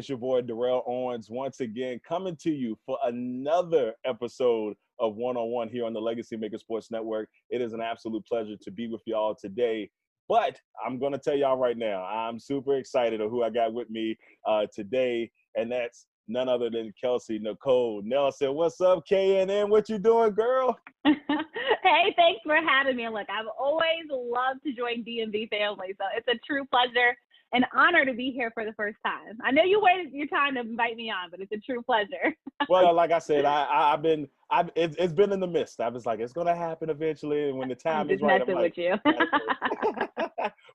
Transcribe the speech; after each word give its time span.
It's 0.00 0.08
your 0.08 0.16
boy 0.16 0.40
Darrell 0.40 0.82
Owens 0.86 1.28
once 1.28 1.60
again 1.60 2.00
coming 2.08 2.34
to 2.36 2.50
you 2.50 2.74
for 2.86 2.96
another 3.04 3.92
episode 4.06 4.74
of 4.98 5.16
One 5.16 5.36
on 5.36 5.50
One 5.50 5.68
here 5.68 5.84
on 5.84 5.92
the 5.92 6.00
Legacy 6.00 6.38
Maker 6.38 6.56
Sports 6.56 6.90
Network. 6.90 7.28
It 7.50 7.60
is 7.60 7.74
an 7.74 7.82
absolute 7.82 8.24
pleasure 8.24 8.56
to 8.62 8.70
be 8.70 8.88
with 8.88 9.02
y'all 9.04 9.34
today. 9.34 9.90
But 10.26 10.58
I'm 10.82 10.98
going 10.98 11.12
to 11.12 11.18
tell 11.18 11.36
y'all 11.36 11.58
right 11.58 11.76
now, 11.76 12.02
I'm 12.04 12.40
super 12.40 12.76
excited 12.76 13.20
of 13.20 13.30
who 13.30 13.42
I 13.42 13.50
got 13.50 13.74
with 13.74 13.90
me 13.90 14.16
uh, 14.48 14.68
today, 14.74 15.30
and 15.54 15.70
that's 15.70 16.06
none 16.28 16.48
other 16.48 16.70
than 16.70 16.94
Kelsey 16.98 17.38
Nicole 17.38 18.00
Nelson. 18.02 18.54
What's 18.54 18.80
up, 18.80 19.04
KNN? 19.06 19.68
What 19.68 19.90
you 19.90 19.98
doing, 19.98 20.32
girl? 20.32 20.78
hey, 21.04 22.14
thanks 22.16 22.40
for 22.46 22.56
having 22.56 22.96
me. 22.96 23.06
Look, 23.10 23.28
I've 23.28 23.48
always 23.58 24.06
loved 24.10 24.62
to 24.64 24.72
join 24.72 25.04
DMV 25.04 25.50
family, 25.50 25.94
so 25.98 26.06
it's 26.16 26.26
a 26.26 26.40
true 26.46 26.64
pleasure 26.72 27.14
an 27.52 27.64
honor 27.74 28.04
to 28.04 28.12
be 28.12 28.30
here 28.30 28.50
for 28.52 28.64
the 28.64 28.72
first 28.74 28.98
time. 29.04 29.38
I 29.44 29.50
know 29.50 29.64
you 29.64 29.80
waited 29.80 30.12
your 30.12 30.28
time 30.28 30.54
to 30.54 30.60
invite 30.60 30.96
me 30.96 31.10
on, 31.10 31.30
but 31.30 31.40
it's 31.40 31.52
a 31.52 31.58
true 31.58 31.82
pleasure. 31.82 32.34
well, 32.68 32.94
like 32.94 33.10
I 33.10 33.18
said, 33.18 33.44
I, 33.44 33.66
I 33.70 33.90
have 33.90 34.02
been 34.02 34.28
I've 34.50 34.70
it, 34.74 34.98
has 34.98 35.12
been 35.12 35.32
in 35.32 35.40
the 35.40 35.46
midst. 35.46 35.80
I 35.80 35.88
was 35.88 36.06
like, 36.06 36.20
it's 36.20 36.32
gonna 36.32 36.54
happen 36.54 36.90
eventually, 36.90 37.48
and 37.48 37.58
when 37.58 37.68
the 37.68 37.74
time 37.86 38.02
I'm 38.02 38.10
is 38.10 38.20
right, 38.20 38.40
I'm 38.40 38.54
like, 38.54 38.76
with 38.76 38.78
you. 38.78 38.94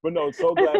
but 0.03 0.13
no, 0.13 0.31
so 0.31 0.53
glad. 0.53 0.77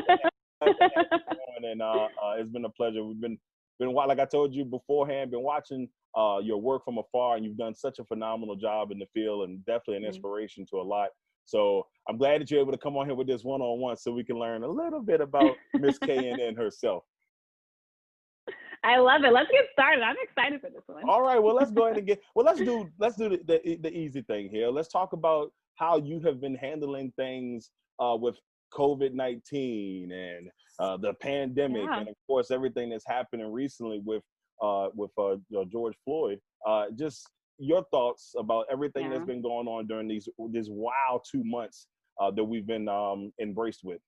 and 0.61 1.81
uh, 1.81 1.85
uh, 1.85 2.35
it's 2.37 2.49
been 2.49 2.65
a 2.65 2.69
pleasure. 2.69 3.03
We've 3.03 3.19
been 3.19 3.37
been 3.80 3.93
like 3.93 4.19
I 4.19 4.25
told 4.25 4.53
you 4.53 4.65
beforehand, 4.65 5.31
been 5.31 5.43
watching 5.43 5.89
uh, 6.15 6.39
your 6.41 6.61
work 6.61 6.85
from 6.85 6.97
afar, 6.97 7.35
and 7.35 7.45
you've 7.45 7.57
done 7.57 7.75
such 7.75 7.99
a 7.99 8.05
phenomenal 8.05 8.55
job 8.55 8.91
in 8.91 8.99
the 8.99 9.07
field, 9.13 9.47
and 9.47 9.65
definitely 9.65 9.97
an 9.97 10.02
mm-hmm. 10.03 10.09
inspiration 10.09 10.65
to 10.71 10.77
a 10.77 10.83
lot. 10.83 11.09
So 11.45 11.88
I'm 12.07 12.17
glad 12.17 12.41
that 12.41 12.51
you're 12.51 12.59
able 12.59 12.71
to 12.71 12.77
come 12.77 12.97
on 12.97 13.05
here 13.05 13.15
with 13.15 13.27
this 13.27 13.43
one 13.43 13.61
on 13.61 13.79
one 13.79 13.97
so 13.97 14.11
we 14.11 14.23
can 14.23 14.38
learn 14.38 14.63
a 14.63 14.67
little 14.67 15.01
bit 15.01 15.21
about 15.21 15.55
Miss 15.73 15.97
K 15.99 16.29
and 16.29 16.57
herself. 16.57 17.03
I 18.83 18.97
love 18.97 19.23
it. 19.23 19.33
Let's 19.33 19.49
get 19.52 19.65
started. 19.73 20.03
I'm 20.03 20.15
excited 20.21 20.61
for 20.61 20.69
this 20.69 20.83
one. 20.85 21.09
All 21.09 21.21
right. 21.21 21.41
Well, 21.41 21.55
let's 21.55 21.71
go 21.71 21.85
ahead 21.85 21.97
and 21.97 22.05
get. 22.05 22.21
Well, 22.35 22.45
let's 22.45 22.59
do 22.59 22.89
let's 22.99 23.15
do 23.15 23.29
the, 23.29 23.39
the, 23.45 23.77
the 23.81 23.97
easy 23.97 24.21
thing 24.21 24.49
here. 24.49 24.69
Let's 24.69 24.89
talk 24.89 25.13
about 25.13 25.52
how 25.75 25.97
you 25.97 26.19
have 26.21 26.39
been 26.39 26.55
handling 26.55 27.11
things 27.15 27.71
uh, 27.99 28.15
with 28.19 28.37
COVID 28.73 29.13
nineteen 29.13 30.11
and 30.11 30.49
uh, 30.80 30.97
the 30.97 31.14
pandemic, 31.15 31.83
yeah. 31.83 31.99
and 31.99 32.09
of 32.09 32.15
course 32.27 32.52
everything 32.52 32.89
that's 32.89 33.08
happening 33.08 33.52
recently 33.52 34.02
with 34.03 34.21
uh, 34.61 34.89
with 34.93 35.11
uh, 35.17 35.36
George 35.71 35.95
Floyd. 36.05 36.39
Uh, 36.67 36.86
just 36.95 37.27
your 37.58 37.83
thoughts 37.92 38.33
about 38.38 38.66
everything 38.71 39.04
yeah. 39.04 39.10
that's 39.10 39.26
been 39.26 39.42
going 39.42 39.67
on 39.67 39.88
during 39.88 40.08
these 40.08 40.27
this 40.52 40.67
wild 40.70 41.26
two 41.30 41.43
months 41.43 41.88
uh, 42.20 42.32
that 42.32 42.43
we've 42.43 42.67
been 42.67 42.88
um, 42.88 43.32
embraced 43.42 43.83
with. 43.83 44.02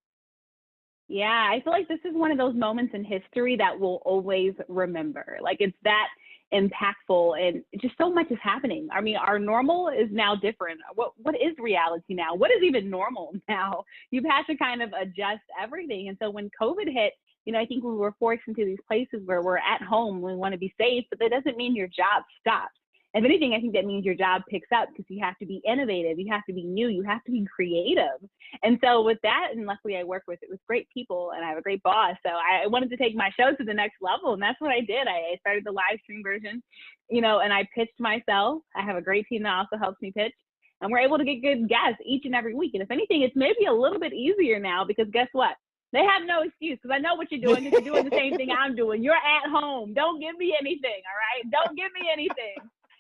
Yeah, 1.09 1.50
I 1.50 1.62
feel 1.63 1.72
like 1.72 1.88
this 1.88 2.00
is 2.03 2.13
one 2.13 2.31
of 2.31 2.38
those 2.38 2.56
moments 2.56 2.94
in 2.94 3.03
history 3.03 3.56
that 3.57 3.80
we'll 3.80 4.02
always 4.03 4.53
remember. 4.68 5.38
Like 5.41 5.57
it's 5.62 5.78
that 5.84 6.07
impactful 6.53 7.40
and 7.40 7.63
just 7.81 7.96
so 7.97 8.12
much 8.12 8.30
is 8.30 8.38
happening. 8.41 8.88
I 8.91 9.02
mean, 9.02 9.16
our 9.16 9.40
normal 9.40 9.90
is 9.90 10.09
now 10.12 10.36
different. 10.36 10.80
What 10.96 11.12
what 11.18 11.36
is 11.36 11.53
reality 11.59 12.13
now? 12.13 12.36
What 12.36 12.52
is 12.52 12.62
even 12.63 12.90
normal 12.90 13.34
now? 13.50 13.84
You've 14.12 14.25
had 14.25 14.44
to 14.50 14.57
kind 14.57 14.81
of 14.81 14.91
adjust 15.00 15.44
everything. 15.62 16.09
And 16.09 16.18
so 16.22 16.30
when 16.30 16.50
COVID 16.62 16.91
hit, 16.91 17.13
you 17.46 17.53
know, 17.53 17.59
I 17.59 17.66
think 17.66 17.86
we 17.86 17.91
were 17.91 18.13
forced 18.19 18.44
into 18.47 18.66
these 18.66 18.80
places 18.86 19.22
where 19.24 19.41
we're 19.41 19.57
at 19.57 19.81
home, 19.81 20.22
we 20.22 20.36
want 20.36 20.52
to 20.52 20.57
be 20.57 20.74
safe, 20.78 21.06
but 21.09 21.19
that 21.19 21.31
doesn't 21.31 21.56
mean 21.56 21.74
your 21.74 21.88
job 21.88 22.24
stops 22.41 22.75
if 23.13 23.23
anything, 23.23 23.53
I 23.53 23.62
think 23.62 23.73
that 23.73 23.85
means 23.85 24.06
your 24.06 24.16
job 24.16 24.41
picks 24.50 24.68
up 24.75 24.90
because 24.90 25.06
you 25.09 25.23
have 25.23 25.38
to 25.40 25.45
be 25.45 25.62
innovative, 25.66 26.19
you 26.19 26.31
have 26.31 26.45
to 26.45 26.53
be 26.53 26.63
new, 26.63 26.90
you 26.90 27.03
have 27.03 27.23
to 27.23 27.31
be 27.31 27.45
creative. 27.53 28.19
And 28.63 28.78
so 28.84 29.01
with 29.01 29.18
that, 29.23 29.50
and 29.53 29.66
luckily 29.66 29.97
I 29.97 30.03
work 30.03 30.23
with 30.28 30.40
it 30.41 30.50
with 30.51 30.59
great 30.68 30.88
people 30.94 31.31
and 31.35 31.44
I 31.44 31.50
have 31.50 31.57
a 31.57 31.62
great 31.62 31.81
boss. 31.84 32.16
So 32.25 32.31
I 32.31 32.68
wanted 32.68 32.90
to 32.91 32.97
take 32.97 33.16
my 33.16 33.31
show 33.40 33.56
to 33.56 33.63
the 33.63 33.73
next 33.73 33.95
level, 34.01 34.34
and 34.34 34.41
that's 34.41 34.59
what 34.59 34.72
I 34.72 34.81
did. 34.81 35.07
I 35.07 35.38
started 35.40 35.63
the 35.66 35.72
live 35.72 36.00
stream 36.03 36.22
version, 36.22 36.62
you 37.09 37.22
know, 37.22 37.40
and 37.40 37.53
I 37.53 37.68
pitched 37.73 38.00
myself. 38.00 38.62
I 38.75 38.84
have 38.84 38.97
a 38.97 39.01
great 39.01 39.25
team 39.28 39.44
that 39.44 39.53
also 39.53 39.78
helps 39.81 40.01
me 40.01 40.12
pitch. 40.12 40.34
And 40.81 40.91
we're 40.91 41.00
able 41.00 41.18
to 41.18 41.25
get 41.25 41.41
good 41.41 41.68
guests 41.68 42.01
each 42.06 42.25
and 42.25 42.35
every 42.35 42.53
week. 42.53 42.75
And 42.75 42.84
if 42.84 42.91
anything, 42.91 43.24
it's 43.24 43.35
maybe 43.35 43.66
a 43.68 43.74
little 43.74 44.00
bit 44.00 44.13
easier 44.13 44.59
now 44.59 44.85
because 44.85 45.07
guess 45.12 45.28
what? 45.31 45.56
They 45.91 46.03
have 46.03 46.28
no 46.28 46.41
excuse 46.44 46.78
because 46.84 46.94
I 46.94 47.00
know 47.00 47.16
what 47.16 47.31
you're 47.31 47.41
doing. 47.41 47.72
You're 47.72 47.81
doing 47.81 48.07
the 48.07 48.16
same 48.16 48.35
thing 48.35 48.50
I'm 48.59 48.75
doing. 48.75 49.01
You're 49.01 49.16
at 49.16 49.50
home. 49.50 49.95
Don't 49.95 50.19
give 50.19 50.38
me 50.38 50.56
anything, 50.59 51.01
all 51.07 51.18
right? 51.18 51.50
Don't 51.50 51.75
give 51.75 51.91
me 52.00 52.09
anything 52.13 52.57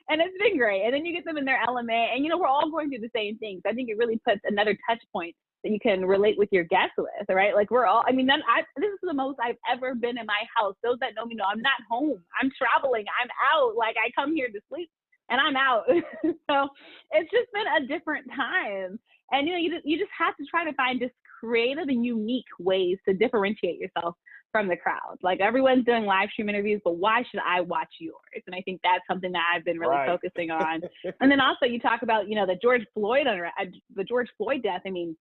and 0.09 0.21
it's 0.21 0.37
been 0.41 0.57
great. 0.57 0.83
And 0.83 0.93
then 0.93 1.05
you 1.05 1.13
get 1.13 1.25
them 1.25 1.37
in 1.37 1.45
their 1.45 1.61
element, 1.61 2.11
and 2.13 2.23
you 2.23 2.29
know 2.29 2.37
we're 2.37 2.47
all 2.47 2.69
going 2.69 2.89
through 2.89 2.99
the 2.99 3.11
same 3.15 3.37
things. 3.37 3.61
I 3.65 3.73
think 3.73 3.89
it 3.89 3.97
really 3.97 4.19
puts 4.25 4.41
another 4.45 4.77
touch 4.89 5.01
point 5.11 5.35
that 5.63 5.71
you 5.71 5.79
can 5.79 6.05
relate 6.05 6.37
with 6.37 6.49
your 6.51 6.63
guests 6.63 6.95
with, 6.97 7.09
right? 7.29 7.55
Like 7.55 7.71
we're 7.71 7.85
all. 7.85 8.03
I 8.07 8.11
mean, 8.11 8.25
none. 8.25 8.41
I, 8.47 8.61
this 8.77 8.89
is 8.89 8.99
the 9.03 9.13
most 9.13 9.37
I've 9.43 9.57
ever 9.71 9.95
been 9.95 10.17
in 10.17 10.25
my 10.25 10.43
house. 10.55 10.75
Those 10.83 10.97
that 11.01 11.13
know 11.15 11.25
me 11.25 11.35
know 11.35 11.45
I'm 11.49 11.61
not 11.61 11.79
home. 11.89 12.21
I'm 12.41 12.51
traveling. 12.57 13.05
I'm 13.21 13.29
out. 13.53 13.75
Like 13.75 13.95
I 13.97 14.11
come 14.19 14.35
here 14.35 14.47
to 14.47 14.59
sleep, 14.69 14.89
and 15.29 15.39
I'm 15.41 15.55
out. 15.55 15.83
so 16.49 16.69
it's 17.11 17.31
just 17.31 17.51
been 17.53 17.67
a 17.83 17.87
different 17.87 18.27
time. 18.35 18.99
And 19.31 19.47
you 19.47 19.53
know, 19.53 19.59
you 19.59 19.73
just, 19.73 19.85
you 19.85 19.97
just 19.97 20.11
have 20.17 20.37
to 20.37 20.45
try 20.49 20.63
to 20.63 20.73
find 20.73 20.99
just 20.99 21.13
creative 21.39 21.89
and 21.89 22.05
unique 22.05 22.45
ways 22.59 22.97
to 23.07 23.13
differentiate 23.13 23.79
yourself 23.79 24.15
from 24.51 24.67
the 24.67 24.77
crowd. 24.77 25.17
Like 25.21 25.39
everyone's 25.39 25.85
doing 25.85 26.05
live 26.05 26.29
stream 26.31 26.49
interviews, 26.49 26.81
but 26.83 26.97
why 26.97 27.23
should 27.29 27.41
I 27.45 27.61
watch 27.61 27.89
yours? 27.99 28.43
And 28.45 28.55
I 28.55 28.61
think 28.61 28.81
that's 28.83 29.03
something 29.09 29.31
that 29.31 29.43
I've 29.53 29.65
been 29.65 29.79
really 29.79 29.95
right. 29.95 30.07
focusing 30.07 30.51
on. 30.51 30.81
and 31.21 31.31
then 31.31 31.39
also 31.39 31.65
you 31.65 31.79
talk 31.79 32.01
about, 32.01 32.27
you 32.29 32.35
know, 32.35 32.45
the 32.45 32.57
George 32.61 32.83
Floyd, 32.93 33.27
uh, 33.27 33.65
the 33.95 34.03
George 34.03 34.29
Floyd 34.37 34.63
death. 34.63 34.81
I 34.85 34.89
mean, 34.89 35.15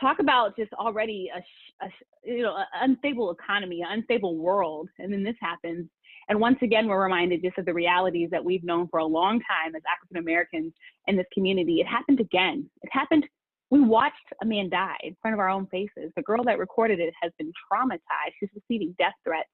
talk 0.00 0.18
about 0.18 0.56
just 0.56 0.72
already 0.74 1.30
a, 1.34 1.38
a 1.84 1.88
you 2.24 2.42
know 2.42 2.56
unstable 2.80 3.30
economy, 3.30 3.82
an 3.82 3.98
unstable 3.98 4.36
world, 4.36 4.88
and 4.98 5.12
then 5.12 5.22
this 5.22 5.36
happens. 5.40 5.88
And 6.28 6.40
once 6.40 6.56
again, 6.62 6.86
we're 6.88 7.02
reminded 7.02 7.42
just 7.42 7.58
of 7.58 7.66
the 7.66 7.74
realities 7.74 8.30
that 8.30 8.42
we've 8.42 8.64
known 8.64 8.88
for 8.88 8.98
a 8.98 9.04
long 9.04 9.40
time 9.40 9.74
as 9.76 9.82
African 9.94 10.16
Americans 10.16 10.72
in 11.06 11.16
this 11.16 11.26
community. 11.34 11.80
It 11.80 11.86
happened 11.86 12.20
again. 12.20 12.68
It 12.82 12.90
happened 12.92 13.26
we 13.70 13.80
watched 13.80 14.14
a 14.42 14.46
man 14.46 14.68
die 14.68 14.96
in 15.02 15.16
front 15.20 15.34
of 15.34 15.40
our 15.40 15.48
own 15.48 15.66
faces. 15.66 16.12
The 16.16 16.22
girl 16.22 16.44
that 16.44 16.58
recorded 16.58 17.00
it 17.00 17.14
has 17.22 17.32
been 17.38 17.52
traumatized. 17.72 18.32
She's 18.38 18.50
receiving 18.54 18.94
death 18.98 19.14
threats. 19.24 19.48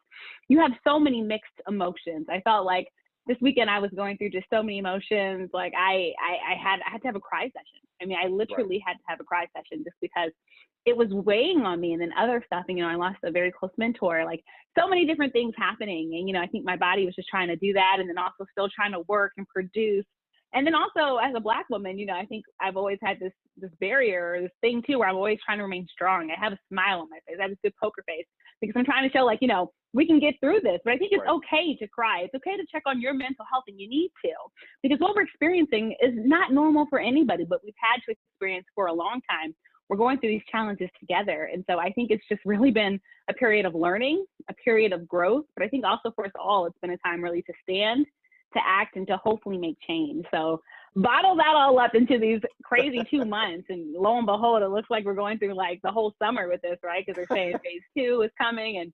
You 0.48 0.60
have 0.60 0.72
so 0.87 0.98
many 0.98 1.22
mixed 1.22 1.60
emotions. 1.69 2.26
I 2.28 2.41
felt 2.41 2.66
like 2.66 2.88
this 3.26 3.38
weekend 3.41 3.71
I 3.71 3.78
was 3.78 3.91
going 3.94 4.19
through 4.19 4.31
just 4.31 4.47
so 4.53 4.62
many 4.62 4.78
emotions. 4.78 5.50
Like 5.53 5.72
I, 5.76 6.12
I, 6.21 6.53
I 6.53 6.54
had, 6.62 6.80
I 6.86 6.91
had 6.91 7.03
to 7.03 7.09
have 7.09 7.16
a 7.16 7.21
cry 7.21 7.45
session. 7.45 7.86
I 8.03 8.07
mean, 8.07 8.18
I 8.22 8.28
literally 8.28 8.77
right. 8.77 8.83
had 8.86 8.92
to 8.95 9.04
have 9.07 9.21
a 9.21 9.24
cry 9.24 9.47
session 9.57 9.84
just 9.84 9.97
because 10.01 10.30
it 10.86 10.97
was 10.97 11.09
weighing 11.10 11.60
on 11.60 11.80
me. 11.80 11.92
And 11.92 12.01
then 12.01 12.10
other 12.18 12.42
stuff, 12.47 12.65
and, 12.68 12.78
you 12.78 12.84
know, 12.84 12.91
I 12.91 12.95
lost 12.95 13.18
a 13.24 13.30
very 13.30 13.53
close 13.53 13.72
mentor. 13.77 14.24
Like 14.24 14.42
so 14.78 14.89
many 14.89 15.06
different 15.06 15.33
things 15.33 15.54
happening, 15.56 16.15
and 16.15 16.27
you 16.27 16.33
know, 16.34 16.41
I 16.41 16.47
think 16.47 16.65
my 16.65 16.77
body 16.77 17.04
was 17.04 17.15
just 17.15 17.28
trying 17.28 17.48
to 17.48 17.56
do 17.56 17.72
that, 17.74 17.97
and 17.98 18.09
then 18.09 18.18
also 18.18 18.47
still 18.51 18.68
trying 18.74 18.92
to 18.92 19.01
work 19.06 19.33
and 19.36 19.47
produce 19.48 20.06
and 20.52 20.66
then 20.66 20.74
also 20.74 21.18
as 21.18 21.32
a 21.36 21.41
black 21.41 21.66
woman, 21.70 21.98
you 21.98 22.06
know, 22.06 22.14
I 22.14 22.26
think 22.26 22.44
I've 22.60 22.76
always 22.76 22.98
had 23.02 23.18
this 23.20 23.32
this 23.56 23.70
barrier 23.80 24.38
this 24.41 24.50
thing 24.60 24.82
too 24.86 24.98
where 24.98 25.08
I'm 25.08 25.16
always 25.16 25.38
trying 25.44 25.58
to 25.58 25.64
remain 25.64 25.86
strong. 25.92 26.30
I 26.30 26.41
have 26.42 26.52
a 26.52 26.58
smile 26.68 27.00
on 27.00 27.08
my 27.10 27.18
face. 27.26 27.36
I 27.38 27.42
have 27.42 27.52
a 27.52 27.56
good 27.62 27.74
poker 27.80 28.02
face 28.06 28.26
because 28.60 28.74
I'm 28.76 28.84
trying 28.84 29.08
to 29.08 29.16
show 29.16 29.24
like, 29.24 29.38
you 29.41 29.48
know, 29.48 29.72
we 29.92 30.06
can 30.06 30.18
get 30.18 30.34
through 30.41 30.60
this. 30.62 30.80
But 30.84 30.92
I 30.94 30.98
think 30.98 31.12
it's 31.12 31.22
right. 31.26 31.34
okay 31.34 31.76
to 31.76 31.88
cry. 31.88 32.22
It's 32.22 32.34
okay 32.34 32.56
to 32.56 32.64
check 32.70 32.82
on 32.86 33.00
your 33.00 33.14
mental 33.14 33.44
health 33.50 33.64
and 33.68 33.78
you 33.78 33.88
need 33.88 34.10
to. 34.24 34.32
Because 34.82 34.98
what 34.98 35.14
we're 35.14 35.22
experiencing 35.22 35.94
is 36.00 36.12
not 36.14 36.53
normal 36.53 36.86
for 36.91 36.98
anybody, 36.98 37.44
but 37.48 37.60
we've 37.64 37.74
had 37.80 38.00
to 38.06 38.12
experience 38.12 38.66
for 38.74 38.86
a 38.86 38.92
long 38.92 39.20
time. 39.30 39.54
We're 39.88 39.96
going 39.96 40.18
through 40.18 40.30
these 40.30 40.42
challenges 40.50 40.88
together. 41.00 41.50
And 41.53 41.64
so 41.68 41.78
I 41.78 41.91
think 41.91 42.10
it's 42.10 42.24
just 42.28 42.42
really 42.44 42.70
been 42.70 43.00
a 43.28 43.34
period 43.34 43.66
of 43.66 43.74
learning, 43.74 44.24
a 44.48 44.54
period 44.54 44.92
of 44.92 45.06
growth. 45.08 45.44
But 45.56 45.64
I 45.64 45.68
think 45.68 45.84
also 45.84 46.12
for 46.14 46.24
us 46.24 46.32
all, 46.41 46.66
it's 46.66 46.78
been 46.80 46.92
a 46.92 46.98
time 46.98 47.22
really 47.22 47.42
to 47.42 47.53
stand 47.62 48.06
to 48.54 48.60
act 48.64 48.97
and 48.97 49.06
to 49.06 49.16
hopefully 49.16 49.58
make 49.58 49.76
change. 49.86 50.24
So 50.32 50.60
bottle 50.97 51.36
that 51.36 51.54
all 51.54 51.78
up 51.78 51.94
into 51.94 52.18
these 52.18 52.41
crazy 52.62 53.02
two 53.10 53.24
months, 53.26 53.66
and 53.68 53.94
lo 53.94 54.18
and 54.18 54.26
behold, 54.26 54.62
it 54.62 54.68
looks 54.68 54.91
like 54.91 55.04
we're 55.04 55.14
going 55.14 55.38
through 55.38 55.54
like 55.54 55.80
the 55.82 55.91
whole 55.91 56.14
summer 56.18 56.48
with 56.48 56.62
this, 56.62 56.78
right? 56.82 57.04
Because 57.04 57.16
they're 57.16 57.36
saying 57.36 57.54
phase 57.64 57.82
two 57.97 58.22
is 58.22 58.30
coming, 58.41 58.78
and 58.78 58.92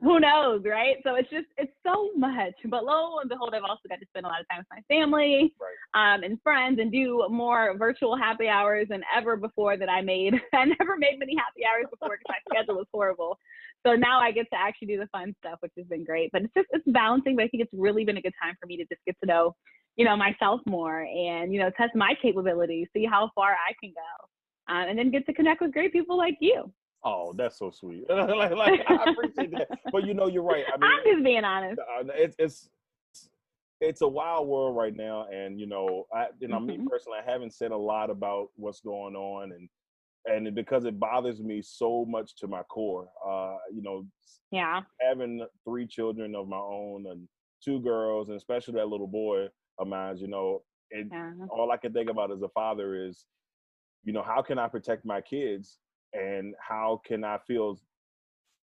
who 0.00 0.20
knows, 0.20 0.62
right? 0.64 0.96
So 1.04 1.14
it's 1.14 1.30
just 1.30 1.46
it's 1.56 1.72
so 1.84 2.10
much. 2.16 2.54
But 2.66 2.84
lo 2.84 3.18
and 3.20 3.28
behold, 3.28 3.54
I've 3.54 3.62
also 3.62 3.88
got 3.88 4.00
to 4.00 4.06
spend 4.06 4.26
a 4.26 4.28
lot 4.28 4.40
of 4.40 4.48
time 4.48 4.58
with 4.58 4.66
my 4.70 4.94
family 4.94 5.54
right. 5.60 6.14
um, 6.14 6.22
and 6.22 6.40
friends, 6.42 6.78
and 6.80 6.92
do 6.92 7.26
more 7.30 7.76
virtual 7.76 8.16
happy 8.16 8.48
hours 8.48 8.88
than 8.90 9.02
ever 9.16 9.36
before 9.36 9.76
that 9.76 9.88
I 9.88 10.02
made. 10.02 10.34
I 10.52 10.64
never 10.64 10.96
made 10.96 11.18
many 11.18 11.34
happy 11.36 11.64
hours 11.66 11.86
before 11.90 12.18
because 12.18 12.36
my 12.50 12.56
schedule 12.56 12.76
was 12.76 12.86
horrible. 12.92 13.38
So 13.86 13.94
now 13.94 14.20
I 14.20 14.30
get 14.32 14.46
to 14.52 14.58
actually 14.58 14.88
do 14.88 14.98
the 14.98 15.08
fun 15.08 15.34
stuff, 15.38 15.58
which 15.60 15.72
has 15.76 15.86
been 15.86 16.04
great. 16.04 16.30
But 16.32 16.42
it's 16.42 16.54
just 16.54 16.68
it's 16.70 16.84
balancing. 16.86 17.36
But 17.36 17.44
I 17.44 17.48
think 17.48 17.62
it's 17.62 17.72
really 17.74 18.04
been 18.04 18.16
a 18.16 18.22
good 18.22 18.34
time 18.42 18.54
for 18.60 18.66
me 18.66 18.76
to 18.78 18.84
just 18.84 19.04
get 19.06 19.16
to 19.20 19.26
know, 19.26 19.54
you 19.96 20.04
know, 20.04 20.16
myself 20.16 20.60
more 20.66 21.02
and 21.02 21.52
you 21.52 21.60
know 21.60 21.70
test 21.76 21.94
my 21.94 22.14
capabilities, 22.20 22.88
see 22.94 23.04
how 23.04 23.30
far 23.34 23.52
I 23.52 23.74
can 23.82 23.92
go, 23.92 24.74
um, 24.74 24.88
and 24.88 24.98
then 24.98 25.10
get 25.10 25.26
to 25.26 25.34
connect 25.34 25.60
with 25.60 25.72
great 25.72 25.92
people 25.92 26.16
like 26.16 26.36
you. 26.40 26.72
Oh, 27.04 27.34
that's 27.36 27.58
so 27.58 27.70
sweet. 27.70 28.04
like, 28.08 28.52
like, 28.52 28.80
I 28.88 29.10
appreciate 29.10 29.50
that. 29.52 29.68
But 29.92 30.06
you 30.06 30.14
know, 30.14 30.26
you're 30.26 30.42
right. 30.42 30.64
I 30.72 30.76
mean, 30.78 30.90
I'm 30.90 31.12
just 31.12 31.24
being 31.24 31.44
honest. 31.44 31.78
Uh, 31.80 32.04
it's 32.14 32.36
it's 32.38 32.70
it's 33.80 34.00
a 34.00 34.08
wild 34.08 34.48
world 34.48 34.76
right 34.76 34.96
now, 34.96 35.26
and 35.30 35.60
you 35.60 35.66
know, 35.66 36.06
I 36.14 36.28
you 36.40 36.48
know, 36.48 36.56
mm-hmm. 36.58 36.82
me 36.82 36.88
personally, 36.90 37.18
I 37.24 37.30
haven't 37.30 37.52
said 37.52 37.70
a 37.70 37.76
lot 37.76 38.08
about 38.08 38.48
what's 38.56 38.80
going 38.80 39.14
on, 39.14 39.52
and 39.52 39.68
and 40.26 40.54
because 40.54 40.84
it 40.84 40.98
bothers 40.98 41.40
me 41.40 41.62
so 41.62 42.04
much 42.08 42.34
to 42.36 42.46
my 42.46 42.62
core. 42.64 43.08
Uh, 43.26 43.56
you 43.72 43.82
know, 43.82 44.06
yeah, 44.50 44.80
having 45.00 45.44
three 45.64 45.86
children 45.86 46.34
of 46.34 46.48
my 46.48 46.56
own 46.56 47.06
and 47.10 47.28
two 47.64 47.80
girls, 47.80 48.28
and 48.28 48.36
especially 48.36 48.74
that 48.74 48.88
little 48.88 49.06
boy 49.06 49.46
of 49.78 49.86
mine. 49.86 50.16
You 50.18 50.28
know, 50.28 50.62
and 50.90 51.10
yeah. 51.12 51.32
all 51.50 51.70
I 51.70 51.76
can 51.76 51.92
think 51.92 52.10
about 52.10 52.32
as 52.32 52.42
a 52.42 52.48
father 52.48 53.06
is, 53.06 53.26
you 54.04 54.12
know, 54.12 54.22
how 54.22 54.42
can 54.42 54.58
I 54.58 54.68
protect 54.68 55.04
my 55.04 55.20
kids 55.20 55.78
and 56.12 56.54
how 56.58 57.00
can 57.04 57.24
I 57.24 57.38
feel 57.46 57.78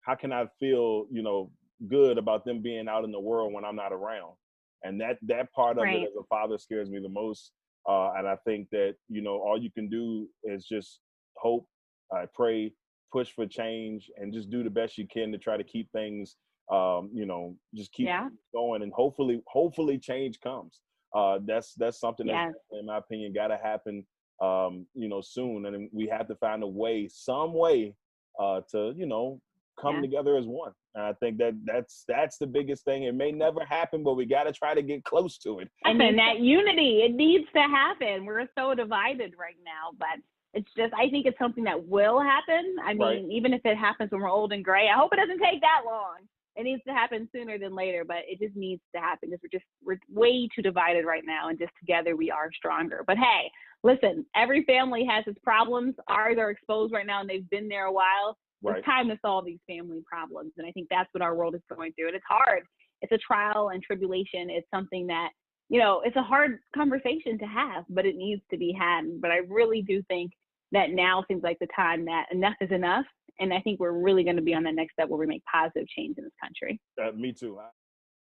how 0.00 0.14
can 0.14 0.32
I 0.32 0.46
feel, 0.58 1.06
you 1.10 1.22
know, 1.22 1.50
good 1.88 2.16
about 2.16 2.44
them 2.44 2.62
being 2.62 2.88
out 2.88 3.04
in 3.04 3.12
the 3.12 3.20
world 3.20 3.52
when 3.52 3.64
I'm 3.64 3.76
not 3.76 3.92
around? 3.92 4.34
And 4.82 5.00
that 5.00 5.18
that 5.22 5.52
part 5.52 5.78
of 5.78 5.84
right. 5.84 6.02
it 6.02 6.08
as 6.08 6.16
a 6.18 6.24
father 6.28 6.58
scares 6.58 6.90
me 6.90 7.00
the 7.00 7.08
most. 7.08 7.52
Uh, 7.88 8.12
and 8.16 8.26
I 8.26 8.36
think 8.44 8.68
that, 8.70 8.94
you 9.08 9.22
know, 9.22 9.40
all 9.40 9.60
you 9.60 9.70
can 9.70 9.88
do 9.88 10.28
is 10.42 10.64
just 10.64 11.00
hope, 11.36 11.66
uh, 12.14 12.26
pray, 12.34 12.72
push 13.12 13.30
for 13.30 13.46
change, 13.46 14.10
and 14.16 14.32
just 14.32 14.50
do 14.50 14.62
the 14.62 14.70
best 14.70 14.98
you 14.98 15.06
can 15.06 15.32
to 15.32 15.38
try 15.38 15.56
to 15.56 15.64
keep 15.64 15.90
things 15.92 16.36
um, 16.70 17.10
you 17.12 17.26
know, 17.26 17.56
just 17.74 17.92
keep 17.92 18.06
yeah. 18.06 18.28
going 18.52 18.82
and 18.82 18.92
hopefully 18.92 19.40
hopefully 19.46 19.98
change 19.98 20.40
comes. 20.40 20.80
Uh, 21.14 21.38
that's 21.46 21.74
that's 21.74 22.00
something 22.00 22.26
that, 22.26 22.52
in 22.72 22.86
my 22.86 22.98
opinion, 22.98 23.32
gotta 23.32 23.56
happen 23.62 24.04
um, 24.42 24.86
you 24.94 25.08
know, 25.08 25.20
soon. 25.20 25.66
And 25.66 25.88
we 25.92 26.08
have 26.08 26.26
to 26.28 26.34
find 26.36 26.62
a 26.62 26.66
way, 26.66 27.08
some 27.10 27.54
way, 27.54 27.94
uh, 28.40 28.62
to 28.72 28.92
you 28.96 29.06
know, 29.06 29.40
come 29.80 29.96
yeah. 29.96 30.00
together 30.02 30.36
as 30.36 30.46
one. 30.46 30.72
And 30.96 31.04
I 31.04 31.12
think 31.14 31.38
that 31.38 31.54
that's 31.64 32.04
that's 32.08 32.38
the 32.38 32.48
biggest 32.48 32.84
thing. 32.84 33.04
It 33.04 33.14
may 33.14 33.30
never 33.30 33.64
happen, 33.64 34.02
but 34.02 34.14
we 34.14 34.26
got 34.26 34.44
to 34.44 34.52
try 34.52 34.74
to 34.74 34.82
get 34.82 35.04
close 35.04 35.38
to 35.38 35.60
it. 35.60 35.68
I 35.84 35.92
mean, 35.92 36.16
that 36.16 36.40
unity, 36.40 37.02
it 37.04 37.14
needs 37.14 37.46
to 37.54 37.62
happen. 37.62 38.26
We're 38.26 38.48
so 38.58 38.74
divided 38.74 39.34
right 39.38 39.58
now, 39.64 39.96
but 39.98 40.20
it's 40.54 40.68
just 40.76 40.92
I 40.94 41.10
think 41.10 41.26
it's 41.26 41.38
something 41.38 41.64
that 41.64 41.86
will 41.86 42.20
happen. 42.20 42.76
I 42.84 42.94
mean, 42.94 43.00
right. 43.00 43.24
even 43.30 43.52
if 43.52 43.60
it 43.64 43.76
happens 43.76 44.10
when 44.10 44.20
we're 44.20 44.30
old 44.30 44.52
and 44.52 44.64
gray, 44.64 44.88
I 44.88 44.98
hope 44.98 45.12
it 45.12 45.16
doesn't 45.16 45.42
take 45.42 45.60
that 45.60 45.82
long. 45.84 46.16
It 46.56 46.64
needs 46.64 46.82
to 46.86 46.94
happen 46.94 47.28
sooner 47.34 47.58
than 47.58 47.74
later, 47.74 48.02
but 48.02 48.18
it 48.26 48.38
just 48.40 48.56
needs 48.56 48.80
to 48.94 49.00
happen 49.00 49.28
because 49.28 49.40
we're 49.42 49.58
just 49.58 49.66
we're 49.84 49.98
way 50.08 50.48
too 50.54 50.62
divided 50.62 51.04
right 51.04 51.24
now, 51.26 51.48
and 51.50 51.58
just 51.58 51.72
together 51.78 52.16
we 52.16 52.30
are 52.30 52.50
stronger. 52.56 53.04
But 53.06 53.18
hey, 53.18 53.50
listen, 53.82 54.26
every 54.34 54.64
family 54.64 55.06
has 55.08 55.24
its 55.26 55.38
problems. 55.42 55.94
Ours 56.08 56.36
are 56.38 56.50
exposed 56.50 56.92
right 56.92 57.06
now 57.06 57.20
and 57.20 57.30
they've 57.30 57.48
been 57.50 57.68
there 57.68 57.86
a 57.86 57.92
while. 57.92 58.36
Right. 58.62 58.78
It's 58.78 58.86
time 58.86 59.08
to 59.08 59.18
solve 59.22 59.44
these 59.44 59.60
family 59.66 60.02
problems. 60.10 60.52
And 60.58 60.66
I 60.66 60.72
think 60.72 60.88
that's 60.90 61.08
what 61.12 61.22
our 61.22 61.34
world 61.34 61.54
is 61.54 61.60
going 61.74 61.92
through. 61.92 62.08
And 62.08 62.16
it's 62.16 62.24
hard. 62.28 62.64
It's 63.02 63.12
a 63.12 63.18
trial 63.18 63.70
and 63.72 63.82
tribulation. 63.82 64.50
It's 64.50 64.66
something 64.74 65.06
that, 65.06 65.30
you 65.68 65.80
know, 65.80 66.02
it's 66.04 66.16
a 66.16 66.22
hard 66.22 66.58
conversation 66.74 67.38
to 67.38 67.46
have, 67.46 67.84
but 67.88 68.06
it 68.06 68.16
needs 68.16 68.42
to 68.50 68.56
be 68.56 68.72
had. 68.72 69.20
But 69.20 69.30
I 69.30 69.38
really 69.48 69.82
do 69.82 70.02
think 70.08 70.32
that 70.72 70.90
now 70.90 71.24
seems 71.28 71.42
like 71.42 71.58
the 71.58 71.68
time 71.74 72.04
that 72.06 72.26
enough 72.32 72.54
is 72.60 72.70
enough. 72.70 73.06
And 73.38 73.52
I 73.52 73.60
think 73.60 73.80
we're 73.80 73.92
really 73.92 74.24
going 74.24 74.36
to 74.36 74.42
be 74.42 74.54
on 74.54 74.62
that 74.64 74.74
next 74.74 74.94
step 74.94 75.08
where 75.08 75.18
we 75.18 75.26
make 75.26 75.42
positive 75.44 75.86
change 75.88 76.16
in 76.18 76.24
this 76.24 76.32
country. 76.42 76.80
Uh, 77.02 77.12
me 77.12 77.32
too. 77.32 77.58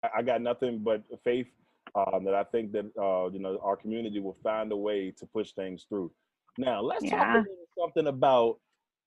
I, 0.04 0.10
I 0.18 0.22
got 0.22 0.42
nothing 0.42 0.80
but 0.80 1.04
faith 1.24 1.48
um, 1.96 2.24
that 2.26 2.34
I 2.34 2.44
think 2.44 2.72
that 2.74 2.86
uh, 3.00 3.30
you 3.32 3.40
know 3.40 3.60
our 3.64 3.76
community 3.76 4.20
will 4.20 4.38
find 4.44 4.72
a 4.72 4.78
way 4.78 5.12
to 5.12 5.26
push 5.26 5.52
things 5.54 5.86
through. 5.88 6.12
Now 6.58 6.82
let's 6.82 7.06
yeah. 7.06 7.34
talk 7.34 7.46
something 7.80 8.08
about 8.08 8.58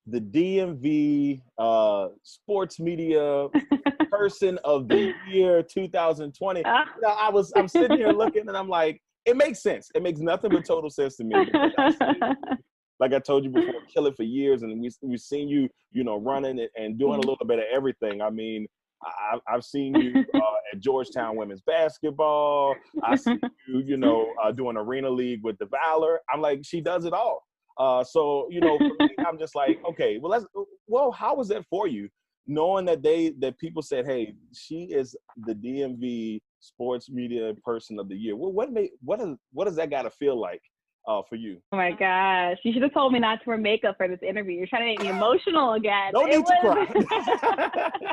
the 0.06 0.20
DMV 0.20 1.42
uh, 1.58 2.08
sports 2.22 2.80
media 2.80 3.48
person 4.10 4.58
of 4.64 4.88
the 4.88 5.12
year 5.28 5.62
2020. 5.62 6.64
Uh, 6.64 6.70
you 6.70 7.00
know, 7.02 7.08
I 7.08 7.30
was 7.30 7.52
I'm 7.56 7.68
sitting 7.68 7.96
here 7.96 8.10
looking 8.10 8.48
and 8.48 8.56
I'm 8.56 8.68
like, 8.68 9.00
it 9.24 9.36
makes 9.36 9.62
sense. 9.62 9.90
It 9.94 10.02
makes 10.02 10.20
nothing 10.20 10.50
but 10.50 10.64
total 10.64 10.90
sense 10.90 11.16
to 11.16 11.24
me. 11.24 11.36
like 13.00 13.12
I 13.12 13.18
told 13.18 13.44
you 13.44 13.50
before, 13.50 13.74
kill 13.92 14.06
it 14.06 14.16
for 14.16 14.24
years, 14.24 14.62
and 14.62 14.80
we 14.80 14.90
we've 15.02 15.20
seen 15.20 15.48
you, 15.48 15.68
you 15.92 16.04
know, 16.04 16.16
running 16.16 16.58
it 16.58 16.70
and 16.76 16.98
doing 16.98 17.14
a 17.14 17.18
mm-hmm. 17.18 17.30
little 17.30 17.46
bit 17.46 17.58
of 17.58 17.64
everything. 17.72 18.20
I 18.20 18.30
mean, 18.30 18.66
I, 19.04 19.38
have 19.46 19.64
seen 19.64 19.94
you 19.94 20.24
uh, 20.34 20.40
at 20.72 20.80
Georgetown 20.80 21.36
women's 21.36 21.62
basketball. 21.62 22.74
I 23.02 23.16
see 23.16 23.38
you, 23.68 23.82
you 23.84 23.96
know, 23.96 24.32
uh, 24.42 24.52
doing 24.52 24.76
arena 24.76 25.10
league 25.10 25.42
with 25.42 25.58
the 25.58 25.66
Valor. 25.66 26.20
I'm 26.32 26.40
like, 26.40 26.60
she 26.64 26.80
does 26.80 27.04
it 27.04 27.12
all. 27.12 27.44
Uh, 27.78 28.04
so 28.04 28.48
you 28.50 28.60
know, 28.60 28.78
me, 28.78 28.90
I'm 29.26 29.38
just 29.38 29.54
like, 29.54 29.78
okay, 29.88 30.18
well, 30.18 30.30
let's. 30.30 30.46
Well, 30.86 31.10
how 31.10 31.34
was 31.34 31.48
that 31.48 31.64
for 31.70 31.86
you, 31.86 32.08
knowing 32.46 32.84
that 32.86 33.02
they 33.02 33.30
that 33.40 33.58
people 33.58 33.82
said, 33.82 34.06
hey, 34.06 34.34
she 34.52 34.84
is 34.84 35.16
the 35.46 35.54
DMV 35.54 36.40
Sports 36.60 37.10
Media 37.10 37.52
Person 37.64 37.98
of 37.98 38.08
the 38.08 38.16
Year. 38.16 38.36
Well, 38.36 38.52
what 38.52 38.72
made 38.72 38.90
what 39.02 39.20
is 39.20 39.36
what 39.52 39.66
does 39.66 39.76
that 39.76 39.90
got 39.90 40.02
to 40.02 40.10
feel 40.10 40.40
like? 40.40 40.62
Uh, 41.08 41.20
for 41.28 41.34
you. 41.34 41.58
Oh 41.72 41.76
my 41.76 41.90
gosh. 41.90 42.58
You 42.62 42.72
should 42.72 42.82
have 42.82 42.94
told 42.94 43.12
me 43.12 43.18
not 43.18 43.42
to 43.42 43.48
wear 43.48 43.58
makeup 43.58 43.96
for 43.96 44.06
this 44.06 44.20
interview. 44.22 44.56
You're 44.56 44.68
trying 44.68 44.82
to 44.82 44.86
make 44.86 45.00
me 45.00 45.08
emotional 45.08 45.72
again. 45.72 46.12
No 46.14 46.22
need 46.22 46.38
was... 46.38 46.48
to 46.48 46.60
cry. 46.60 48.12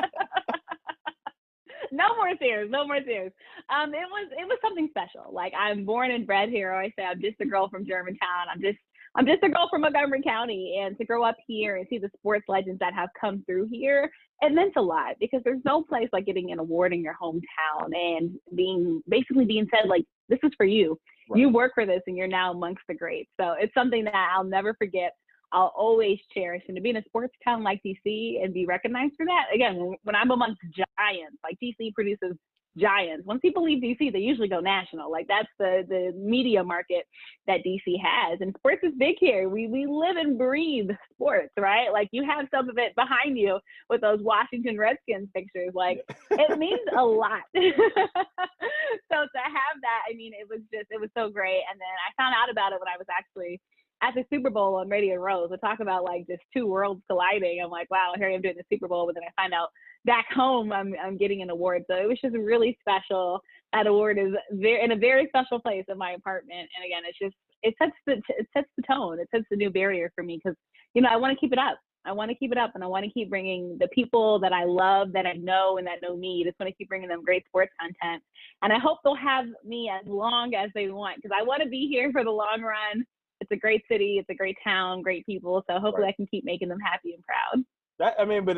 no 1.92 2.08
more 2.16 2.34
tears, 2.34 2.68
no 2.68 2.84
more 2.84 2.98
tears. 3.00 3.30
Um, 3.72 3.94
it 3.94 4.08
was 4.10 4.28
it 4.36 4.44
was 4.44 4.58
something 4.60 4.88
special. 4.90 5.32
Like 5.32 5.52
I'm 5.56 5.84
born 5.84 6.10
and 6.10 6.26
bred 6.26 6.48
here. 6.48 6.72
I 6.72 6.88
say 6.98 7.04
I'm 7.04 7.20
just 7.20 7.40
a 7.40 7.44
girl 7.44 7.68
from 7.68 7.86
Germantown. 7.86 8.48
I'm 8.52 8.60
just 8.60 8.78
I'm 9.16 9.26
just 9.26 9.42
a 9.42 9.48
girl 9.48 9.68
from 9.68 9.80
Montgomery 9.80 10.22
County, 10.22 10.80
and 10.80 10.96
to 10.98 11.04
grow 11.04 11.24
up 11.24 11.36
here 11.46 11.76
and 11.76 11.86
see 11.90 11.98
the 11.98 12.10
sports 12.16 12.44
legends 12.48 12.78
that 12.78 12.94
have 12.94 13.08
come 13.20 13.42
through 13.44 13.68
here, 13.70 14.10
it 14.40 14.52
meant 14.52 14.74
a 14.76 14.82
lot 14.82 15.16
because 15.18 15.40
there's 15.44 15.60
no 15.64 15.82
place 15.82 16.08
like 16.12 16.26
getting 16.26 16.52
an 16.52 16.60
award 16.60 16.92
in 16.92 17.02
your 17.02 17.16
hometown 17.20 17.90
and 17.92 18.30
being 18.54 19.02
basically 19.08 19.44
being 19.44 19.66
said 19.74 19.88
like 19.88 20.04
this 20.28 20.38
is 20.44 20.52
for 20.56 20.64
you. 20.64 20.98
Right. 21.28 21.40
You 21.40 21.48
work 21.48 21.72
for 21.74 21.86
this, 21.86 22.02
and 22.06 22.16
you're 22.16 22.28
now 22.28 22.52
amongst 22.52 22.82
the 22.88 22.94
greats. 22.94 23.30
So 23.40 23.54
it's 23.58 23.74
something 23.74 24.04
that 24.04 24.14
I'll 24.14 24.44
never 24.44 24.74
forget. 24.74 25.12
I'll 25.52 25.72
always 25.76 26.18
cherish. 26.32 26.62
And 26.68 26.76
to 26.76 26.80
be 26.80 26.90
in 26.90 26.96
a 26.96 27.02
sports 27.04 27.34
town 27.44 27.64
like 27.64 27.80
DC 27.84 28.42
and 28.42 28.54
be 28.54 28.66
recognized 28.66 29.14
for 29.16 29.26
that, 29.26 29.46
again, 29.52 29.94
when 30.04 30.14
I'm 30.14 30.30
amongst 30.30 30.60
giants, 30.72 31.36
like 31.42 31.56
DC 31.60 31.92
produces 31.94 32.36
giants. 32.80 33.26
Once 33.26 33.40
people 33.40 33.64
leave 33.64 33.82
DC, 33.82 34.12
they 34.12 34.18
usually 34.18 34.48
go 34.48 34.60
national. 34.60 35.10
Like 35.10 35.26
that's 35.28 35.48
the 35.58 35.84
the 35.88 36.12
media 36.16 36.64
market 36.64 37.06
that 37.46 37.60
DC 37.66 37.96
has. 38.02 38.40
And 38.40 38.54
sports 38.58 38.82
is 38.82 38.92
big 38.98 39.16
here. 39.18 39.48
We 39.48 39.66
we 39.66 39.86
live 39.86 40.16
and 40.16 40.38
breathe 40.38 40.90
sports, 41.12 41.52
right? 41.58 41.92
Like 41.92 42.08
you 42.12 42.24
have 42.24 42.46
some 42.50 42.68
of 42.68 42.78
it 42.78 42.94
behind 42.96 43.38
you 43.38 43.58
with 43.88 44.00
those 44.00 44.20
Washington 44.22 44.78
Redskins 44.78 45.28
pictures. 45.34 45.72
Like 45.74 46.04
it 46.30 46.58
means 46.58 46.80
a 46.96 47.04
lot. 47.04 47.42
so 47.54 47.60
to 47.60 49.42
have 49.44 49.76
that, 49.82 50.02
I 50.10 50.14
mean, 50.14 50.32
it 50.32 50.48
was 50.48 50.60
just 50.72 50.86
it 50.90 51.00
was 51.00 51.10
so 51.16 51.28
great. 51.30 51.62
And 51.70 51.78
then 51.80 51.94
I 52.06 52.22
found 52.22 52.34
out 52.34 52.50
about 52.50 52.72
it 52.72 52.80
when 52.80 52.88
I 52.88 52.98
was 52.98 53.06
actually 53.10 53.60
at 54.02 54.14
the 54.14 54.24
Super 54.32 54.50
Bowl 54.50 54.76
on 54.76 54.88
Radio 54.88 55.16
Row. 55.16 55.46
We 55.50 55.56
talk 55.58 55.80
about 55.80 56.04
like 56.04 56.26
just 56.26 56.42
two 56.54 56.66
worlds 56.66 57.02
colliding. 57.08 57.60
I'm 57.62 57.70
like, 57.70 57.90
wow, 57.90 58.12
here 58.16 58.28
I 58.28 58.34
am 58.34 58.40
doing 58.40 58.56
the 58.56 58.64
Super 58.74 58.88
Bowl, 58.88 59.06
but 59.06 59.14
then 59.14 59.24
I 59.24 59.42
find 59.42 59.52
out 59.52 59.68
back 60.04 60.26
home 60.32 60.72
I'm 60.72 60.94
I'm 61.02 61.16
getting 61.16 61.42
an 61.42 61.50
award. 61.50 61.82
So 61.90 61.96
it 61.96 62.08
was 62.08 62.18
just 62.22 62.36
really 62.36 62.76
special. 62.80 63.40
That 63.72 63.86
award 63.86 64.18
is 64.18 64.32
very 64.52 64.82
in 64.84 64.92
a 64.92 64.96
very 64.96 65.26
special 65.28 65.60
place 65.60 65.84
in 65.88 65.98
my 65.98 66.12
apartment. 66.12 66.68
And 66.76 66.84
again, 66.84 67.02
it's 67.06 67.18
just 67.18 67.34
it 67.62 67.74
sets 67.78 67.96
the 68.06 68.22
it 68.28 68.46
sets 68.52 68.68
the 68.76 68.82
tone. 68.82 69.20
It 69.20 69.28
sets 69.34 69.46
the 69.50 69.56
new 69.56 69.70
barrier 69.70 70.10
for 70.14 70.24
me 70.24 70.40
because 70.42 70.56
you 70.94 71.02
know 71.02 71.08
I 71.10 71.16
want 71.16 71.36
to 71.36 71.40
keep 71.40 71.52
it 71.52 71.58
up. 71.58 71.78
I 72.06 72.12
want 72.12 72.30
to 72.30 72.34
keep 72.34 72.50
it 72.50 72.56
up, 72.56 72.72
and 72.74 72.82
I 72.82 72.86
want 72.86 73.04
to 73.04 73.10
keep 73.10 73.28
bringing 73.28 73.76
the 73.78 73.88
people 73.88 74.38
that 74.40 74.54
I 74.54 74.64
love, 74.64 75.12
that 75.12 75.26
I 75.26 75.34
know, 75.34 75.76
and 75.76 75.86
that 75.86 76.00
know 76.00 76.16
me. 76.16 76.42
Just 76.44 76.58
want 76.58 76.68
to 76.70 76.74
keep 76.74 76.88
bringing 76.88 77.10
them 77.10 77.22
great 77.22 77.44
sports 77.46 77.72
content, 77.78 78.22
and 78.62 78.72
I 78.72 78.78
hope 78.78 78.98
they'll 79.04 79.14
have 79.14 79.44
me 79.66 79.90
as 79.90 80.06
long 80.08 80.54
as 80.54 80.70
they 80.74 80.88
want 80.88 81.16
because 81.16 81.36
I 81.38 81.42
want 81.42 81.62
to 81.62 81.68
be 81.68 81.88
here 81.92 82.10
for 82.10 82.24
the 82.24 82.30
long 82.30 82.62
run 82.62 83.04
it's 83.40 83.50
a 83.50 83.56
great 83.56 83.82
city, 83.90 84.18
it's 84.18 84.28
a 84.30 84.34
great 84.34 84.56
town, 84.62 85.02
great 85.02 85.24
people. 85.26 85.64
So 85.68 85.78
hopefully 85.78 86.04
right. 86.04 86.14
I 86.14 86.16
can 86.16 86.26
keep 86.26 86.44
making 86.44 86.68
them 86.68 86.78
happy 86.80 87.14
and 87.14 87.24
proud. 87.24 87.64
That 87.98 88.14
I 88.18 88.24
mean, 88.24 88.44
but 88.44 88.56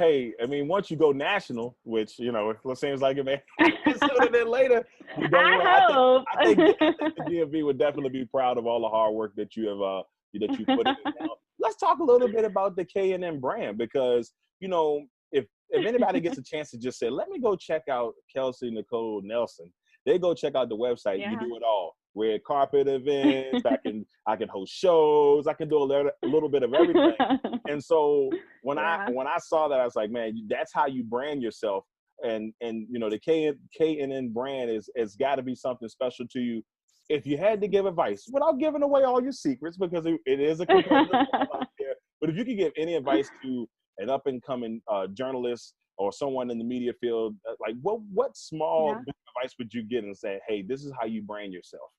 hey, 0.00 0.32
I 0.42 0.46
mean, 0.46 0.66
once 0.66 0.90
you 0.90 0.96
go 0.96 1.12
national, 1.12 1.76
which 1.84 2.18
you 2.18 2.32
know, 2.32 2.50
it 2.50 2.78
seems 2.78 3.00
like 3.00 3.18
it 3.18 3.24
may 3.24 3.40
sooner 3.86 4.30
than 4.30 4.48
later. 4.48 4.84
You 5.18 5.28
don't 5.28 5.60
I, 5.60 5.92
hope. 5.92 6.24
I, 6.38 6.54
think, 6.54 6.76
I, 6.80 6.92
think, 6.92 7.16
the 7.16 7.24
DMV 7.28 7.64
would 7.64 7.78
definitely 7.78 8.10
be 8.10 8.24
proud 8.24 8.58
of 8.58 8.66
all 8.66 8.80
the 8.80 8.88
hard 8.88 9.14
work 9.14 9.32
that 9.36 9.56
you 9.56 9.68
have 9.68 9.80
uh, 9.80 10.02
that 10.34 10.58
you 10.58 10.64
put 10.64 10.86
in. 10.86 10.96
Now, 11.20 11.36
let's 11.58 11.76
talk 11.76 11.98
a 11.98 12.04
little 12.04 12.28
bit 12.28 12.44
about 12.44 12.76
the 12.76 12.84
K 12.84 13.12
and 13.12 13.24
M 13.24 13.40
brand 13.40 13.78
because 13.78 14.32
you 14.60 14.68
know, 14.68 15.04
if 15.32 15.46
if 15.68 15.86
anybody 15.86 16.20
gets 16.20 16.38
a 16.38 16.42
chance 16.42 16.70
to 16.70 16.78
just 16.78 16.98
say, 16.98 17.10
let 17.10 17.28
me 17.28 17.38
go 17.38 17.54
check 17.54 17.82
out 17.90 18.14
Kelsey 18.34 18.70
Nicole 18.70 19.20
Nelson, 19.22 19.72
they 20.06 20.18
go 20.18 20.34
check 20.34 20.54
out 20.54 20.68
the 20.68 20.76
website. 20.76 21.20
Yeah. 21.20 21.32
You 21.32 21.40
do 21.40 21.56
it 21.56 21.62
all 21.62 21.94
red 22.14 22.42
carpet 22.44 22.88
events. 22.88 23.64
I 23.66 23.76
can 23.76 24.06
I 24.26 24.36
can 24.36 24.48
host 24.48 24.72
shows. 24.72 25.46
I 25.46 25.52
can 25.52 25.68
do 25.68 25.78
a 25.78 25.84
little, 25.84 26.10
a 26.22 26.26
little 26.26 26.48
bit 26.48 26.62
of 26.62 26.74
everything. 26.74 27.12
and 27.68 27.82
so 27.82 28.30
when 28.62 28.76
yeah. 28.76 29.06
I 29.08 29.10
when 29.10 29.26
I 29.26 29.38
saw 29.38 29.68
that, 29.68 29.80
I 29.80 29.84
was 29.84 29.96
like, 29.96 30.10
man, 30.10 30.46
that's 30.48 30.72
how 30.72 30.86
you 30.86 31.02
brand 31.02 31.42
yourself. 31.42 31.84
And 32.22 32.52
and 32.60 32.86
you 32.90 32.98
know 32.98 33.10
the 33.10 33.18
K 33.18 33.52
KNN 33.80 34.32
brand 34.32 34.70
is 34.70 34.90
has 34.96 35.16
got 35.16 35.36
to 35.36 35.42
be 35.42 35.54
something 35.54 35.88
special 35.88 36.26
to 36.28 36.40
you. 36.40 36.62
If 37.08 37.26
you 37.26 37.36
had 37.38 37.60
to 37.62 37.68
give 37.68 37.86
advice 37.86 38.26
without 38.30 38.58
giving 38.58 38.82
away 38.82 39.02
all 39.02 39.22
your 39.22 39.32
secrets, 39.32 39.76
because 39.76 40.06
it, 40.06 40.20
it 40.26 40.40
is 40.40 40.60
a 40.60 40.66
competitive 40.66 41.14
out 41.14 41.66
there, 41.78 41.94
but 42.20 42.30
if 42.30 42.36
you 42.36 42.44
could 42.44 42.56
give 42.56 42.72
any 42.76 42.94
advice 42.94 43.30
to 43.42 43.68
an 43.98 44.10
up 44.10 44.26
and 44.26 44.42
coming 44.42 44.80
uh, 44.88 45.06
journalist 45.08 45.74
or 45.98 46.12
someone 46.12 46.50
in 46.50 46.58
the 46.58 46.64
media 46.64 46.92
field, 47.00 47.34
uh, 47.48 47.54
like 47.60 47.74
what 47.82 48.00
what 48.12 48.36
small 48.36 48.88
yeah. 48.88 49.12
advice 49.38 49.54
would 49.58 49.72
you 49.72 49.82
get 49.82 50.04
and 50.04 50.16
say, 50.16 50.40
hey, 50.46 50.62
this 50.62 50.84
is 50.84 50.92
how 51.00 51.06
you 51.06 51.22
brand 51.22 51.52
yourself? 51.52 51.90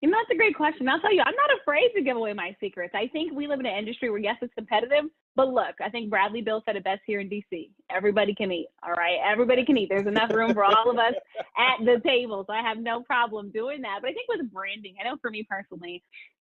You 0.00 0.08
know, 0.08 0.16
that's 0.18 0.34
a 0.34 0.38
great 0.38 0.56
question. 0.56 0.88
I'll 0.88 1.00
tell 1.00 1.12
you, 1.12 1.20
I'm 1.20 1.34
not 1.34 1.60
afraid 1.60 1.90
to 1.94 2.02
give 2.02 2.16
away 2.16 2.32
my 2.32 2.56
secrets. 2.58 2.94
I 2.94 3.08
think 3.08 3.32
we 3.32 3.46
live 3.46 3.60
in 3.60 3.66
an 3.66 3.76
industry 3.76 4.08
where, 4.08 4.18
yes, 4.18 4.36
it's 4.40 4.54
competitive, 4.54 5.04
but 5.36 5.48
look, 5.48 5.74
I 5.84 5.90
think 5.90 6.08
Bradley 6.08 6.40
Beal 6.40 6.62
said 6.64 6.76
it 6.76 6.84
best 6.84 7.02
here 7.06 7.20
in 7.20 7.28
DC. 7.28 7.70
Everybody 7.94 8.34
can 8.34 8.50
eat, 8.50 8.68
all 8.82 8.94
right? 8.94 9.18
Everybody 9.30 9.64
can 9.64 9.76
eat. 9.76 9.90
There's 9.90 10.06
enough 10.06 10.30
room 10.30 10.54
for 10.54 10.64
all 10.64 10.90
of 10.90 10.98
us 10.98 11.12
at 11.58 11.84
the 11.84 12.00
table, 12.06 12.44
so 12.46 12.52
I 12.54 12.62
have 12.62 12.78
no 12.78 13.02
problem 13.02 13.50
doing 13.50 13.82
that. 13.82 13.98
But 14.00 14.10
I 14.10 14.14
think 14.14 14.28
with 14.28 14.50
branding, 14.50 14.94
I 14.98 15.04
know 15.04 15.16
for 15.20 15.30
me 15.30 15.46
personally, 15.48 16.02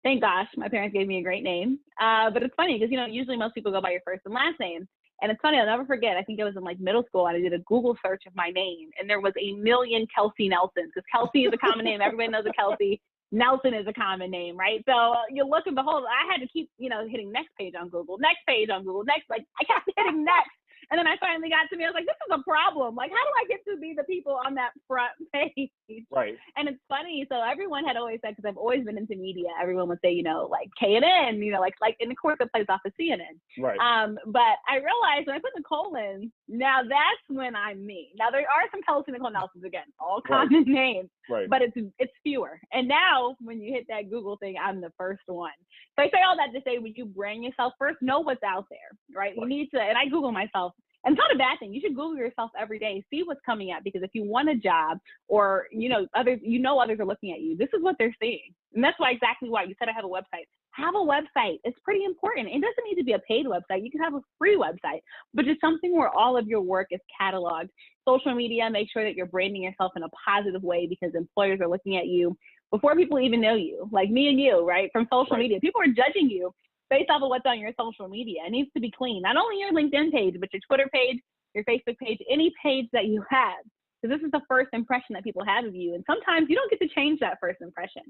thank 0.04 0.20
gosh, 0.20 0.46
my 0.56 0.68
parents 0.68 0.94
gave 0.94 1.08
me 1.08 1.18
a 1.18 1.22
great 1.22 1.42
name. 1.42 1.80
Uh, 2.00 2.30
but 2.30 2.44
it's 2.44 2.54
funny 2.56 2.78
because, 2.78 2.92
you 2.92 2.96
know, 2.96 3.06
usually 3.06 3.36
most 3.36 3.54
people 3.54 3.72
go 3.72 3.80
by 3.80 3.90
your 3.90 4.02
first 4.04 4.22
and 4.24 4.34
last 4.34 4.60
name. 4.60 4.86
And 5.20 5.30
it's 5.30 5.40
funny, 5.40 5.58
I'll 5.58 5.66
never 5.66 5.84
forget. 5.84 6.16
I 6.16 6.22
think 6.22 6.40
it 6.40 6.44
was 6.44 6.56
in 6.56 6.64
like 6.64 6.80
middle 6.80 7.04
school, 7.06 7.28
and 7.28 7.36
I 7.36 7.40
did 7.40 7.52
a 7.52 7.60
Google 7.60 7.96
search 8.04 8.24
of 8.26 8.34
my 8.34 8.50
name, 8.50 8.90
and 8.98 9.08
there 9.08 9.20
was 9.20 9.32
a 9.40 9.52
million 9.52 10.04
Kelsey 10.12 10.48
Nelsons 10.48 10.90
because 10.92 11.06
Kelsey 11.12 11.44
is 11.44 11.52
a 11.52 11.56
common 11.56 11.84
name. 11.84 12.00
Everybody 12.00 12.28
knows 12.28 12.44
a 12.44 12.52
Kelsey. 12.52 13.00
Nelson 13.32 13.72
is 13.72 13.86
a 13.88 13.92
common 13.92 14.30
name, 14.30 14.56
right? 14.56 14.84
So 14.86 14.92
uh, 14.92 15.24
you 15.30 15.44
look 15.48 15.66
and 15.66 15.74
behold, 15.74 16.04
I 16.04 16.30
had 16.30 16.40
to 16.40 16.46
keep, 16.46 16.70
you 16.78 16.90
know, 16.90 17.08
hitting 17.08 17.32
next 17.32 17.50
page 17.58 17.72
on 17.80 17.88
Google, 17.88 18.18
next 18.18 18.40
page 18.46 18.68
on 18.68 18.84
Google, 18.84 19.04
next, 19.04 19.28
like 19.30 19.44
I 19.58 19.64
kept 19.64 19.90
hitting 19.96 20.24
next. 20.24 20.50
And 20.92 20.98
then 20.98 21.06
I 21.08 21.16
finally 21.16 21.48
got 21.48 21.72
to 21.72 21.76
me, 21.78 21.84
I 21.84 21.88
was 21.88 21.94
like, 21.94 22.04
this 22.04 22.20
is 22.28 22.36
a 22.36 22.44
problem. 22.44 22.94
Like, 22.94 23.10
how 23.10 23.16
do 23.16 23.32
I 23.40 23.48
get 23.48 23.64
to 23.64 23.80
be 23.80 23.94
the 23.96 24.04
people 24.04 24.38
on 24.44 24.54
that 24.56 24.72
front 24.86 25.16
page? 25.32 25.72
Right. 26.12 26.36
And 26.58 26.68
it's 26.68 26.78
funny. 26.86 27.24
So 27.32 27.40
everyone 27.40 27.86
had 27.86 27.96
always 27.96 28.20
said, 28.22 28.36
because 28.36 28.46
I've 28.46 28.58
always 28.60 28.84
been 28.84 28.98
into 28.98 29.16
media, 29.16 29.48
everyone 29.60 29.88
would 29.88 30.00
say, 30.04 30.12
you 30.12 30.22
know, 30.22 30.50
like 30.52 30.68
KNN, 30.76 31.42
you 31.42 31.50
know, 31.50 31.60
like, 31.60 31.72
like 31.80 31.96
in 31.98 32.10
the 32.10 32.14
course 32.14 32.36
it 32.40 32.52
plays 32.52 32.66
off 32.68 32.84
of 32.84 32.92
CNN. 33.00 33.40
Right. 33.56 33.80
Um, 33.80 34.18
but 34.26 34.60
I 34.68 34.84
realized 34.84 35.32
when 35.32 35.36
I 35.36 35.40
put 35.40 35.56
the 35.56 35.64
colon, 35.66 36.30
now 36.46 36.82
that's 36.82 37.24
when 37.28 37.56
I'm 37.56 37.86
me. 37.86 38.12
Now 38.18 38.30
there 38.30 38.40
are 38.40 38.68
some 38.70 38.82
Kelsey 38.82 39.12
Nicole 39.12 39.32
Nelsons 39.32 39.64
again, 39.64 39.88
all 39.98 40.20
common 40.20 40.52
right. 40.52 40.66
names, 40.66 41.08
right. 41.30 41.48
but 41.48 41.62
it's, 41.62 41.72
it's 41.98 42.12
fewer. 42.22 42.60
And 42.70 42.86
now 42.86 43.36
when 43.40 43.62
you 43.62 43.72
hit 43.72 43.86
that 43.88 44.10
Google 44.10 44.36
thing, 44.36 44.56
I'm 44.62 44.82
the 44.82 44.92
first 44.98 45.22
one. 45.24 45.56
So 45.96 46.04
I 46.04 46.06
say 46.08 46.18
all 46.26 46.36
that 46.36 46.52
to 46.52 46.62
say, 46.66 46.76
when 46.78 46.92
you 46.96 47.06
brand 47.06 47.44
yourself 47.44 47.72
first, 47.78 47.96
know 48.02 48.20
what's 48.20 48.42
out 48.42 48.66
there, 48.68 48.78
right? 49.16 49.32
right. 49.32 49.36
You 49.36 49.46
need 49.46 49.70
to, 49.74 49.80
and 49.80 49.96
I 49.96 50.04
Google 50.04 50.32
myself 50.32 50.74
and 51.04 51.12
it's 51.12 51.18
not 51.18 51.34
a 51.34 51.38
bad 51.38 51.58
thing. 51.58 51.72
You 51.72 51.80
should 51.80 51.96
Google 51.96 52.16
yourself 52.16 52.50
every 52.58 52.78
day, 52.78 53.04
see 53.10 53.22
what's 53.24 53.40
coming 53.44 53.72
up 53.72 53.82
because 53.84 54.02
if 54.02 54.10
you 54.12 54.24
want 54.24 54.48
a 54.48 54.54
job 54.54 54.98
or 55.28 55.66
you 55.70 55.88
know 55.88 56.06
others, 56.14 56.38
you 56.42 56.58
know 56.58 56.78
others 56.78 57.00
are 57.00 57.06
looking 57.06 57.32
at 57.32 57.40
you. 57.40 57.56
This 57.56 57.68
is 57.74 57.82
what 57.82 57.96
they're 57.98 58.14
seeing, 58.20 58.54
and 58.74 58.82
that's 58.82 58.98
why 58.98 59.10
exactly 59.10 59.48
why 59.48 59.64
you 59.64 59.74
said 59.78 59.88
I 59.88 59.92
have 59.92 60.04
a 60.04 60.08
website. 60.08 60.46
Have 60.72 60.94
a 60.94 60.98
website. 60.98 61.58
It's 61.64 61.78
pretty 61.84 62.04
important. 62.04 62.48
It 62.48 62.60
doesn't 62.60 62.84
need 62.88 62.94
to 62.94 63.04
be 63.04 63.12
a 63.12 63.18
paid 63.20 63.46
website. 63.46 63.84
You 63.84 63.90
can 63.90 64.00
have 64.00 64.14
a 64.14 64.22
free 64.38 64.56
website, 64.56 65.00
but 65.34 65.44
just 65.44 65.60
something 65.60 65.96
where 65.96 66.08
all 66.08 66.36
of 66.36 66.46
your 66.46 66.62
work 66.62 66.88
is 66.90 67.00
cataloged. 67.20 67.68
Social 68.08 68.34
media, 68.34 68.70
make 68.70 68.88
sure 68.90 69.04
that 69.04 69.14
you're 69.14 69.26
branding 69.26 69.62
yourself 69.62 69.92
in 69.96 70.02
a 70.02 70.08
positive 70.26 70.62
way 70.62 70.86
because 70.86 71.14
employers 71.14 71.60
are 71.60 71.68
looking 71.68 71.96
at 71.96 72.06
you 72.06 72.36
before 72.70 72.96
people 72.96 73.20
even 73.20 73.40
know 73.40 73.54
you, 73.54 73.88
like 73.92 74.10
me 74.10 74.28
and 74.28 74.40
you, 74.40 74.66
right? 74.66 74.88
From 74.92 75.06
social 75.12 75.32
right. 75.32 75.40
media, 75.40 75.60
people 75.60 75.80
are 75.80 75.86
judging 75.86 76.30
you 76.30 76.52
based 76.92 77.08
off 77.08 77.22
of 77.22 77.30
what's 77.30 77.46
on 77.46 77.58
your 77.58 77.72
social 77.80 78.06
media. 78.06 78.42
It 78.46 78.50
needs 78.50 78.70
to 78.74 78.80
be 78.80 78.90
clean. 78.90 79.22
Not 79.22 79.38
only 79.38 79.58
your 79.58 79.72
LinkedIn 79.72 80.12
page, 80.12 80.36
but 80.38 80.52
your 80.52 80.60
Twitter 80.68 80.90
page, 80.92 81.16
your 81.54 81.64
Facebook 81.64 81.96
page, 81.96 82.18
any 82.30 82.52
page 82.62 82.86
that 82.92 83.06
you 83.06 83.24
have. 83.30 83.64
Because 84.02 84.18
this 84.18 84.24
is 84.24 84.32
the 84.32 84.40
first 84.48 84.70
impression 84.72 85.14
that 85.14 85.22
people 85.22 85.44
have 85.44 85.64
of 85.64 85.74
you. 85.74 85.94
And 85.94 86.02
sometimes 86.06 86.48
you 86.50 86.56
don't 86.56 86.70
get 86.70 86.80
to 86.80 86.88
change 86.94 87.20
that 87.20 87.38
first 87.40 87.60
impression. 87.60 88.02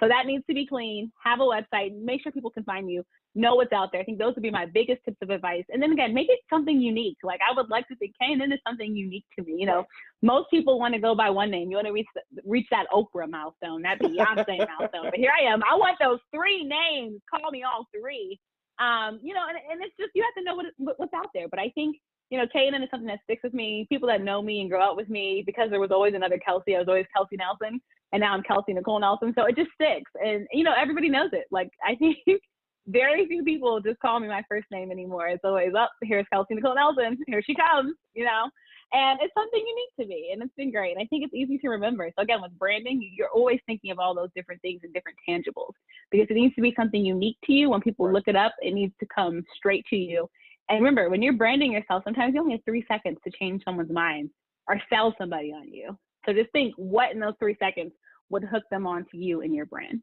So 0.00 0.08
that 0.08 0.26
needs 0.26 0.44
to 0.48 0.54
be 0.54 0.66
clean. 0.66 1.12
Have 1.22 1.40
a 1.40 1.44
website. 1.44 1.96
Make 1.98 2.22
sure 2.22 2.32
people 2.32 2.50
can 2.50 2.64
find 2.64 2.90
you. 2.90 3.04
Know 3.34 3.54
what's 3.54 3.72
out 3.72 3.90
there. 3.92 4.00
I 4.00 4.04
think 4.04 4.18
those 4.18 4.34
would 4.34 4.42
be 4.42 4.50
my 4.50 4.66
biggest 4.66 5.04
tips 5.04 5.18
of 5.22 5.30
advice. 5.30 5.64
And 5.68 5.80
then 5.80 5.92
again, 5.92 6.12
make 6.14 6.28
it 6.28 6.40
something 6.50 6.80
unique. 6.80 7.18
Like 7.22 7.40
I 7.48 7.54
would 7.54 7.68
like 7.68 7.86
to 7.88 7.96
think 7.96 8.14
KNN 8.20 8.52
is 8.52 8.60
something 8.66 8.96
unique 8.96 9.24
to 9.38 9.44
me. 9.44 9.56
You 9.58 9.66
know, 9.66 9.84
most 10.22 10.50
people 10.50 10.78
want 10.78 10.94
to 10.94 11.00
go 11.00 11.14
by 11.14 11.30
one 11.30 11.50
name. 11.50 11.70
You 11.70 11.76
want 11.76 11.86
to 11.86 11.92
reach 11.92 12.06
reach 12.44 12.66
that 12.70 12.86
Oprah 12.92 13.28
milestone, 13.28 13.82
that 13.82 14.00
Beyonce 14.00 14.46
milestone. 14.78 15.10
But 15.10 15.16
here 15.16 15.32
I 15.38 15.44
am. 15.52 15.62
I 15.62 15.76
want 15.76 15.98
those 16.00 16.18
three 16.34 16.64
names. 16.64 17.20
Call 17.30 17.50
me 17.50 17.62
all 17.62 17.86
three. 17.94 18.38
Um, 18.78 19.20
you 19.22 19.32
know, 19.32 19.44
and, 19.48 19.56
and 19.70 19.82
it's 19.82 19.96
just 19.98 20.10
you 20.14 20.24
have 20.24 20.34
to 20.42 20.44
know 20.44 20.56
what 20.78 20.98
what's 20.98 21.14
out 21.14 21.28
there. 21.34 21.48
But 21.48 21.60
I 21.60 21.70
think 21.74 21.96
you 22.30 22.38
know, 22.38 22.46
KNN 22.54 22.82
is 22.82 22.90
something 22.90 23.06
that 23.06 23.20
sticks 23.24 23.42
with 23.42 23.54
me. 23.54 23.86
People 23.88 24.08
that 24.08 24.22
know 24.22 24.42
me 24.42 24.60
and 24.60 24.70
grow 24.70 24.82
up 24.82 24.96
with 24.96 25.08
me, 25.08 25.42
because 25.46 25.70
there 25.70 25.80
was 25.80 25.90
always 25.90 26.14
another 26.14 26.38
Kelsey. 26.38 26.74
I 26.74 26.80
was 26.80 26.88
always 26.88 27.06
Kelsey 27.14 27.36
Nelson, 27.36 27.80
and 28.12 28.20
now 28.20 28.32
I'm 28.32 28.42
Kelsey 28.42 28.72
Nicole 28.72 29.00
Nelson. 29.00 29.32
So 29.36 29.44
it 29.46 29.56
just 29.56 29.70
sticks, 29.74 30.10
and 30.22 30.46
you 30.52 30.64
know, 30.64 30.74
everybody 30.76 31.08
knows 31.08 31.30
it. 31.32 31.46
Like 31.50 31.70
I 31.84 31.94
think 31.94 32.16
very 32.88 33.26
few 33.26 33.44
people 33.44 33.80
just 33.80 34.00
call 34.00 34.20
me 34.20 34.28
my 34.28 34.42
first 34.48 34.66
name 34.70 34.90
anymore. 34.90 35.28
It's 35.28 35.44
always 35.44 35.74
up. 35.78 35.90
Oh, 35.94 36.06
here's 36.06 36.26
Kelsey 36.32 36.54
Nicole 36.54 36.74
Nelson. 36.74 37.18
Here 37.26 37.42
she 37.42 37.54
comes. 37.54 37.94
You 38.14 38.24
know, 38.24 38.50
and 38.92 39.18
it's 39.20 39.34
something 39.34 39.60
unique 39.60 39.94
to 40.00 40.06
me, 40.06 40.30
and 40.32 40.42
it's 40.42 40.54
been 40.56 40.70
great. 40.70 40.92
And 40.92 41.02
I 41.02 41.06
think 41.06 41.24
it's 41.24 41.34
easy 41.34 41.58
to 41.58 41.68
remember. 41.68 42.10
So 42.16 42.22
again, 42.22 42.40
with 42.40 42.56
branding, 42.58 43.08
you're 43.14 43.30
always 43.34 43.58
thinking 43.66 43.90
of 43.90 43.98
all 43.98 44.14
those 44.14 44.30
different 44.36 44.62
things 44.62 44.80
and 44.84 44.94
different 44.94 45.18
tangibles 45.28 45.72
because 46.10 46.26
it 46.30 46.34
needs 46.34 46.54
to 46.54 46.60
be 46.60 46.74
something 46.76 47.04
unique 47.04 47.36
to 47.44 47.52
you. 47.52 47.70
When 47.70 47.80
people 47.80 48.10
look 48.10 48.28
it 48.28 48.36
up, 48.36 48.54
it 48.60 48.74
needs 48.74 48.94
to 49.00 49.06
come 49.14 49.44
straight 49.56 49.84
to 49.90 49.96
you. 49.96 50.28
And 50.68 50.78
remember, 50.78 51.08
when 51.08 51.22
you're 51.22 51.32
branding 51.32 51.72
yourself, 51.72 52.02
sometimes 52.04 52.34
you 52.34 52.40
only 52.40 52.52
have 52.52 52.64
three 52.64 52.84
seconds 52.88 53.18
to 53.24 53.30
change 53.30 53.62
someone's 53.64 53.92
mind 53.92 54.30
or 54.68 54.80
sell 54.92 55.14
somebody 55.18 55.52
on 55.52 55.72
you. 55.72 55.96
So 56.26 56.32
just 56.32 56.50
think 56.50 56.74
what 56.76 57.12
in 57.12 57.20
those 57.20 57.34
three 57.38 57.56
seconds 57.60 57.92
would 58.30 58.44
hook 58.44 58.64
them 58.70 58.86
onto 58.86 59.16
you 59.16 59.42
and 59.42 59.54
your 59.54 59.66
brand. 59.66 60.02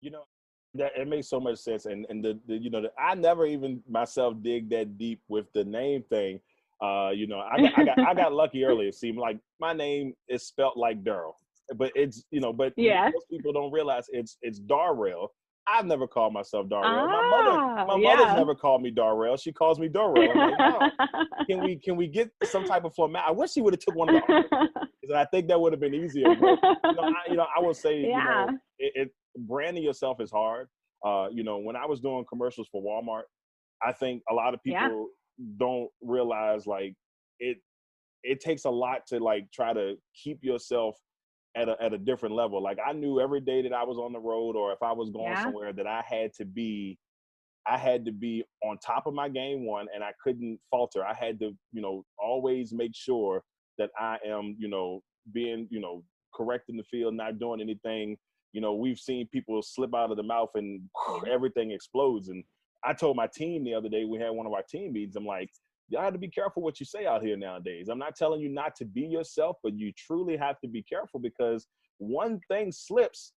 You 0.00 0.12
know, 0.12 0.22
that 0.74 0.92
it 0.96 1.08
makes 1.08 1.28
so 1.28 1.40
much 1.40 1.58
sense. 1.58 1.86
And 1.86 2.06
and 2.08 2.24
the, 2.24 2.38
the 2.46 2.56
you 2.56 2.70
know, 2.70 2.82
the, 2.82 2.92
I 2.98 3.14
never 3.14 3.46
even 3.46 3.82
myself 3.88 4.34
dig 4.42 4.70
that 4.70 4.96
deep 4.96 5.20
with 5.28 5.46
the 5.54 5.64
name 5.64 6.04
thing. 6.08 6.40
Uh, 6.80 7.10
you 7.14 7.26
know, 7.26 7.40
I 7.40 7.60
got, 7.62 7.78
I 7.78 7.84
got 7.84 7.98
I 7.98 8.14
got 8.14 8.32
lucky 8.32 8.64
early. 8.64 8.86
It 8.86 8.94
seemed 8.94 9.18
like 9.18 9.38
my 9.60 9.72
name 9.72 10.14
is 10.28 10.46
spelt 10.46 10.76
like 10.76 11.02
Daryl, 11.02 11.32
but 11.76 11.90
it's 11.94 12.24
you 12.30 12.40
know, 12.40 12.52
but 12.52 12.74
yeah. 12.76 13.10
most 13.12 13.28
people 13.30 13.52
don't 13.52 13.72
realize 13.72 14.06
it's 14.10 14.36
it's 14.42 14.58
Darrell. 14.58 15.32
I've 15.68 15.86
never 15.86 16.06
called 16.06 16.32
myself 16.32 16.68
Darrell. 16.68 16.84
Ah, 16.86 17.06
my 17.06 17.30
mother, 17.30 17.86
my 17.86 17.96
yeah. 17.98 18.16
mother's 18.16 18.36
never 18.36 18.54
called 18.54 18.82
me 18.82 18.90
Darrell. 18.90 19.36
She 19.36 19.52
calls 19.52 19.80
me 19.80 19.88
Darrell. 19.88 20.14
Like, 20.14 20.58
no. 20.58 20.90
can 21.50 21.64
we 21.64 21.76
can 21.76 21.96
we 21.96 22.06
get 22.06 22.30
some 22.44 22.64
type 22.64 22.84
of 22.84 22.94
format? 22.94 23.24
I 23.26 23.32
wish 23.32 23.52
she 23.52 23.60
would 23.60 23.74
have 23.74 23.80
took 23.80 23.96
one 23.96 24.14
of 24.14 24.14
the 24.14 24.22
because 25.02 25.16
I 25.16 25.24
think 25.26 25.48
that 25.48 25.60
would 25.60 25.72
have 25.72 25.80
been 25.80 25.94
easier. 25.94 26.28
But, 26.28 26.58
you, 26.62 26.92
know, 26.92 27.02
I, 27.02 27.30
you 27.30 27.36
know, 27.36 27.46
I 27.56 27.60
will 27.60 27.74
say, 27.74 28.00
yeah. 28.02 28.46
you 28.46 28.52
know, 28.52 28.58
it, 28.78 28.92
it, 28.94 29.10
branding 29.38 29.82
yourself 29.82 30.20
is 30.20 30.30
hard. 30.30 30.68
Uh, 31.04 31.28
you 31.32 31.42
know, 31.42 31.58
when 31.58 31.74
I 31.76 31.86
was 31.86 32.00
doing 32.00 32.24
commercials 32.28 32.68
for 32.70 32.82
Walmart, 32.82 33.22
I 33.82 33.92
think 33.92 34.22
a 34.30 34.34
lot 34.34 34.54
of 34.54 34.62
people 34.62 35.08
yeah. 35.38 35.44
don't 35.58 35.88
realize 36.00 36.66
like 36.66 36.94
it. 37.40 37.58
It 38.22 38.40
takes 38.40 38.64
a 38.64 38.70
lot 38.70 39.06
to 39.08 39.18
like 39.20 39.46
try 39.52 39.72
to 39.72 39.94
keep 40.20 40.42
yourself 40.42 40.96
at 41.56 41.68
a 41.68 41.76
at 41.80 41.92
a 41.92 41.98
different 41.98 42.34
level. 42.34 42.62
Like 42.62 42.78
I 42.84 42.92
knew 42.92 43.20
every 43.20 43.40
day 43.40 43.62
that 43.62 43.72
I 43.72 43.82
was 43.82 43.98
on 43.98 44.12
the 44.12 44.20
road 44.20 44.54
or 44.54 44.72
if 44.72 44.82
I 44.82 44.92
was 44.92 45.10
going 45.10 45.32
yeah. 45.32 45.44
somewhere 45.44 45.72
that 45.72 45.86
I 45.86 46.04
had 46.06 46.32
to 46.34 46.44
be 46.44 46.98
I 47.66 47.76
had 47.76 48.04
to 48.04 48.12
be 48.12 48.44
on 48.62 48.78
top 48.78 49.06
of 49.06 49.14
my 49.14 49.28
game 49.28 49.66
one 49.66 49.86
and 49.92 50.04
I 50.04 50.12
couldn't 50.22 50.60
falter. 50.70 51.04
I 51.04 51.14
had 51.14 51.40
to, 51.40 51.50
you 51.72 51.82
know, 51.82 52.04
always 52.16 52.72
make 52.72 52.94
sure 52.94 53.42
that 53.78 53.90
I 53.98 54.18
am, 54.24 54.54
you 54.58 54.68
know, 54.68 55.02
being, 55.32 55.66
you 55.70 55.80
know, 55.80 56.04
correct 56.32 56.68
in 56.68 56.76
the 56.76 56.84
field, 56.84 57.14
not 57.14 57.40
doing 57.40 57.60
anything. 57.60 58.16
You 58.52 58.60
know, 58.60 58.74
we've 58.74 58.98
seen 58.98 59.26
people 59.32 59.60
slip 59.62 59.94
out 59.94 60.12
of 60.12 60.16
the 60.16 60.22
mouth 60.22 60.50
and 60.54 60.82
everything 61.28 61.72
explodes. 61.72 62.28
And 62.28 62.44
I 62.84 62.92
told 62.92 63.16
my 63.16 63.26
team 63.26 63.64
the 63.64 63.74
other 63.74 63.88
day, 63.88 64.04
we 64.04 64.18
had 64.18 64.30
one 64.30 64.46
of 64.46 64.52
our 64.52 64.62
team 64.62 64.92
meetings, 64.92 65.16
I'm 65.16 65.26
like, 65.26 65.50
you 65.88 65.98
have 65.98 66.12
to 66.12 66.18
be 66.18 66.28
careful 66.28 66.62
what 66.62 66.80
you 66.80 66.86
say 66.86 67.06
out 67.06 67.22
here 67.22 67.36
nowadays. 67.36 67.88
I'm 67.88 67.98
not 67.98 68.16
telling 68.16 68.40
you 68.40 68.48
not 68.48 68.74
to 68.76 68.84
be 68.84 69.02
yourself, 69.02 69.56
but 69.62 69.78
you 69.78 69.92
truly 69.96 70.36
have 70.36 70.58
to 70.60 70.68
be 70.68 70.82
careful 70.82 71.20
because 71.20 71.66
one 71.98 72.40
thing 72.48 72.72
slips, 72.72 73.32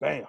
bam. 0.00 0.24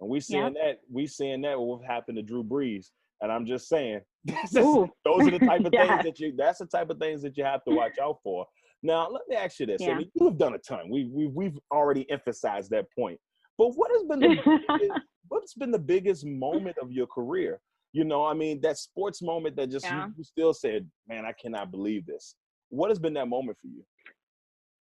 And 0.00 0.08
we 0.08 0.20
seeing 0.20 0.54
yeah. 0.56 0.64
that, 0.64 0.78
we 0.90 1.06
seeing 1.06 1.42
that 1.42 1.60
what 1.60 1.84
happened 1.84 2.16
to 2.16 2.22
Drew 2.22 2.42
Brees. 2.42 2.86
And 3.20 3.30
I'm 3.30 3.44
just 3.44 3.68
saying, 3.68 4.00
those 4.52 4.88
are 5.06 5.30
the 5.30 5.38
type 5.38 5.64
of 5.64 5.70
yeah. 5.72 5.86
things 5.86 6.04
that 6.04 6.20
you. 6.20 6.34
That's 6.36 6.58
the 6.58 6.66
type 6.66 6.90
of 6.90 6.98
things 6.98 7.22
that 7.22 7.36
you 7.36 7.44
have 7.44 7.62
to 7.64 7.74
watch 7.74 7.98
out 8.02 8.18
for. 8.22 8.46
Now, 8.82 9.08
let 9.10 9.22
me 9.28 9.36
ask 9.36 9.60
you 9.60 9.66
this. 9.66 9.80
Yeah. 9.80 9.90
I 9.90 9.98
mean, 9.98 10.10
you've 10.14 10.38
done 10.38 10.54
a 10.54 10.58
ton. 10.58 10.88
We 10.90 11.10
we 11.12 11.26
we've 11.26 11.58
already 11.70 12.10
emphasized 12.10 12.70
that 12.70 12.86
point. 12.98 13.18
But 13.58 13.72
what 13.74 13.90
has 13.92 14.04
been 14.04 14.20
the 14.20 14.62
biggest, 14.78 15.00
what's 15.28 15.54
been 15.54 15.70
the 15.70 15.78
biggest 15.78 16.24
moment 16.24 16.76
of 16.80 16.90
your 16.90 17.06
career? 17.06 17.60
You 17.92 18.04
know, 18.04 18.24
I 18.24 18.34
mean, 18.34 18.60
that 18.60 18.78
sports 18.78 19.20
moment 19.20 19.56
that 19.56 19.70
just 19.70 19.84
yeah. 19.84 20.06
you, 20.06 20.14
you 20.18 20.24
still 20.24 20.54
said, 20.54 20.88
"Man, 21.08 21.24
I 21.24 21.32
cannot 21.32 21.70
believe 21.70 22.06
this." 22.06 22.34
What 22.68 22.90
has 22.90 22.98
been 22.98 23.14
that 23.14 23.26
moment 23.26 23.58
for 23.60 23.66
you? 23.66 23.84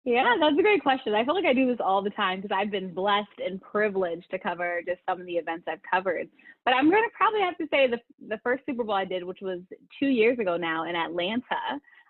Yeah, 0.04 0.36
that's 0.40 0.58
a 0.58 0.62
great 0.62 0.82
question. 0.82 1.14
I 1.14 1.24
feel 1.24 1.34
like 1.34 1.44
I 1.44 1.52
do 1.52 1.66
this 1.66 1.84
all 1.84 2.02
the 2.02 2.10
time 2.10 2.40
because 2.40 2.56
I've 2.56 2.70
been 2.70 2.94
blessed 2.94 3.40
and 3.44 3.60
privileged 3.60 4.30
to 4.30 4.38
cover 4.38 4.80
just 4.86 5.00
some 5.06 5.20
of 5.20 5.26
the 5.26 5.34
events 5.34 5.66
I've 5.68 5.82
covered. 5.90 6.28
But 6.64 6.72
I'm 6.72 6.88
going 6.90 7.02
to 7.02 7.10
probably 7.14 7.40
have 7.40 7.58
to 7.58 7.66
say 7.70 7.88
the 7.88 7.98
the 8.26 8.40
first 8.42 8.64
Super 8.64 8.84
Bowl 8.84 8.94
I 8.94 9.04
did, 9.04 9.22
which 9.22 9.40
was 9.42 9.60
two 9.98 10.06
years 10.06 10.38
ago 10.38 10.56
now 10.56 10.84
in 10.84 10.96
Atlanta. 10.96 11.42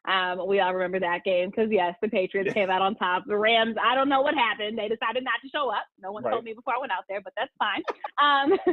Um, 0.06 0.46
we 0.46 0.60
all 0.60 0.74
remember 0.74 1.00
that 1.00 1.24
game 1.24 1.50
because 1.50 1.68
yes, 1.70 1.94
the 2.00 2.08
Patriots 2.08 2.52
came 2.54 2.70
out 2.70 2.82
on 2.82 2.94
top. 2.96 3.24
The 3.26 3.36
Rams, 3.36 3.76
I 3.82 3.94
don't 3.94 4.08
know 4.08 4.20
what 4.20 4.34
happened. 4.34 4.78
They 4.78 4.88
decided 4.88 5.24
not 5.24 5.40
to 5.42 5.48
show 5.48 5.70
up. 5.70 5.84
No 6.00 6.12
one 6.12 6.22
right. 6.24 6.32
told 6.32 6.44
me 6.44 6.52
before 6.54 6.74
I 6.76 6.80
went 6.80 6.92
out 6.92 7.04
there, 7.08 7.20
but 7.20 7.32
that's 7.36 7.52
fine. 7.58 7.82
Um, 8.22 8.58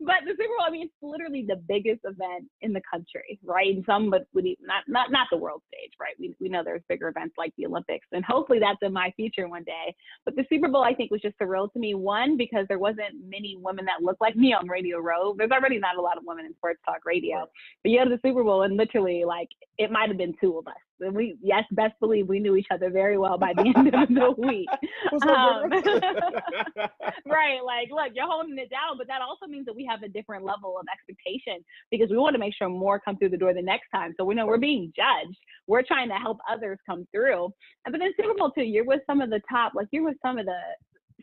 but 0.00 0.20
the 0.24 0.32
Super 0.32 0.54
Bowl, 0.56 0.66
I 0.66 0.70
mean, 0.70 0.86
it's 0.86 0.94
literally 1.02 1.44
the 1.46 1.56
biggest 1.68 2.00
event 2.04 2.48
in 2.62 2.72
the 2.72 2.82
country, 2.90 3.38
right? 3.44 3.74
And 3.74 3.84
some 3.86 4.10
but 4.10 4.26
would 4.34 4.46
even, 4.46 4.66
not 4.66 4.84
not 4.88 5.10
not 5.10 5.28
the 5.30 5.36
world 5.36 5.62
stage, 5.72 5.92
right? 6.00 6.14
We 6.18 6.34
we 6.40 6.48
know 6.48 6.62
there's 6.64 6.82
bigger 6.88 7.08
events 7.08 7.34
like 7.36 7.52
the 7.56 7.66
Olympics, 7.66 8.06
and 8.12 8.24
hopefully 8.24 8.58
that's 8.58 8.78
in 8.82 8.92
my 8.92 9.12
future 9.16 9.48
one 9.48 9.64
day. 9.64 9.94
But 10.24 10.36
the 10.36 10.44
Super 10.48 10.68
Bowl, 10.68 10.84
I 10.84 10.94
think, 10.94 11.10
was 11.10 11.20
just 11.20 11.38
surreal 11.38 11.72
to 11.72 11.78
me. 11.78 11.94
One 11.94 12.36
because 12.36 12.66
there 12.68 12.78
wasn't 12.78 13.14
many 13.28 13.56
women 13.60 13.84
that 13.86 14.02
looked 14.02 14.20
like 14.20 14.36
me 14.36 14.52
on 14.52 14.68
Radio 14.68 14.98
Row. 14.98 15.34
There's 15.36 15.50
already 15.50 15.78
not 15.78 15.96
a 15.96 16.00
lot 16.00 16.16
of 16.16 16.24
women 16.26 16.46
in 16.46 16.54
sports 16.54 16.80
talk 16.84 17.04
radio, 17.04 17.46
but 17.82 17.90
you 17.90 17.98
go 17.98 18.04
to 18.04 18.10
the 18.10 18.28
Super 18.28 18.42
Bowl 18.42 18.62
and 18.62 18.76
literally 18.76 19.24
like 19.24 19.48
it 19.78 19.90
might 19.90 20.08
have 20.08 20.18
been 20.18 20.34
two 20.40 20.58
of 20.58 20.66
us. 20.66 20.74
And 21.00 21.14
we, 21.14 21.36
yes, 21.40 21.64
best 21.72 21.94
believe 22.00 22.28
we 22.28 22.40
knew 22.40 22.56
each 22.56 22.66
other 22.72 22.90
very 22.90 23.18
well 23.18 23.38
by 23.38 23.52
the 23.54 23.72
end 23.76 23.94
of 23.94 24.08
the 24.08 24.34
week. 24.38 24.68
Um, 25.12 25.70
right. 27.26 27.60
Like, 27.64 27.88
look, 27.90 28.12
you're 28.14 28.26
holding 28.26 28.58
it 28.58 28.70
down, 28.70 28.98
but 28.98 29.06
that 29.06 29.22
also 29.22 29.46
means 29.46 29.66
that 29.66 29.76
we 29.76 29.86
have 29.86 30.02
a 30.02 30.08
different 30.08 30.44
level 30.44 30.76
of 30.78 30.86
expectation 30.92 31.64
because 31.90 32.10
we 32.10 32.16
want 32.16 32.34
to 32.34 32.40
make 32.40 32.54
sure 32.54 32.68
more 32.68 32.98
come 32.98 33.16
through 33.16 33.30
the 33.30 33.36
door 33.36 33.54
the 33.54 33.62
next 33.62 33.88
time. 33.94 34.14
So 34.16 34.24
we 34.24 34.34
know 34.34 34.46
we're 34.46 34.58
being 34.58 34.92
judged. 34.96 35.38
We're 35.66 35.82
trying 35.82 36.08
to 36.08 36.16
help 36.16 36.38
others 36.50 36.78
come 36.84 37.06
through. 37.12 37.44
And 37.84 37.92
but 37.92 37.98
then 37.98 38.12
Super 38.20 38.34
Bowl 38.34 38.50
too, 38.50 38.62
you're 38.62 38.84
with 38.84 39.00
some 39.06 39.20
of 39.20 39.30
the 39.30 39.40
top, 39.48 39.72
like 39.74 39.88
you're 39.92 40.04
with 40.04 40.16
some 40.22 40.38
of 40.38 40.46
the 40.46 40.60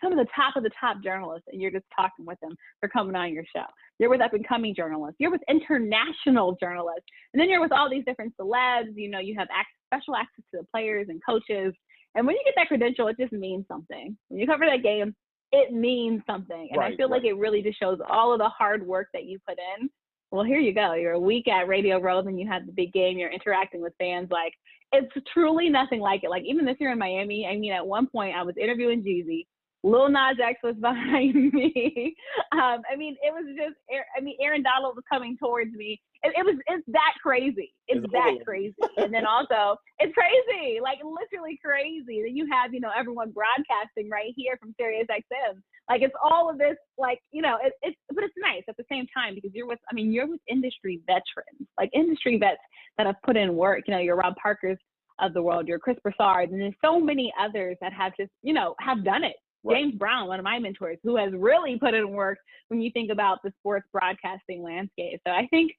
some 0.02 0.12
of 0.12 0.18
the 0.18 0.28
top 0.36 0.56
of 0.56 0.64
the 0.64 0.72
top 0.80 0.98
journalists 1.04 1.48
and 1.52 1.62
you're 1.62 1.72
just 1.72 1.86
talking 1.96 2.26
with 2.26 2.40
them. 2.42 2.56
They're 2.82 2.90
coming 2.90 3.16
on 3.16 3.34
your 3.34 3.46
show. 3.56 3.66
You're 4.00 4.10
with 4.10 4.22
up 4.22 4.34
and 4.34 4.48
coming 4.48 4.76
journalists. 4.76 5.18
You're 5.20 5.32
with 5.32 5.42
international 5.50 6.58
journalists. 6.60 7.06
And 7.34 7.42
then 7.42 7.50
you're 7.50 7.62
with 7.62 7.72
all 7.72 7.90
these 7.90 8.06
different 8.06 8.34
celebs. 8.40 8.94
You 8.96 9.10
know, 9.10 9.20
you 9.20 9.36
have 9.38 9.48
special 9.88 10.16
access 10.16 10.44
to 10.52 10.62
the 10.62 10.68
players 10.74 11.08
and 11.10 11.22
coaches. 11.28 11.74
And 12.16 12.26
when 12.26 12.36
you 12.36 12.42
get 12.46 12.54
that 12.58 12.68
credential, 12.68 13.08
it 13.08 13.18
just 13.20 13.34
means 13.34 13.66
something. 13.68 14.18
When 14.28 14.40
you 14.40 14.48
cover 14.48 14.66
that 14.66 14.84
game, 14.84 15.16
it 15.52 15.74
means 15.74 16.22
something. 16.28 16.70
And 16.72 16.80
right, 16.80 16.94
I 16.94 16.98
feel 16.98 17.10
right. 17.10 17.22
like 17.22 17.30
it 17.30 17.38
really 17.38 17.62
just 17.62 17.80
shows 17.80 18.00
all 18.10 18.34
of 18.34 18.40
the 18.40 18.50
hard 18.50 18.86
work 18.86 19.08
that 19.14 19.26
you 19.26 19.40
put 19.48 19.58
in. 19.80 19.90
Well, 20.32 20.44
here 20.44 20.60
you 20.60 20.74
go. 20.74 20.94
You're 20.94 21.14
a 21.14 21.20
week 21.20 21.48
at 21.48 21.68
Radio 21.68 22.00
Row, 22.00 22.20
and 22.20 22.40
you 22.40 22.48
have 22.48 22.66
the 22.66 22.72
big 22.72 22.92
game. 22.92 23.18
You're 23.18 23.32
interacting 23.32 23.82
with 23.82 23.94
fans. 24.00 24.30
Like, 24.32 24.54
it's 24.92 25.12
truly 25.32 25.70
nothing 25.70 26.00
like 26.02 26.24
it. 26.24 26.30
Like, 26.30 26.44
even 26.46 26.66
this 26.66 26.78
year 26.80 26.92
in 26.92 26.98
Miami, 26.98 27.48
I 27.48 27.58
mean, 27.58 27.72
at 27.72 27.86
one 27.86 28.08
point 28.08 28.36
I 28.36 28.44
was 28.44 28.56
interviewing 28.60 29.04
Jeezy 29.04 29.46
Lil 29.86 30.10
Nas 30.10 30.38
X 30.44 30.60
was 30.64 30.76
behind 30.82 31.54
me. 31.54 32.16
Um, 32.52 32.82
I 32.92 32.96
mean, 32.98 33.16
it 33.22 33.32
was 33.32 33.46
just, 33.56 33.78
I 34.18 34.22
mean, 34.22 34.36
Aaron 34.42 34.64
Donald 34.64 34.96
was 34.96 35.06
coming 35.12 35.38
towards 35.38 35.72
me. 35.74 36.02
It, 36.24 36.34
it 36.36 36.44
was, 36.44 36.58
it's 36.68 36.84
that 36.88 37.14
crazy. 37.22 37.72
It's, 37.88 38.04
it's 38.04 38.12
that 38.12 38.38
crazy. 38.44 38.74
and 38.98 39.14
then 39.14 39.26
also, 39.28 39.78
it's 40.00 40.14
crazy, 40.14 40.80
like 40.82 40.98
literally 41.06 41.60
crazy. 41.64 42.24
Then 42.26 42.36
you 42.36 42.48
have, 42.52 42.74
you 42.74 42.80
know, 42.80 42.90
everyone 42.98 43.30
broadcasting 43.30 44.10
right 44.10 44.34
here 44.36 44.58
from 44.60 44.74
Sirius 44.80 45.08
XM. 45.08 45.62
Like 45.88 46.02
it's 46.02 46.16
all 46.24 46.50
of 46.50 46.58
this, 46.58 46.78
like 46.98 47.20
you 47.32 47.44
know, 47.44 47.58
it, 47.62 47.74
it's, 47.84 47.98
but 48.10 48.24
it's 48.24 48.34
nice 48.38 48.64
at 48.68 48.76
the 48.78 48.86
same 48.92 49.06
time 49.14 49.36
because 49.36 49.52
you're 49.54 49.68
with, 49.68 49.78
I 49.92 49.94
mean, 49.94 50.12
you're 50.12 50.28
with 50.28 50.42
industry 50.50 51.00
veterans, 51.06 51.70
like 51.78 51.92
industry 51.94 52.40
vets 52.40 52.58
that 52.98 53.06
have 53.06 53.22
put 53.24 53.38
in 53.38 53.56
work. 53.56 53.84
You 53.86 53.94
know, 53.94 54.00
you're 54.00 54.16
Rob 54.16 54.34
Parker's 54.42 54.80
of 55.20 55.34
the 55.36 55.42
world, 55.44 55.68
you're 55.68 55.80
Chris 55.80 55.98
Broussard, 56.02 56.50
and 56.50 56.60
there's 56.60 56.74
so 56.84 57.00
many 57.00 57.32
others 57.40 57.78
that 57.82 57.94
have 57.94 58.14
just, 58.20 58.32
you 58.42 58.54
know, 58.54 58.74
have 58.80 59.06
done 59.06 59.24
it 59.24 59.36
Right. 59.66 59.78
James 59.78 59.96
Brown, 59.96 60.28
one 60.28 60.40
of 60.40 60.44
my 60.44 60.60
mentors, 60.60 61.00
who 61.04 61.16
has 61.18 61.34
really 61.34 61.78
put 61.80 61.94
in 61.94 62.12
work 62.12 62.38
when 62.68 62.82
you 62.82 62.92
think 62.92 63.12
about 63.12 63.40
the 63.44 63.52
sports 63.60 63.88
broadcasting 63.92 64.62
landscape. 64.62 65.20
So 65.26 65.34
I 65.34 65.48
think 65.48 65.72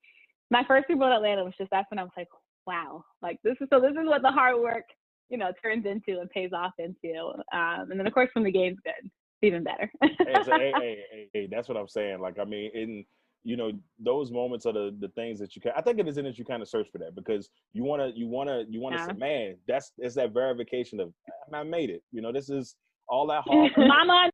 my 0.51 0.64
first 0.66 0.88
people 0.88 1.07
Bowl 1.07 1.16
Atlanta 1.16 1.44
was 1.44 1.55
just 1.57 1.70
that's 1.70 1.90
when 1.90 1.99
I 1.99 2.03
was 2.03 2.12
like, 2.16 2.29
wow, 2.66 3.05
like 3.22 3.38
this 3.44 3.57
is 3.61 3.68
so 3.72 3.81
this 3.81 3.92
is 3.92 4.07
what 4.07 4.22
the 4.22 4.31
hard 4.31 4.61
work, 4.61 4.85
you 5.29 5.38
know, 5.38 5.53
turns 5.62 5.87
into 5.87 6.20
and 6.20 6.29
pays 6.31 6.51
off 6.53 6.72
into. 6.79 7.16
Um, 7.53 7.90
and 7.90 7.99
then 7.99 8.07
of 8.07 8.12
course 8.12 8.31
when 8.33 8.44
the 8.44 8.51
game's 8.51 8.79
good, 8.85 8.92
it's 9.05 9.14
even 9.42 9.62
better. 9.62 9.90
hey, 10.03 10.35
so, 10.44 10.53
hey, 10.59 10.72
hey, 10.81 11.29
hey, 11.33 11.49
that's 11.51 11.68
what 11.68 11.77
I'm 11.77 11.88
saying. 11.88 12.20
Like 12.20 12.38
I 12.40 12.44
mean, 12.44 12.70
in 12.75 13.05
you 13.46 13.57
know 13.57 13.70
those 14.01 14.33
moments 14.33 14.66
are 14.66 14.72
the, 14.72 14.96
the 14.99 15.09
things 15.11 15.38
that 15.38 15.55
you 15.55 15.62
can 15.62 15.70
i 15.77 15.81
think 15.81 16.01
it 16.01 16.09
is 16.09 16.18
in 16.18 16.25
that 16.25 16.37
you 16.37 16.44
kind 16.44 16.62
of 16.62 16.68
search 16.68 16.88
for 16.90 16.99
that 16.99 17.14
because 17.14 17.49
you 17.72 17.85
want 17.85 18.03
to 18.03 18.18
you 18.18 18.27
want 18.27 18.49
to 18.49 18.64
you 18.68 18.81
want 18.81 18.96
to 18.96 19.01
yeah. 19.01 19.07
say 19.07 19.12
man 19.12 19.57
that's 19.68 19.92
it's 19.99 20.16
that 20.16 20.35
verification 20.35 20.99
of 20.99 21.12
i 21.55 21.62
made 21.62 21.88
it 21.88 22.03
you 22.11 22.20
know 22.20 22.33
this 22.33 22.51
is 22.51 22.75
all 23.09 23.27
that 23.29 23.42
hard. 23.47 23.73
Mama 23.77 24.31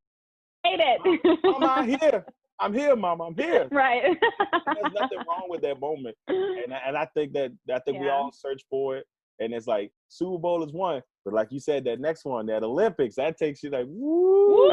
made 0.64 0.80
it. 0.80 1.40
Mama, 1.44 1.66
I'm 1.66 1.88
here. 1.88 2.24
I'm 2.60 2.72
here, 2.72 2.94
Mama. 2.94 3.24
I'm 3.24 3.34
here. 3.34 3.68
Right. 3.72 4.02
There's 4.04 4.94
nothing 4.94 5.18
wrong 5.28 5.46
with 5.48 5.62
that 5.62 5.80
moment, 5.80 6.16
and 6.28 6.72
and 6.86 6.96
I 6.96 7.06
think 7.14 7.32
that 7.32 7.52
I 7.72 7.80
think 7.80 7.96
yeah. 7.96 8.02
we 8.02 8.08
all 8.08 8.32
search 8.32 8.62
for 8.70 8.96
it, 8.96 9.06
and 9.40 9.52
it's 9.52 9.66
like 9.66 9.90
Super 10.08 10.38
Bowl 10.38 10.62
is 10.62 10.72
one, 10.72 11.02
but 11.24 11.34
like 11.34 11.50
you 11.50 11.58
said, 11.58 11.84
that 11.84 12.00
next 12.00 12.24
one, 12.24 12.46
that 12.46 12.62
Olympics, 12.62 13.16
that 13.16 13.36
takes 13.36 13.62
you 13.62 13.70
like 13.70 13.86
woo. 13.88 14.68
woo! 14.68 14.72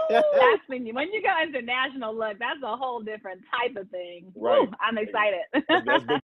that's 0.10 0.62
when 0.66 0.86
you 0.86 0.94
when 0.94 1.12
you 1.12 1.22
go 1.22 1.34
international. 1.42 2.16
Look, 2.16 2.38
that's 2.38 2.60
a 2.64 2.76
whole 2.76 3.00
different 3.00 3.42
type 3.52 3.76
of 3.76 3.88
thing. 3.90 4.32
Right. 4.34 4.60
Woo, 4.60 4.70
I'm 4.80 4.98
excited. 4.98 5.40
That's 5.68 6.04
big 6.04 6.20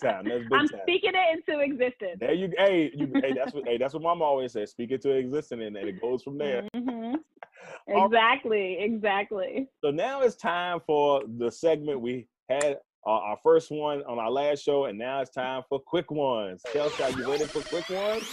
time. 0.00 0.24
That's 0.24 0.42
big 0.42 0.52
I'm 0.52 0.68
time. 0.68 0.80
speaking 0.82 1.12
it 1.14 1.44
into 1.48 1.60
existence. 1.60 2.18
There 2.18 2.32
you 2.32 2.50
hey, 2.56 2.90
you 2.94 3.10
hey, 3.14 3.32
that's 3.32 3.52
what 3.52 3.66
hey, 3.66 3.78
that's 3.78 3.94
what 3.94 4.02
mom 4.02 4.22
always 4.22 4.52
says. 4.52 4.70
Speak 4.70 4.90
it 4.90 5.02
to 5.02 5.10
existence 5.10 5.62
and, 5.64 5.76
and 5.76 5.88
it 5.88 6.00
goes 6.00 6.22
from 6.22 6.38
there. 6.38 6.64
Mm-hmm. 6.74 7.16
Exactly, 7.88 8.76
right. 8.78 8.84
exactly. 8.84 9.68
So 9.84 9.90
now 9.90 10.20
it's 10.20 10.36
time 10.36 10.80
for 10.86 11.22
the 11.38 11.50
segment 11.50 12.00
we 12.00 12.28
had 12.48 12.78
uh, 13.06 13.10
our 13.10 13.38
first 13.42 13.70
one 13.70 14.02
on 14.04 14.18
our 14.18 14.30
last 14.30 14.62
show, 14.62 14.84
and 14.84 14.98
now 14.98 15.20
it's 15.20 15.30
time 15.30 15.62
for 15.68 15.80
quick 15.80 16.10
ones. 16.10 16.62
Kelsey, 16.72 17.02
are 17.02 17.10
you 17.10 17.30
ready 17.30 17.44
for 17.44 17.62
quick 17.62 17.88
ones? 17.88 18.24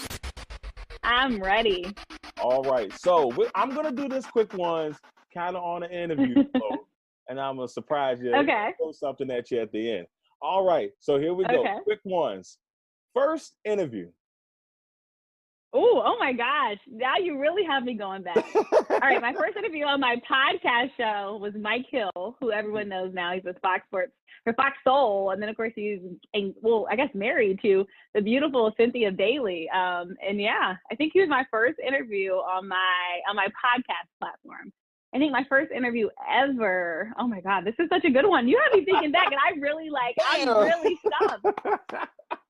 I'm 1.03 1.41
ready. 1.41 1.93
All 2.41 2.63
right. 2.63 2.91
So 2.99 3.33
I'm 3.55 3.73
gonna 3.73 3.91
do 3.91 4.07
this 4.07 4.25
quick 4.25 4.53
ones 4.53 4.97
kind 5.33 5.55
of 5.55 5.63
on 5.63 5.83
an 5.83 5.91
interview 5.91 6.43
and 7.29 7.39
I'm 7.39 7.57
gonna 7.57 7.67
surprise 7.67 8.21
you. 8.21 8.33
Okay. 8.35 8.73
Throw 8.77 8.91
something 8.91 9.29
at 9.31 9.51
you 9.51 9.59
at 9.59 9.71
the 9.71 9.91
end. 9.99 10.07
All 10.41 10.65
right, 10.65 10.91
so 10.99 11.19
here 11.19 11.33
we 11.33 11.45
go. 11.45 11.61
Okay. 11.61 11.77
Quick 11.83 11.99
ones. 12.03 12.57
First 13.13 13.55
interview. 13.65 14.09
Oh, 15.73 16.01
oh 16.05 16.17
my 16.19 16.33
gosh. 16.33 16.77
Now 16.87 17.17
you 17.17 17.39
really 17.39 17.63
have 17.65 17.83
me 17.83 17.93
going 17.93 18.23
back. 18.23 18.45
All 18.55 18.99
right, 18.99 19.21
my 19.21 19.33
first 19.33 19.57
interview 19.57 19.85
on 19.85 19.99
my 19.99 20.15
podcast 20.29 20.91
show 20.97 21.37
was 21.41 21.53
Mike 21.59 21.85
Hill, 21.91 22.37
who 22.39 22.51
everyone 22.51 22.89
knows 22.89 23.13
now. 23.13 23.33
He's 23.33 23.43
with 23.43 23.57
Fox 23.61 23.85
Sports 23.87 24.13
or 24.45 24.53
Fox 24.53 24.77
Soul. 24.83 25.31
And 25.31 25.41
then, 25.41 25.49
of 25.49 25.57
course, 25.57 25.73
he's, 25.75 25.99
well, 26.61 26.87
I 26.89 26.95
guess 26.95 27.09
married 27.13 27.59
to 27.63 27.85
the 28.15 28.21
beautiful 28.21 28.73
Cynthia 28.77 29.11
Bailey. 29.11 29.69
Um, 29.69 30.15
and 30.27 30.39
yeah, 30.39 30.75
I 30.89 30.95
think 30.95 31.11
he 31.13 31.19
was 31.19 31.29
my 31.29 31.45
first 31.51 31.79
interview 31.85 32.31
on 32.31 32.67
my 32.67 33.19
on 33.29 33.35
my 33.35 33.47
podcast 33.47 34.07
platform. 34.19 34.71
I 35.15 35.19
think 35.19 35.31
my 35.31 35.45
first 35.47 35.71
interview 35.71 36.09
ever. 36.29 37.13
Oh 37.17 37.27
my 37.27 37.39
God, 37.39 37.63
this 37.65 37.75
is 37.79 37.87
such 37.89 38.03
a 38.03 38.09
good 38.09 38.27
one. 38.27 38.47
You 38.47 38.59
have 38.63 38.77
me 38.77 38.85
thinking 38.85 39.11
back, 39.11 39.27
and 39.27 39.35
I 39.35 39.57
really 39.59 39.89
like, 39.89 40.15
I'm 40.31 40.47
really 40.47 40.97
stumped. 40.97 41.45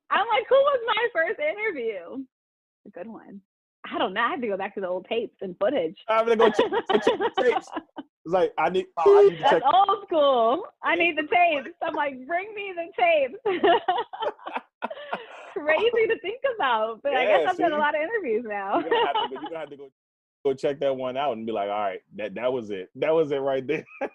I'm 0.09 0.27
like, 0.27 0.45
who 0.49 0.55
was 0.55 0.79
my 0.87 1.07
first 1.13 1.39
interview? 1.39 2.23
A 2.87 2.89
good 2.89 3.07
one. 3.07 3.41
I 3.89 3.97
don't 3.97 4.13
know. 4.13 4.21
I 4.21 4.29
have 4.29 4.41
to 4.41 4.47
go 4.47 4.57
back 4.57 4.73
to 4.75 4.81
the 4.81 4.87
old 4.87 5.05
tapes 5.07 5.37
and 5.41 5.55
footage. 5.59 5.97
I'm 6.07 6.25
gonna 6.25 6.37
go 6.37 6.49
check, 6.49 6.71
check 6.91 7.03
the 7.03 7.31
tapes. 7.43 7.67
It's 8.25 8.33
like 8.33 8.53
I 8.57 8.69
need. 8.69 8.85
Oh, 8.97 9.17
I 9.17 9.29
need 9.29 9.39
That's 9.41 9.65
old 9.65 10.05
school. 10.07 10.63
I 10.83 10.95
need 10.95 11.17
the 11.17 11.23
tapes. 11.23 11.75
I'm 11.83 11.93
like, 11.93 12.25
bring 12.25 12.53
me 12.55 12.73
the 12.75 12.91
tapes. 12.97 13.39
Crazy 15.53 16.07
to 16.07 16.19
think 16.19 16.41
about, 16.55 17.01
but 17.01 17.13
yeah, 17.13 17.19
I 17.19 17.25
guess 17.25 17.47
I've 17.49 17.55
see? 17.55 17.63
done 17.63 17.73
a 17.73 17.77
lot 17.77 17.95
of 17.95 18.01
interviews 18.01 18.45
now. 18.47 18.79
You're 18.79 18.89
gonna, 18.89 19.13
to, 19.13 19.27
you're 19.31 19.41
gonna 19.41 19.59
have 19.59 19.69
to 19.69 19.77
go 19.77 19.89
go 20.47 20.53
check 20.53 20.79
that 20.79 20.95
one 20.95 21.17
out 21.17 21.33
and 21.33 21.45
be 21.45 21.51
like, 21.51 21.69
all 21.69 21.79
right, 21.79 21.99
that 22.15 22.35
that 22.35 22.51
was 22.51 22.69
it. 22.69 22.89
That 22.95 23.11
was 23.11 23.31
it 23.31 23.37
right 23.37 23.65
there. 23.65 23.85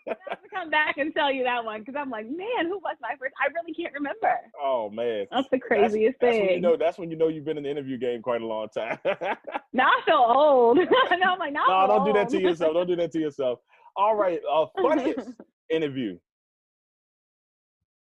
Come 0.53 0.71
back 0.71 0.99
and 0.99 1.15
tell 1.15 1.33
you 1.33 1.45
that 1.45 1.65
one 1.65 1.81
because 1.81 1.95
I'm 1.99 2.11
like, 2.11 2.27
man, 2.27 2.67
who 2.67 2.79
was 2.79 2.97
my 3.01 3.15
first? 3.19 3.35
I 3.41 3.53
really 3.53 3.75
can't 3.75 3.93
remember. 3.95 4.35
Oh 4.61 4.91
man, 4.91 5.27
that's 5.31 5.49
the 5.51 5.59
craziest 5.59 6.19
that's, 6.21 6.37
thing. 6.37 6.41
That's 6.41 6.49
when 6.49 6.55
you 6.55 6.61
know. 6.61 6.77
That's 6.77 6.99
when 6.99 7.11
you 7.11 7.17
know 7.17 7.29
you've 7.29 7.45
been 7.45 7.57
in 7.57 7.65
the 7.65 7.71
interview 7.71 7.99
game 7.99 8.23
quite 8.23 8.43
a 8.43 8.47
long 8.47 8.69
time. 8.69 8.99
now 9.73 9.89
I 9.89 10.01
feel 10.05 10.25
old. 10.29 10.77
no, 10.79 10.85
I'm 10.85 11.39
like, 11.39 11.53
no. 11.53 11.63
No, 11.69 11.87
don't 11.87 12.07
do 12.07 12.13
that 12.13 12.29
to 12.31 12.41
yourself. 12.41 12.75
Don't 12.75 12.87
do 12.87 12.97
that 12.97 13.13
to 13.13 13.21
yourself. 13.21 13.61
All 13.97 14.15
right, 14.15 14.41
uh, 14.51 14.67
funniest 14.81 15.31
interview. 15.71 16.19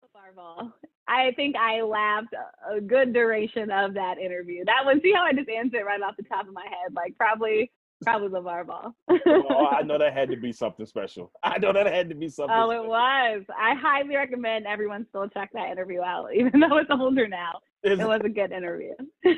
LaVar 0.05 0.73
I 1.11 1.33
think 1.33 1.57
I 1.57 1.83
laughed 1.83 2.35
a 2.73 2.81
good 2.81 3.13
duration 3.13 3.71
of 3.73 3.95
that 3.95 4.19
interview. 4.19 4.65
That 4.65 4.85
one, 4.85 5.01
see 5.03 5.13
how 5.13 5.25
I 5.25 5.33
just 5.33 5.49
answered 5.49 5.85
right 5.85 6.01
off 6.01 6.17
the 6.17 6.23
top 6.23 6.47
of 6.47 6.55
my 6.55 6.63
head? 6.63 6.95
Like 6.95 7.17
probably, 7.19 7.73
probably 8.03 8.29
LaVar 8.29 8.67
Ball. 8.67 8.95
oh, 9.09 9.67
I 9.67 9.83
know 9.83 9.99
that 9.99 10.13
had 10.13 10.31
to 10.31 10.37
be 10.37 10.53
something 10.53 10.87
special. 10.87 11.31
I 11.43 11.59
know 11.59 11.73
that 11.73 11.87
had 11.87 12.09
to 12.09 12.15
be 12.15 12.29
something. 12.29 12.55
Oh, 12.57 12.69
special. 12.71 12.85
it 12.85 12.89
was. 12.89 13.43
I 13.59 13.75
highly 13.75 14.17
recommend 14.17 14.67
everyone 14.67 15.07
still 15.09 15.29
check 15.29 15.51
that 15.55 15.71
interview 15.71 16.01
out, 16.03 16.29
even 16.35 16.61
though 16.61 16.79
it's 16.79 16.91
older 16.91 17.29
now. 17.29 17.61
It 17.83 17.99
was 17.99 18.21
a 18.25 18.29
good 18.29 18.53
interview. 18.53 18.93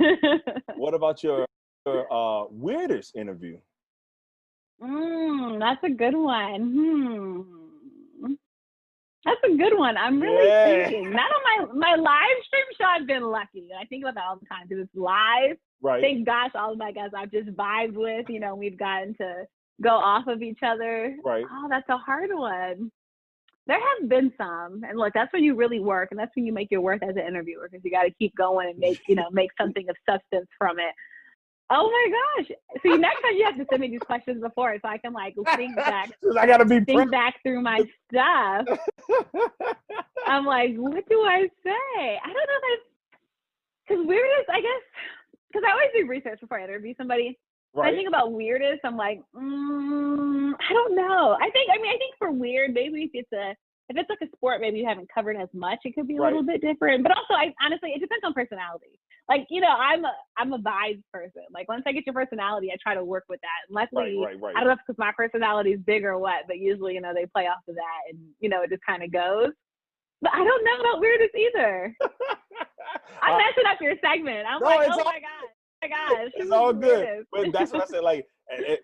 what 0.77 0.95
about 0.95 1.23
your, 1.23 1.47
your 1.87 2.13
uh, 2.13 2.47
weirdest 2.51 3.15
interview? 3.15 3.59
Mm, 4.83 5.61
that's 5.61 5.83
a 5.85 5.91
good 5.91 6.17
one. 6.17 6.73
Hmm. 6.75 7.62
That's 9.25 9.41
a 9.45 9.57
good 9.57 9.77
one. 9.79 9.97
I'm 9.97 10.21
really 10.21 10.49
yeah. 10.49 10.89
thinking. 10.89 11.11
Not 11.11 11.31
on 11.31 11.73
my 11.73 11.75
my 11.75 11.95
live 11.97 12.45
stream 12.45 12.65
show. 12.79 12.85
I've 12.85 13.07
been 13.07 13.23
lucky. 13.23 13.69
I 13.79 13.85
think 13.85 14.03
about 14.05 14.15
that 14.17 14.25
all 14.29 14.37
the 14.37 14.47
time 14.47 14.67
because 14.69 14.85
it's 14.85 14.95
live. 14.95 15.57
Right. 15.81 16.03
Thank 16.03 16.27
gosh, 16.27 16.51
all 16.55 16.73
of 16.73 16.79
my 16.79 16.93
guys 16.93 17.11
I've 17.17 17.31
just 17.31 17.51
vibed 17.51 17.95
with. 17.95 18.27
You 18.29 18.41
know, 18.41 18.55
we've 18.55 18.79
gotten 18.79 19.15
to 19.17 19.45
go 19.81 19.91
off 19.91 20.27
of 20.27 20.43
each 20.43 20.61
other. 20.65 21.17
Right. 21.25 21.45
Oh, 21.49 21.67
that's 21.69 21.89
a 21.89 21.97
hard 21.97 22.31
one. 22.33 22.91
There 23.69 23.79
have 23.79 24.09
been 24.09 24.33
some, 24.37 24.83
and 24.89 24.99
look, 24.99 25.13
that's 25.15 25.33
when 25.33 25.45
you 25.45 25.55
really 25.55 25.79
work, 25.79 26.09
and 26.11 26.19
that's 26.19 26.35
when 26.35 26.45
you 26.45 26.53
make 26.53 26.73
your 26.73 26.81
worth 26.81 27.03
as 27.05 27.15
an 27.15 27.25
interviewer 27.25 27.69
because 27.71 27.85
you 27.85 27.93
got 27.93 28.03
to 28.03 28.11
keep 28.11 28.35
going 28.37 28.71
and 28.71 28.79
make 28.79 29.01
you 29.07 29.15
know 29.15 29.31
make 29.31 29.51
something 29.61 29.89
of 29.89 29.97
substance 30.09 30.49
from 30.59 30.81
it. 30.81 30.93
Oh 31.75 31.91
my 31.91 32.43
gosh! 32.45 32.51
See, 32.83 32.99
next 32.99 33.23
time 33.23 33.33
you 33.35 33.45
have 33.47 33.57
to 33.57 33.65
send 33.71 33.81
me 33.81 33.89
these 33.89 34.01
questions 34.01 34.43
before, 34.43 34.77
so 34.83 34.89
I 34.89 34.99
can 34.99 35.15
like 35.15 35.35
think 35.57 35.75
back. 35.75 36.11
I 36.39 36.47
gotta 36.47 36.67
be 36.67 36.81
think 36.81 37.11
back 37.11 37.37
through 37.43 37.63
my 37.63 37.81
stuff. 38.11 38.67
I'm 40.27 40.45
like, 40.45 40.75
what 40.77 41.09
do 41.09 41.23
I 41.23 41.49
say? 41.65 42.21
I 42.23 42.27
don't 42.27 42.35
know 42.35 42.61
if 42.65 42.81
because 43.89 44.07
weirdest. 44.07 44.51
I 44.51 44.61
guess 44.61 44.83
because 45.51 45.65
I 45.67 45.73
always 45.73 45.89
do 45.97 46.07
research 46.07 46.41
before 46.43 46.61
I 46.61 46.65
interview 46.65 46.93
somebody. 46.99 47.39
Right. 47.75 47.91
I 47.91 47.97
think 47.97 48.07
about 48.07 48.33
weirdest. 48.33 48.81
I'm 48.85 48.99
like, 48.99 49.23
mm, 49.35 50.53
I 50.53 50.73
don't 50.75 50.95
know. 50.95 51.39
I 51.41 51.49
think. 51.53 51.71
I 51.73 51.81
mean, 51.81 51.91
I 51.91 51.97
think 51.97 52.15
for 52.19 52.31
weird, 52.31 52.75
maybe 52.75 53.05
if 53.05 53.11
it's 53.15 53.33
a 53.33 53.57
if 53.89 53.97
it's 53.97 54.11
like 54.11 54.21
a 54.23 54.37
sport, 54.37 54.61
maybe 54.61 54.79
you 54.79 54.87
haven't 54.87 55.09
covered 55.13 55.39
as 55.39 55.49
much, 55.55 55.79
it 55.85 55.95
could 55.95 56.07
be 56.07 56.19
a 56.19 56.21
right. 56.21 56.27
little 56.29 56.43
bit 56.43 56.61
different. 56.61 57.03
But 57.03 57.13
also, 57.13 57.33
I 57.33 57.55
honestly, 57.65 57.93
it 57.97 58.01
depends 58.01 58.25
on 58.25 58.35
personality 58.35 59.01
like 59.33 59.47
you 59.51 59.61
know 59.61 59.69
i'm 59.69 60.05
a 60.05 60.13
i'm 60.37 60.53
a 60.53 60.59
vibes 60.59 61.03
person 61.13 61.43
like 61.53 61.69
once 61.69 61.83
i 61.87 61.93
get 61.93 62.05
your 62.07 62.13
personality 62.13 62.71
i 62.71 62.77
try 62.83 62.95
to 62.95 63.05
work 63.05 63.25
with 63.29 63.41
that 63.41 63.67
and 63.67 63.75
luckily 63.75 64.19
right, 64.19 64.35
right, 64.35 64.41
right. 64.41 64.57
i 64.57 64.61
don't 64.61 64.69
know 64.69 64.73
if 64.75 64.79
because 64.87 64.99
my 64.99 65.13
personality 65.17 65.71
is 65.73 65.81
big 65.87 66.05
or 66.05 66.19
what 66.19 66.43
but 66.47 66.59
usually 66.59 66.95
you 66.95 67.01
know 67.01 67.13
they 67.15 67.27
play 67.27 67.47
off 67.47 67.63
of 67.69 67.75
that 67.75 68.01
and 68.11 68.19
you 68.41 68.49
know 68.49 68.63
it 68.63 68.71
just 68.71 68.83
kind 68.87 69.03
of 69.03 69.11
goes 69.13 69.51
but 70.21 70.33
i 70.35 70.39
don't 70.39 70.65
know 70.65 70.81
about 70.81 71.01
weirdest 71.01 71.35
either 71.35 71.95
i'm 73.23 73.35
uh, 73.35 73.39
messing 73.39 73.65
up 73.69 73.81
your 73.81 73.95
segment 74.05 74.47
i'm 74.47 74.61
no, 74.61 74.67
like 74.67 74.89
oh 74.89 74.93
all, 74.93 75.05
my 75.05 75.21
god 75.21 75.45
oh 75.45 75.83
my 75.83 75.89
gosh 75.89 76.31
it's 76.35 76.51
all 76.51 76.73
good 76.73 77.25
but 77.33 77.53
that's 77.53 77.73
what 77.73 77.83
i 77.83 77.87
said 77.87 78.03
like 78.03 78.27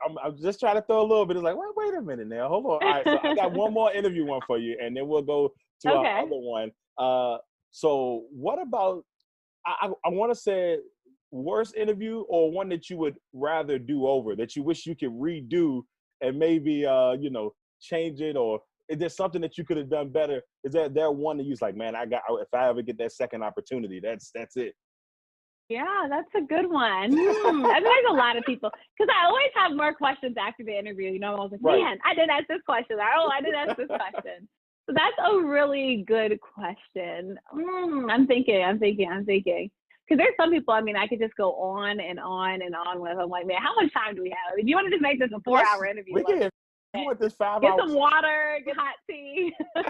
I'm, 0.06 0.16
I'm, 0.24 0.38
just 0.40 0.60
trying 0.60 0.76
to 0.76 0.82
throw 0.82 1.02
a 1.02 1.06
little 1.06 1.26
bit. 1.26 1.36
It's 1.36 1.44
like, 1.44 1.56
wait, 1.56 1.68
wait 1.76 1.94
a 1.94 2.00
minute 2.00 2.28
now. 2.28 2.48
Hold 2.48 2.64
on. 2.64 2.70
All 2.72 2.78
right, 2.80 3.04
so 3.04 3.18
I 3.22 3.34
got 3.34 3.52
one 3.52 3.74
more 3.74 3.92
interview 3.92 4.24
one 4.24 4.40
for 4.46 4.56
you, 4.56 4.78
and 4.82 4.96
then 4.96 5.06
we'll 5.06 5.20
go 5.20 5.52
to 5.82 5.88
okay. 5.92 6.08
our 6.08 6.18
other 6.20 6.28
one. 6.30 6.70
Uh, 6.96 7.36
so, 7.70 8.24
what 8.30 8.62
about 8.62 9.04
I, 9.82 9.88
I 10.04 10.08
want 10.08 10.32
to 10.32 10.38
say 10.38 10.78
worst 11.30 11.74
interview 11.76 12.20
or 12.28 12.50
one 12.50 12.68
that 12.70 12.88
you 12.88 12.96
would 12.98 13.16
rather 13.32 13.78
do 13.78 14.06
over 14.06 14.34
that 14.36 14.56
you 14.56 14.62
wish 14.62 14.86
you 14.86 14.96
could 14.96 15.10
redo 15.10 15.82
and 16.22 16.38
maybe 16.38 16.86
uh 16.86 17.12
you 17.12 17.30
know 17.30 17.52
change 17.80 18.20
it 18.20 18.36
or 18.36 18.60
is 18.88 18.98
there 18.98 19.08
something 19.10 19.40
that 19.42 19.58
you 19.58 19.64
could 19.64 19.76
have 19.76 19.90
done 19.90 20.08
better 20.08 20.40
is 20.64 20.72
that 20.72 20.94
there 20.94 21.10
one 21.10 21.36
that 21.36 21.44
you's 21.44 21.60
like 21.60 21.76
man 21.76 21.94
i 21.94 22.06
got 22.06 22.22
if 22.30 22.48
i 22.54 22.68
ever 22.68 22.80
get 22.80 22.96
that 22.98 23.12
second 23.12 23.42
opportunity 23.42 24.00
that's 24.02 24.30
that's 24.34 24.56
it 24.56 24.74
yeah 25.68 26.06
that's 26.08 26.30
a 26.34 26.40
good 26.40 26.68
one 26.70 27.12
hmm. 27.12 27.66
i 27.66 27.74
think 27.74 27.84
there's 27.84 28.10
a 28.10 28.14
lot 28.14 28.36
of 28.36 28.44
people 28.44 28.70
because 28.98 29.14
i 29.14 29.26
always 29.26 29.50
have 29.54 29.76
more 29.76 29.92
questions 29.92 30.34
after 30.40 30.64
the 30.64 30.76
interview 30.76 31.10
you 31.10 31.20
know 31.20 31.34
i 31.34 31.40
was 31.40 31.50
like 31.52 31.60
right. 31.62 31.82
man 31.82 31.98
i 32.06 32.14
didn't 32.14 32.30
ask 32.30 32.46
this 32.48 32.62
question 32.64 32.96
oh 32.98 33.30
i 33.32 33.40
didn't 33.42 33.68
ask 33.68 33.76
this 33.76 33.86
question 33.86 34.48
that's 34.94 35.16
a 35.32 35.38
really 35.40 36.04
good 36.06 36.38
question. 36.40 37.38
Mm, 37.54 38.10
I'm 38.10 38.26
thinking, 38.26 38.62
I'm 38.62 38.78
thinking, 38.78 39.08
I'm 39.10 39.24
thinking. 39.24 39.70
Because 40.08 40.22
there's 40.22 40.34
some 40.40 40.50
people, 40.50 40.72
I 40.72 40.80
mean, 40.80 40.96
I 40.96 41.06
could 41.06 41.18
just 41.18 41.36
go 41.36 41.52
on 41.54 42.00
and 42.00 42.18
on 42.18 42.62
and 42.62 42.74
on 42.74 43.00
with. 43.00 43.18
I'm 43.18 43.28
like, 43.28 43.46
man, 43.46 43.58
how 43.60 43.74
much 43.74 43.92
time 43.92 44.14
do 44.16 44.22
we 44.22 44.30
have? 44.30 44.58
If 44.58 44.66
you 44.66 44.74
want 44.74 44.86
to 44.86 44.90
just 44.90 45.02
make 45.02 45.18
this 45.18 45.30
a 45.34 45.40
four 45.40 45.58
hour 45.58 45.84
interview, 45.84 46.14
we 46.14 46.24
can. 46.24 46.50
You 46.94 47.04
want 47.04 47.20
this 47.20 47.34
five 47.34 47.60
get 47.60 47.72
hours? 47.72 47.80
some 47.84 47.94
water, 47.94 48.58
get 48.64 48.76
hot 48.78 48.94
tea. 49.08 49.52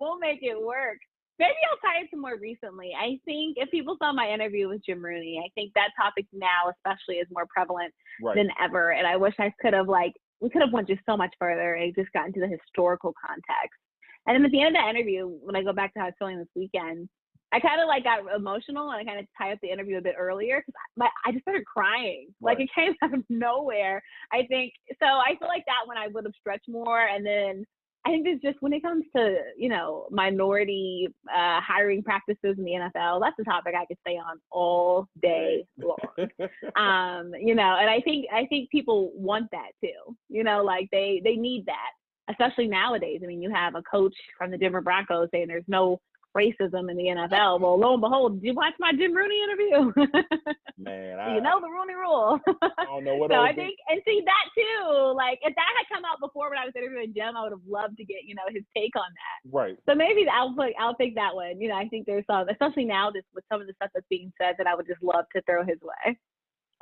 we'll 0.00 0.18
make 0.18 0.40
it 0.42 0.60
work. 0.60 0.98
Maybe 1.38 1.54
I'll 1.70 1.90
tie 1.90 2.02
it 2.02 2.10
to 2.10 2.16
more 2.16 2.36
recently. 2.40 2.92
I 2.98 3.20
think 3.24 3.56
if 3.58 3.70
people 3.70 3.96
saw 4.02 4.12
my 4.12 4.28
interview 4.28 4.68
with 4.68 4.84
Jim 4.84 5.04
Rooney, 5.04 5.40
I 5.44 5.48
think 5.54 5.72
that 5.74 5.90
topic 6.00 6.26
now, 6.32 6.70
especially, 6.70 7.16
is 7.16 7.28
more 7.30 7.46
prevalent 7.54 7.92
right. 8.22 8.34
than 8.34 8.48
ever. 8.60 8.92
And 8.92 9.06
I 9.06 9.16
wish 9.16 9.34
I 9.38 9.52
could 9.60 9.74
have 9.74 9.86
like 9.86 10.14
we 10.40 10.50
could 10.50 10.62
have 10.62 10.72
went 10.72 10.88
just 10.88 11.00
so 11.06 11.16
much 11.16 11.34
further 11.38 11.74
and 11.74 11.94
just 11.94 12.12
got 12.12 12.26
into 12.26 12.40
the 12.40 12.48
historical 12.48 13.14
context. 13.24 13.78
And 14.26 14.34
then 14.34 14.44
at 14.44 14.50
the 14.50 14.60
end 14.60 14.76
of 14.76 14.82
the 14.82 14.90
interview, 14.90 15.26
when 15.26 15.56
I 15.56 15.62
go 15.62 15.72
back 15.72 15.94
to 15.94 16.00
how 16.00 16.06
I 16.06 16.08
was 16.08 16.14
feeling 16.18 16.38
this 16.38 16.48
weekend, 16.54 17.08
I 17.52 17.60
kind 17.60 17.80
of 17.80 17.86
like 17.86 18.04
got 18.04 18.20
emotional 18.34 18.90
and 18.90 19.00
I 19.00 19.04
kind 19.04 19.20
of 19.20 19.26
tie 19.38 19.52
up 19.52 19.58
the 19.62 19.70
interview 19.70 19.98
a 19.98 20.02
bit 20.02 20.16
earlier 20.18 20.62
because 20.66 21.10
I 21.24 21.32
just 21.32 21.42
started 21.42 21.64
crying. 21.64 22.26
Right. 22.40 22.58
Like 22.58 22.68
it 22.68 22.70
came 22.74 22.94
out 23.02 23.14
of 23.14 23.22
nowhere. 23.30 24.02
I 24.32 24.42
think 24.48 24.72
so. 25.00 25.06
I 25.06 25.36
feel 25.38 25.48
like 25.48 25.64
that 25.66 25.86
one 25.86 25.96
I 25.96 26.08
would 26.08 26.24
have 26.24 26.34
stretched 26.38 26.68
more, 26.68 27.06
and 27.06 27.24
then 27.24 27.64
I 28.06 28.10
think 28.10 28.26
it's 28.28 28.42
just 28.42 28.62
when 28.62 28.72
it 28.72 28.82
comes 28.82 29.04
to 29.16 29.36
you 29.58 29.68
know 29.68 30.06
minority 30.10 31.08
uh, 31.28 31.60
hiring 31.60 32.04
practices 32.04 32.56
in 32.56 32.64
the 32.64 32.70
NFL, 32.72 33.20
that's 33.20 33.38
a 33.40 33.44
topic 33.44 33.74
I 33.76 33.84
could 33.84 33.98
stay 34.06 34.16
on 34.16 34.38
all 34.50 35.08
day 35.20 35.66
long. 35.76 35.96
um, 36.76 37.32
you 37.40 37.56
know, 37.56 37.76
and 37.80 37.90
I 37.90 38.00
think 38.04 38.26
I 38.32 38.46
think 38.46 38.70
people 38.70 39.10
want 39.14 39.50
that 39.50 39.72
too. 39.82 40.16
You 40.28 40.44
know, 40.44 40.62
like 40.62 40.88
they 40.92 41.20
they 41.24 41.34
need 41.34 41.66
that, 41.66 42.30
especially 42.30 42.68
nowadays. 42.68 43.22
I 43.24 43.26
mean, 43.26 43.42
you 43.42 43.52
have 43.52 43.74
a 43.74 43.82
coach 43.82 44.14
from 44.38 44.52
the 44.52 44.58
Denver 44.58 44.82
Broncos 44.82 45.28
saying 45.32 45.48
there's 45.48 45.64
no 45.66 46.00
racism 46.36 46.90
in 46.90 46.96
the 46.96 47.08
NFL. 47.16 47.60
Well, 47.60 47.80
lo 47.80 47.94
and 47.94 48.00
behold, 48.00 48.40
did 48.40 48.46
you 48.46 48.54
watch 48.54 48.74
my 48.78 48.92
Jim 48.92 49.16
Rooney 49.16 49.40
interview? 49.42 49.92
Man, 50.78 51.18
I, 51.18 51.34
you 51.34 51.40
know 51.40 51.60
the 51.60 51.72
Rooney 51.72 51.94
Rule. 51.94 52.38
I 52.62 52.84
don't 52.84 53.04
know 53.04 53.16
what. 53.16 53.30
so 53.32 53.40
I 53.40 53.54
think, 53.54 53.76
and 53.88 54.00
see 54.04 54.20
that 54.24 54.46
too. 54.54 55.14
Like 55.16 55.38
if 55.42 55.54
that 55.54 55.72
had 55.80 55.94
come 55.94 56.04
out 56.04 56.20
before 56.20 56.50
when 56.50 56.58
I 56.58 56.66
was 56.66 56.74
interviewing 56.76 57.14
Jim, 57.16 57.36
I 57.36 57.42
would 57.42 57.52
have 57.52 57.66
loved 57.66 57.96
to 57.96 58.04
get 58.04 58.28
you 58.28 58.34
know 58.34 58.44
his 58.48 58.62
take 58.76 58.94
on 58.94 59.08
that. 59.08 59.56
Right. 59.56 59.76
So 59.88 59.94
maybe 59.94 60.26
I'll 60.28 60.54
put 60.54 60.76
I'll 60.78 60.94
pick 60.94 61.14
that 61.14 61.34
one. 61.34 61.60
You 61.60 61.68
know, 61.68 61.76
I 61.76 61.88
think 61.88 62.04
there's 62.04 62.26
some, 62.28 62.48
especially 62.48 62.84
now, 62.84 63.10
just 63.10 63.26
with 63.34 63.44
some 63.50 63.60
of 63.60 63.66
the 63.66 63.72
stuff 63.74 63.90
that's 63.94 64.06
being 64.10 64.32
said, 64.36 64.54
that 64.58 64.66
I 64.66 64.74
would 64.74 64.86
just 64.86 65.02
love 65.02 65.24
to 65.34 65.42
throw 65.42 65.64
his 65.64 65.80
way. 65.80 66.18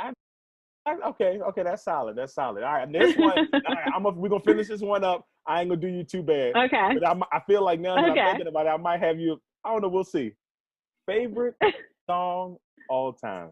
I, 0.00 0.10
okay, 0.88 1.40
okay, 1.40 1.62
that's 1.62 1.84
solid. 1.84 2.16
That's 2.16 2.34
solid. 2.34 2.62
All 2.62 2.72
right, 2.72 2.90
this 2.90 3.16
one, 3.16 3.38
all 3.38 3.74
right, 3.74 3.92
I'm 3.94 4.06
a, 4.06 4.10
we're 4.10 4.28
gonna 4.28 4.42
finish 4.42 4.68
this 4.68 4.80
one 4.80 5.04
up. 5.04 5.26
I 5.46 5.60
ain't 5.60 5.70
gonna 5.70 5.80
do 5.80 5.88
you 5.88 6.04
too 6.04 6.22
bad. 6.22 6.56
Okay. 6.56 6.90
But 6.94 7.06
I'm, 7.06 7.22
I 7.32 7.40
feel 7.46 7.64
like 7.64 7.80
now 7.80 7.96
that 7.96 8.10
okay. 8.10 8.20
I'm 8.20 8.32
thinking 8.32 8.48
about 8.48 8.66
it, 8.66 8.70
I 8.70 8.76
might 8.76 9.00
have 9.00 9.18
you. 9.18 9.40
I 9.64 9.72
don't 9.72 9.82
know. 9.82 9.88
We'll 9.88 10.04
see. 10.04 10.32
Favorite 11.06 11.54
song 12.08 12.56
all 12.88 13.12
time. 13.12 13.50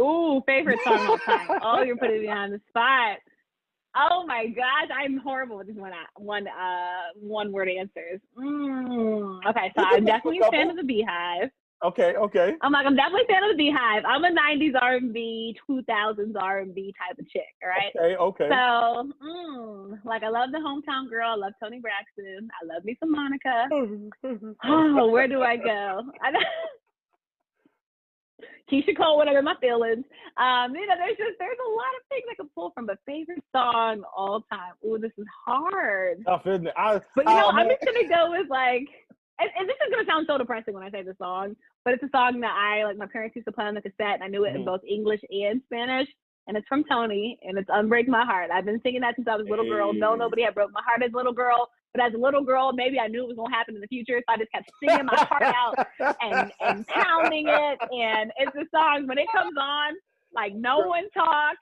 Ooh, 0.00 0.42
favorite 0.46 0.78
song 0.84 1.06
all 1.06 1.18
time. 1.18 1.48
oh, 1.62 1.82
you're 1.82 1.96
putting 1.96 2.22
me 2.22 2.28
on 2.28 2.50
the 2.50 2.60
spot. 2.68 3.18
Oh 3.94 4.24
my 4.26 4.46
gosh, 4.46 4.88
I'm 4.94 5.18
horrible 5.18 5.58
with 5.58 5.66
these 5.66 5.76
one 5.76 5.92
one 6.16 6.46
uh 6.48 7.12
one 7.14 7.52
word 7.52 7.68
answers. 7.68 8.20
Mm, 8.38 9.40
okay, 9.50 9.70
so 9.76 9.84
I'm 9.84 10.04
definitely 10.06 10.40
a 10.40 10.50
fan 10.50 10.70
of 10.70 10.76
the 10.76 10.82
Beyhive. 10.82 11.50
Okay, 11.84 12.14
okay. 12.14 12.54
I'm 12.60 12.70
like, 12.70 12.86
I'm 12.86 12.94
definitely 12.94 13.22
a 13.28 13.32
fan 13.32 13.42
of 13.42 13.56
the 13.56 13.62
Beyhive. 13.62 14.02
I'm 14.06 14.22
a 14.24 14.30
'90s 14.30 14.74
R&B, 14.80 15.56
2000s 15.68 16.34
R&B 16.40 16.94
type 16.96 17.18
of 17.18 17.28
chick, 17.28 17.42
right? 17.62 17.92
Okay, 17.98 18.16
okay. 18.16 18.48
So, 18.48 19.10
mm, 19.20 19.98
like, 20.04 20.22
I 20.22 20.28
love 20.28 20.52
the 20.52 20.58
hometown 20.58 21.10
girl. 21.10 21.30
I 21.30 21.34
love 21.34 21.54
Toni 21.60 21.80
Braxton. 21.80 22.48
I 22.62 22.66
love 22.72 22.84
me 22.84 22.96
some 23.00 23.10
Monica. 23.10 23.68
oh, 24.64 25.08
where 25.10 25.26
do 25.26 25.42
I 25.42 25.56
go? 25.56 26.02
Keyshia 28.70 28.96
Cole, 28.96 29.16
whatever 29.16 29.42
my 29.42 29.56
feelings. 29.60 30.04
Um, 30.36 30.74
you 30.74 30.86
know, 30.86 30.94
there's 30.96 31.16
just 31.18 31.36
there's 31.38 31.58
a 31.66 31.70
lot 31.70 31.92
of 31.98 32.06
things 32.08 32.24
I 32.30 32.34
can 32.36 32.48
pull 32.54 32.70
from. 32.70 32.86
But 32.86 32.98
favorite 33.04 33.42
song 33.54 34.04
all 34.16 34.44
time. 34.50 34.72
Ooh, 34.86 34.98
this 34.98 35.12
is 35.18 35.26
hard. 35.44 36.24
Tough, 36.24 36.46
isn't 36.46 36.68
it? 36.68 36.74
I, 36.76 37.00
but 37.16 37.24
you 37.26 37.34
know, 37.34 37.48
I, 37.48 37.60
I'm 37.60 37.68
just 37.68 37.84
gonna 37.84 38.08
go 38.08 38.30
with 38.30 38.48
like 38.48 38.88
and, 39.38 39.50
and, 39.58 39.68
this 39.68 39.76
is 39.84 39.90
gonna 39.90 40.06
sound 40.06 40.26
so 40.28 40.38
depressing 40.38 40.74
when 40.74 40.82
I 40.82 40.90
say 40.90 41.02
the 41.02 41.16
song, 41.18 41.56
but 41.84 41.94
it's 41.94 42.02
a 42.02 42.08
song 42.12 42.40
that 42.40 42.52
I 42.52 42.84
like. 42.84 42.96
My 42.96 43.06
parents 43.06 43.36
used 43.36 43.46
to 43.46 43.52
play 43.52 43.64
on 43.64 43.74
the 43.74 43.82
cassette, 43.82 44.14
and 44.14 44.22
I 44.22 44.28
knew 44.28 44.44
it 44.44 44.48
mm-hmm. 44.48 44.58
in 44.58 44.64
both 44.64 44.80
English 44.88 45.20
and 45.30 45.60
Spanish. 45.66 46.08
And 46.48 46.56
it's 46.56 46.66
from 46.66 46.82
Toni, 46.84 47.38
and 47.42 47.56
it's 47.56 47.70
"Unbreak 47.70 48.08
My 48.08 48.24
Heart." 48.24 48.50
I've 48.52 48.64
been 48.64 48.80
singing 48.82 49.00
that 49.02 49.14
since 49.14 49.28
I 49.28 49.36
was 49.36 49.46
a 49.46 49.50
little 49.50 49.68
girl. 49.68 49.92
No, 49.92 50.16
nobody 50.16 50.42
had 50.42 50.54
broke 50.54 50.72
my 50.72 50.82
heart 50.84 51.02
as 51.02 51.12
a 51.12 51.16
little 51.16 51.32
girl, 51.32 51.68
but 51.94 52.02
as 52.02 52.14
a 52.14 52.18
little 52.18 52.42
girl, 52.42 52.72
maybe 52.72 52.98
I 52.98 53.06
knew 53.06 53.22
it 53.22 53.28
was 53.28 53.36
gonna 53.36 53.54
happen 53.54 53.76
in 53.76 53.80
the 53.80 53.86
future, 53.86 54.18
so 54.18 54.34
I 54.34 54.38
just 54.38 54.50
kept 54.50 54.68
singing 54.82 55.06
my 55.06 55.16
heart 55.16 55.42
out 55.42 55.86
and 56.20 56.52
and 56.60 56.86
pounding 56.88 57.46
it. 57.48 57.78
And 57.92 58.32
it's 58.38 58.56
a 58.56 58.66
song 58.74 59.06
when 59.06 59.18
it 59.18 59.26
comes 59.32 59.54
on, 59.56 59.94
like 60.34 60.54
no 60.54 60.78
one 60.78 61.08
talks. 61.10 61.58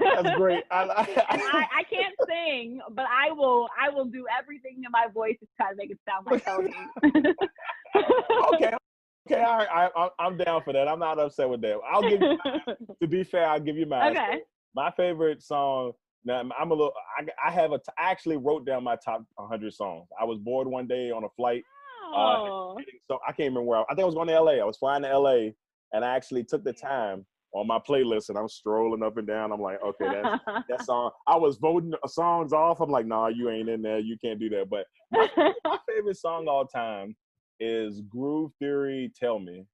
That's 0.00 0.36
great. 0.36 0.64
I, 0.70 0.82
I, 0.84 0.86
I, 1.28 1.66
I, 1.78 1.82
can't 1.84 2.14
sing, 2.28 2.80
but 2.90 3.06
I 3.06 3.32
will. 3.32 3.68
I 3.80 3.90
will 3.90 4.04
do 4.04 4.26
everything 4.38 4.82
in 4.84 4.90
my 4.90 5.06
voice 5.12 5.36
to 5.40 5.46
try 5.56 5.70
to 5.70 5.76
make 5.76 5.90
it 5.90 5.98
sound 6.08 6.26
like 6.26 6.44
Toni. 6.44 6.74
okay. 8.54 8.76
Okay, 9.30 9.40
all 9.40 9.58
right, 9.58 9.90
I, 9.94 10.08
I'm 10.18 10.36
down 10.36 10.62
for 10.62 10.72
that. 10.72 10.88
I'm 10.88 10.98
not 10.98 11.20
upset 11.20 11.48
with 11.48 11.60
that. 11.62 11.78
I'll 11.90 12.02
give. 12.02 12.20
You, 12.20 12.38
to 13.00 13.06
be 13.06 13.22
fair, 13.22 13.46
I'll 13.46 13.60
give 13.60 13.76
you 13.76 13.86
my. 13.86 14.10
Okay. 14.10 14.40
My 14.74 14.90
favorite 14.90 15.42
song. 15.42 15.92
Now 16.24 16.40
I'm 16.58 16.70
a 16.70 16.74
little. 16.74 16.92
I, 17.18 17.48
I 17.48 17.52
have 17.52 17.72
a. 17.72 17.78
T- 17.78 17.84
I 17.98 18.10
actually 18.10 18.36
wrote 18.36 18.66
down 18.66 18.82
my 18.82 18.96
top 18.96 19.24
100 19.36 19.72
songs. 19.74 20.08
I 20.20 20.24
was 20.24 20.38
bored 20.38 20.66
one 20.66 20.88
day 20.88 21.10
on 21.10 21.24
a 21.24 21.28
flight. 21.36 21.62
Uh, 22.12 22.16
oh. 22.16 22.76
Uh, 22.78 22.82
so 23.06 23.18
I 23.26 23.32
can't 23.32 23.50
remember 23.50 23.62
where. 23.62 23.78
I, 23.78 23.82
I 23.82 23.94
think 23.94 24.00
I 24.00 24.06
was 24.06 24.14
going 24.14 24.28
to 24.28 24.40
LA. 24.40 24.52
I 24.52 24.64
was 24.64 24.76
flying 24.76 25.02
to 25.02 25.18
LA, 25.18 25.50
and 25.92 26.04
I 26.04 26.16
actually 26.16 26.42
took 26.42 26.64
the 26.64 26.72
time 26.72 27.24
on 27.54 27.66
my 27.66 27.78
playlist 27.78 28.30
and 28.30 28.38
I'm 28.38 28.48
strolling 28.48 29.02
up 29.02 29.18
and 29.18 29.26
down. 29.26 29.52
I'm 29.52 29.60
like, 29.60 29.78
okay, 29.82 30.06
that's 30.22 30.44
that 30.68 30.82
song. 30.84 31.10
I 31.26 31.36
was 31.36 31.58
voting 31.58 31.92
songs 32.06 32.52
off. 32.52 32.80
I'm 32.80 32.90
like, 32.90 33.06
nah, 33.06 33.28
you 33.28 33.50
ain't 33.50 33.68
in 33.68 33.82
there. 33.82 33.98
You 33.98 34.16
can't 34.22 34.40
do 34.40 34.48
that. 34.50 34.70
But 34.70 34.86
my, 35.10 35.28
my 35.64 35.78
favorite 35.88 36.16
song 36.16 36.48
all 36.48 36.66
time 36.66 37.14
is 37.62 38.00
Groove 38.02 38.52
Theory. 38.58 39.12
Tell 39.18 39.38
me. 39.38 39.64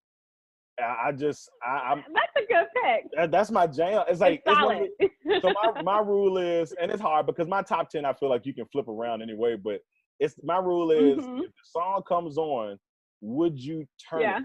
I, 0.81 1.09
I 1.09 1.12
just, 1.12 1.51
I, 1.66 1.92
am 1.92 2.05
That's 2.14 2.44
a 2.44 2.53
good 2.53 2.66
pick. 2.83 3.05
That, 3.16 3.31
that's 3.31 3.51
my 3.51 3.66
jam. 3.66 4.05
It's 4.09 4.20
like, 4.20 4.42
it's 4.46 5.14
it's 5.24 5.42
so 5.42 5.53
my 5.62 5.83
my 5.83 5.98
rule 6.07 6.38
is, 6.38 6.72
and 6.81 6.90
it's 6.90 7.01
hard 7.01 7.27
because 7.27 7.48
my 7.48 7.62
top 7.62 7.90
ten, 7.90 8.05
I 8.05 8.12
feel 8.12 8.29
like 8.29 8.46
you 8.46 8.55
can 8.55 8.66
flip 8.66 8.88
around 8.88 9.22
anyway. 9.22 9.57
But 9.57 9.81
it's 10.20 10.37
my 10.42 10.59
rule 10.59 10.90
is, 10.90 11.18
mm-hmm. 11.18 11.38
if 11.38 11.46
the 11.46 11.81
song 11.81 12.03
comes 12.09 12.38
on, 12.38 12.79
would 13.20 13.59
you 13.59 13.87
turn 14.09 14.20
yeah. 14.20 14.38
it? 14.38 14.44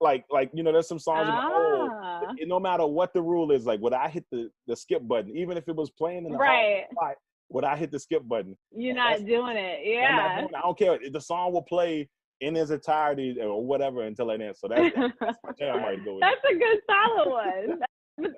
like 0.00 0.24
like 0.30 0.50
you 0.52 0.62
know 0.62 0.72
there's 0.72 0.88
some 0.88 0.98
songs 0.98 1.28
ah. 1.30 2.20
oh, 2.20 2.34
no 2.46 2.58
matter 2.60 2.86
what 2.86 3.12
the 3.14 3.22
rule 3.22 3.50
is 3.52 3.64
like 3.64 3.80
would 3.80 3.94
i 3.94 4.08
hit 4.08 4.24
the 4.30 4.48
the 4.66 4.76
skip 4.76 5.06
button 5.06 5.34
even 5.36 5.56
if 5.56 5.68
it 5.68 5.74
was 5.74 5.90
playing 5.90 6.26
in 6.26 6.32
the 6.32 6.38
right 6.38 6.84
spot, 6.90 7.14
would 7.48 7.64
i 7.64 7.76
hit 7.76 7.90
the 7.90 7.98
skip 7.98 8.26
button 8.28 8.56
you're 8.76 8.90
and 8.90 8.96
not 8.96 9.26
doing 9.26 9.56
it 9.56 9.80
yeah 9.84 10.40
doing 10.40 10.48
it. 10.50 10.56
i 10.56 10.60
don't 10.60 10.78
care 10.78 10.98
the 11.12 11.20
song 11.20 11.52
will 11.52 11.62
play 11.62 12.08
in 12.44 12.54
his 12.54 12.70
entirety 12.70 13.36
or 13.40 13.64
whatever 13.64 14.02
until 14.02 14.30
it 14.30 14.40
ends 14.40 14.60
so 14.60 14.68
that's, 14.68 14.94
that's 15.20 15.38
my 15.44 15.52
jam 15.58 15.78
right 15.78 16.04
go 16.04 16.18
that's 16.20 16.40
a 16.50 16.54
good 16.54 16.78
solid 16.88 17.30
one 17.30 17.80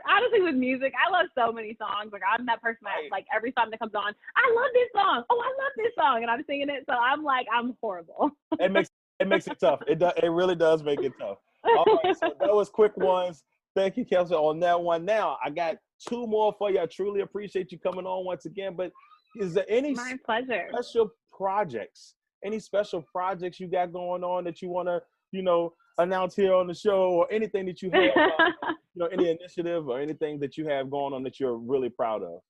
honestly 0.09 0.41
with 0.41 0.55
music 0.55 0.93
i 0.97 1.11
love 1.11 1.27
so 1.37 1.53
many 1.53 1.77
songs 1.79 2.11
like 2.13 2.23
i'm 2.27 2.47
that 2.47 2.61
person 2.63 2.79
that 2.83 2.97
like 3.11 3.27
every 3.35 3.53
song 3.59 3.69
that 3.71 3.79
comes 3.79 3.95
on 3.95 4.15
i 4.37 4.55
love 4.55 4.71
this 4.73 4.89
song 4.95 5.23
oh 5.29 5.43
i 5.45 5.49
love 5.63 5.73
this 5.77 5.93
song 5.99 6.23
and 6.23 6.31
i'm 6.31 6.43
singing 6.47 6.69
it 6.69 6.85
so 6.89 6.97
i'm 6.97 7.23
like 7.23 7.47
i'm 7.53 7.75
horrible 7.83 8.31
it 8.59 8.73
makes 8.73 8.89
it 9.19 9.29
makes 9.29 9.47
it 9.47 9.59
tough. 9.59 9.81
It 9.87 9.99
does. 9.99 10.13
It 10.23 10.29
really 10.29 10.55
does 10.55 10.83
make 10.83 11.03
it 11.03 11.13
tough. 11.19 11.39
All 11.65 12.01
right, 12.05 12.17
so 12.17 12.33
that 12.39 12.55
was 12.55 12.69
quick 12.69 12.97
ones. 12.97 13.43
Thank 13.75 13.97
you, 13.97 14.05
Kelsey, 14.05 14.35
on 14.35 14.61
that 14.61 14.81
one. 14.81 15.05
Now 15.05 15.39
I 15.45 15.51
got 15.51 15.77
two 16.09 16.27
more 16.27 16.55
for 16.59 16.71
you. 16.71 16.81
I 16.81 16.87
truly 16.87 17.21
appreciate 17.21 17.73
you 17.73 17.79
coming 17.79 18.07
on 18.07 18.25
once 18.25 18.47
again. 18.47 18.75
But 18.77 18.93
is 19.37 19.55
there 19.55 19.67
any 19.69 19.95
my 19.95 20.19
pleasure 20.25 20.69
special 20.73 21.11
projects? 21.37 22.15
Any 22.45 22.59
special 22.59 23.03
projects 23.03 23.59
you 23.61 23.67
got 23.67 23.93
going 23.93 24.23
on 24.23 24.45
that 24.45 24.63
you 24.63 24.69
want 24.69 24.89
to, 24.89 25.03
you 25.33 25.43
know, 25.43 25.73
announce 25.99 26.37
here 26.37 26.55
on 26.55 26.67
the 26.67 26.75
show, 26.75 27.11
or 27.11 27.33
anything 27.33 27.67
that 27.67 27.83
you 27.83 27.91
have, 27.91 28.11
uh, 28.17 28.51
you 28.95 29.03
know, 29.03 29.07
any 29.07 29.31
initiative 29.31 29.89
or 29.89 30.01
anything 30.01 30.39
that 30.41 30.57
you 30.57 30.67
have 30.67 30.91
going 30.91 31.15
on 31.15 31.23
that 31.23 31.41
you're 31.41 31.57
really 31.57 31.89
proud 31.89 32.23
of? 32.23 32.41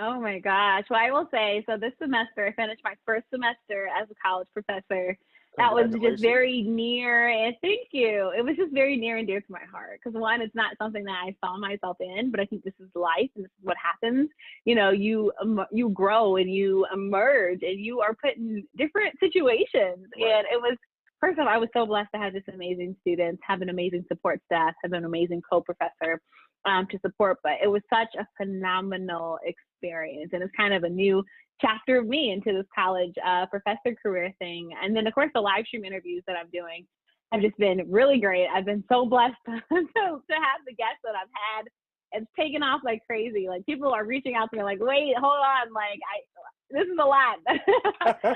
Oh 0.00 0.20
my 0.20 0.38
gosh. 0.38 0.84
Well, 0.88 1.00
I 1.00 1.10
will 1.10 1.28
say, 1.32 1.64
so 1.68 1.76
this 1.76 1.92
semester, 2.00 2.46
I 2.46 2.52
finished 2.52 2.82
my 2.84 2.94
first 3.04 3.26
semester 3.30 3.88
as 4.00 4.08
a 4.08 4.14
college 4.24 4.46
professor 4.54 5.18
that 5.58 5.74
was 5.74 5.94
just 6.00 6.22
very 6.22 6.62
near 6.62 7.28
and 7.28 7.54
thank 7.62 7.88
you. 7.92 8.32
It 8.36 8.44
was 8.44 8.56
just 8.56 8.72
very 8.72 8.96
near 8.96 9.18
and 9.18 9.26
dear 9.26 9.40
to 9.40 9.52
my 9.52 9.64
heart 9.70 10.00
because 10.02 10.18
one 10.18 10.40
it's 10.40 10.54
not 10.54 10.76
something 10.80 11.04
that 11.04 11.22
i 11.26 11.34
saw 11.44 11.58
myself 11.58 11.96
in 12.00 12.30
but 12.30 12.40
i 12.40 12.44
think 12.46 12.64
this 12.64 12.74
is 12.80 12.88
life 12.94 13.30
and 13.36 13.44
this 13.44 13.50
is 13.50 13.64
what 13.64 13.76
happens. 13.82 14.28
You 14.64 14.74
know 14.74 14.90
you 14.90 15.32
um, 15.42 15.64
you 15.72 15.90
grow 15.90 16.36
and 16.36 16.50
you 16.50 16.86
emerge 16.92 17.62
and 17.62 17.78
you 17.78 18.00
are 18.00 18.14
put 18.14 18.36
in 18.36 18.64
different 18.76 19.14
situations. 19.20 20.06
Right. 20.16 20.32
and 20.32 20.46
it 20.52 20.60
was 20.60 20.76
first 21.20 21.38
of 21.38 21.46
all 21.46 21.52
i 21.52 21.56
was 21.56 21.68
so 21.74 21.84
blessed 21.86 22.08
to 22.14 22.20
have 22.20 22.32
this 22.32 22.42
amazing 22.52 22.96
students 23.00 23.42
have 23.46 23.60
an 23.62 23.68
amazing 23.68 24.04
support 24.08 24.40
staff 24.46 24.74
have 24.82 24.92
an 24.92 25.04
amazing 25.04 25.42
co-professor 25.50 26.20
um, 26.68 26.86
to 26.90 26.98
support 27.00 27.38
but 27.42 27.54
it 27.62 27.68
was 27.68 27.82
such 27.92 28.08
a 28.18 28.26
phenomenal 28.36 29.38
experience 29.44 30.30
and 30.32 30.42
it's 30.42 30.52
kind 30.56 30.74
of 30.74 30.84
a 30.84 30.88
new 30.88 31.24
chapter 31.60 31.98
of 31.98 32.06
me 32.06 32.30
into 32.30 32.52
this 32.56 32.66
college 32.74 33.14
uh, 33.26 33.46
professor 33.46 33.96
career 34.00 34.32
thing. 34.38 34.70
And 34.82 34.94
then, 34.94 35.06
of 35.06 35.14
course, 35.14 35.30
the 35.34 35.40
live 35.40 35.66
stream 35.66 35.84
interviews 35.84 36.22
that 36.26 36.36
I'm 36.36 36.50
doing 36.52 36.86
have 37.32 37.42
just 37.42 37.58
been 37.58 37.84
really 37.90 38.20
great. 38.20 38.46
I've 38.46 38.64
been 38.64 38.84
so 38.90 39.06
blessed 39.06 39.36
to, 39.46 39.54
to 39.60 40.34
have 40.34 40.60
the 40.66 40.74
guests 40.74 41.02
that 41.04 41.14
I've 41.14 41.28
had. 41.56 41.66
It's 42.12 42.30
taken 42.38 42.62
off 42.62 42.80
like 42.84 43.00
crazy. 43.06 43.48
Like 43.48 43.66
people 43.66 43.92
are 43.92 44.06
reaching 44.06 44.34
out 44.34 44.48
to 44.50 44.56
me, 44.56 44.62
like, 44.62 44.78
"Wait, 44.80 45.12
hold 45.20 45.44
on! 45.44 45.74
Like, 45.74 46.00
I 46.08 46.24
this 46.70 46.84
is 46.86 46.98
a 46.98 47.04
lot. 47.04 47.36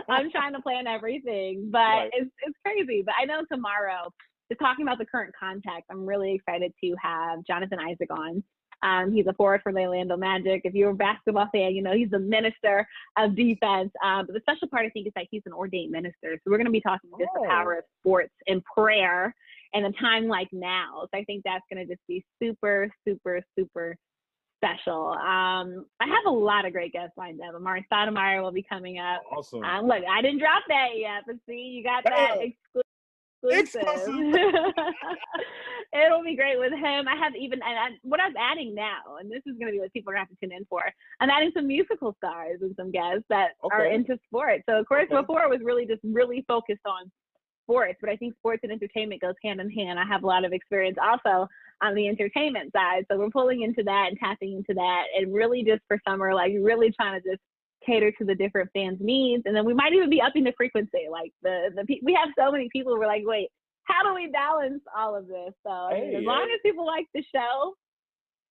I'm 0.10 0.30
trying 0.30 0.52
to 0.52 0.60
plan 0.60 0.86
everything, 0.86 1.70
but 1.72 1.78
right. 1.78 2.10
it's 2.12 2.30
it's 2.46 2.56
crazy. 2.66 3.02
But 3.04 3.14
I 3.18 3.24
know 3.24 3.40
tomorrow, 3.50 4.12
just 4.52 4.60
talking 4.60 4.84
about 4.84 4.98
the 4.98 5.06
current 5.06 5.32
context, 5.38 5.84
I'm 5.90 6.04
really 6.04 6.34
excited 6.34 6.72
to 6.84 6.94
have 7.02 7.42
Jonathan 7.44 7.78
Isaac 7.80 8.10
on. 8.10 8.44
Um, 8.82 9.12
he's 9.12 9.26
a 9.26 9.32
forward 9.32 9.60
for 9.62 9.72
the 9.72 9.78
Orlando 9.78 10.16
Magic. 10.16 10.62
If 10.64 10.74
you're 10.74 10.90
a 10.90 10.94
basketball 10.94 11.48
fan, 11.52 11.74
you 11.74 11.82
know 11.82 11.92
he's 11.92 12.10
the 12.10 12.18
minister 12.18 12.86
of 13.16 13.34
defense. 13.36 13.90
Um, 14.04 14.26
but 14.26 14.34
the 14.34 14.40
special 14.40 14.68
part, 14.68 14.84
I 14.84 14.90
think, 14.90 15.06
is 15.06 15.12
that 15.14 15.26
he's 15.30 15.42
an 15.46 15.52
ordained 15.52 15.92
minister. 15.92 16.34
So 16.34 16.50
we're 16.50 16.58
going 16.58 16.66
to 16.66 16.72
be 16.72 16.80
talking 16.80 17.10
just 17.18 17.30
oh. 17.36 17.42
the 17.42 17.48
power 17.48 17.78
of 17.78 17.84
sports 18.00 18.34
and 18.46 18.62
prayer 18.64 19.34
and 19.72 19.86
a 19.86 19.92
time 19.92 20.26
like 20.26 20.48
now. 20.52 21.02
So 21.02 21.18
I 21.18 21.24
think 21.24 21.44
that's 21.44 21.64
going 21.72 21.86
to 21.86 21.90
just 21.90 22.04
be 22.08 22.24
super, 22.42 22.90
super, 23.06 23.40
super 23.58 23.96
special. 24.62 25.08
Um, 25.08 25.86
I 26.00 26.06
have 26.06 26.26
a 26.26 26.30
lot 26.30 26.66
of 26.66 26.72
great 26.72 26.92
guests 26.92 27.14
lined 27.16 27.40
up. 27.40 27.54
Amar'e 27.54 27.84
Stoudemire 27.90 28.42
will 28.42 28.52
be 28.52 28.64
coming 28.68 28.98
up. 28.98 29.22
Awesome. 29.30 29.62
Um, 29.62 29.86
look, 29.86 30.02
I 30.10 30.20
didn't 30.22 30.40
drop 30.40 30.62
that 30.68 30.88
yet, 30.96 31.22
but 31.26 31.36
see, 31.48 31.72
you 31.76 31.84
got 31.84 32.04
that 32.04 32.36
exclusive 32.40 32.91
exclusive. 33.42 33.84
It'll 35.92 36.24
be 36.24 36.36
great 36.36 36.58
with 36.58 36.72
him. 36.72 37.06
I 37.06 37.16
have 37.16 37.36
even 37.36 37.60
and 37.62 37.78
I, 37.78 37.88
what 38.02 38.20
I'm 38.20 38.34
adding 38.36 38.74
now, 38.74 39.16
and 39.20 39.30
this 39.30 39.42
is 39.46 39.58
going 39.58 39.66
to 39.66 39.72
be 39.72 39.80
what 39.80 39.92
people 39.92 40.10
are 40.10 40.14
going 40.14 40.26
to 40.26 40.30
have 40.30 40.38
to 40.38 40.46
tune 40.46 40.56
in 40.56 40.64
for. 40.66 40.82
I'm 41.20 41.28
adding 41.28 41.50
some 41.54 41.66
musical 41.66 42.14
stars 42.16 42.60
and 42.62 42.74
some 42.76 42.90
guests 42.90 43.24
that 43.28 43.52
okay. 43.64 43.76
are 43.76 43.86
into 43.86 44.18
sports. 44.26 44.64
So 44.68 44.78
of 44.78 44.86
course, 44.86 45.06
okay. 45.10 45.20
before 45.20 45.42
it 45.42 45.50
was 45.50 45.60
really 45.62 45.86
just 45.86 46.00
really 46.02 46.44
focused 46.48 46.86
on 46.86 47.10
sports, 47.64 47.98
but 48.00 48.10
I 48.10 48.16
think 48.16 48.34
sports 48.36 48.60
and 48.62 48.72
entertainment 48.72 49.20
goes 49.20 49.34
hand 49.44 49.60
in 49.60 49.70
hand. 49.70 49.98
I 49.98 50.04
have 50.06 50.22
a 50.22 50.26
lot 50.26 50.44
of 50.44 50.52
experience 50.52 50.96
also 51.02 51.46
on 51.82 51.94
the 51.94 52.08
entertainment 52.08 52.72
side, 52.72 53.04
so 53.10 53.18
we're 53.18 53.30
pulling 53.30 53.62
into 53.62 53.82
that 53.84 54.06
and 54.08 54.18
tapping 54.18 54.54
into 54.54 54.74
that, 54.74 55.04
and 55.16 55.32
really 55.32 55.62
just 55.62 55.82
for 55.88 55.98
summer, 56.08 56.34
like 56.34 56.52
really 56.60 56.90
trying 56.92 57.20
to 57.20 57.28
just 57.28 57.42
cater 57.84 58.12
to 58.12 58.24
the 58.24 58.34
different 58.34 58.70
fans' 58.72 58.98
needs. 59.00 59.42
And 59.46 59.54
then 59.54 59.64
we 59.64 59.74
might 59.74 59.92
even 59.92 60.10
be 60.10 60.20
upping 60.20 60.44
the 60.44 60.52
frequency. 60.56 61.06
Like 61.10 61.32
the 61.42 61.70
the 61.74 62.00
we 62.02 62.14
have 62.14 62.30
so 62.38 62.50
many 62.52 62.68
people. 62.72 62.98
We're 62.98 63.06
like, 63.06 63.22
wait, 63.24 63.48
how 63.84 64.02
do 64.02 64.14
we 64.14 64.28
balance 64.28 64.82
all 64.96 65.16
of 65.16 65.26
this? 65.26 65.52
So 65.66 65.88
hey, 65.90 66.14
as 66.16 66.24
long 66.24 66.48
as 66.52 66.60
people 66.64 66.86
like 66.86 67.06
the 67.14 67.24
show, 67.34 67.74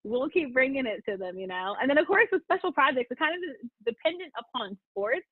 we'll 0.03 0.29
keep 0.29 0.53
bringing 0.53 0.85
it 0.85 1.03
to 1.09 1.17
them, 1.17 1.37
you 1.37 1.47
know. 1.47 1.75
And 1.81 1.89
then 1.89 1.97
of 1.97 2.07
course 2.07 2.27
with 2.31 2.43
special 2.43 2.71
projects, 2.71 3.07
it's 3.11 3.19
kind 3.19 3.33
of 3.35 3.69
dependent 3.85 4.31
upon 4.37 4.77
sports. 4.91 5.25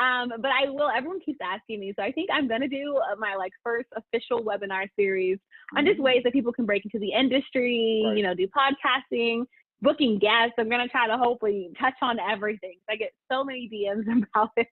Um, 0.00 0.32
but 0.40 0.50
I 0.50 0.68
will. 0.68 0.90
Everyone 0.90 1.20
keeps 1.20 1.38
asking 1.40 1.78
me, 1.78 1.94
so 1.96 2.02
I 2.02 2.10
think 2.10 2.28
I'm 2.32 2.48
gonna 2.48 2.66
do 2.66 2.98
uh, 2.98 3.14
my 3.16 3.36
like 3.36 3.52
first 3.62 3.86
official 3.96 4.42
webinar 4.42 4.88
series 4.98 5.38
on 5.76 5.84
just 5.84 5.96
mm-hmm. 5.96 6.04
ways 6.04 6.20
that 6.24 6.32
people 6.32 6.52
can 6.52 6.66
break 6.66 6.84
into 6.84 6.98
the 6.98 7.12
industry. 7.12 8.02
Right. 8.04 8.16
You 8.16 8.24
know, 8.24 8.34
do 8.34 8.48
podcasting, 8.48 9.44
booking 9.82 10.18
guests. 10.18 10.54
I'm 10.58 10.68
gonna 10.68 10.88
try 10.88 11.06
to 11.06 11.16
hopefully 11.16 11.70
touch 11.78 11.94
on 12.02 12.18
everything. 12.18 12.76
I 12.88 12.96
get 12.96 13.12
so 13.30 13.44
many 13.44 13.68
DMs 13.72 14.06
about 14.34 14.50
it, 14.56 14.68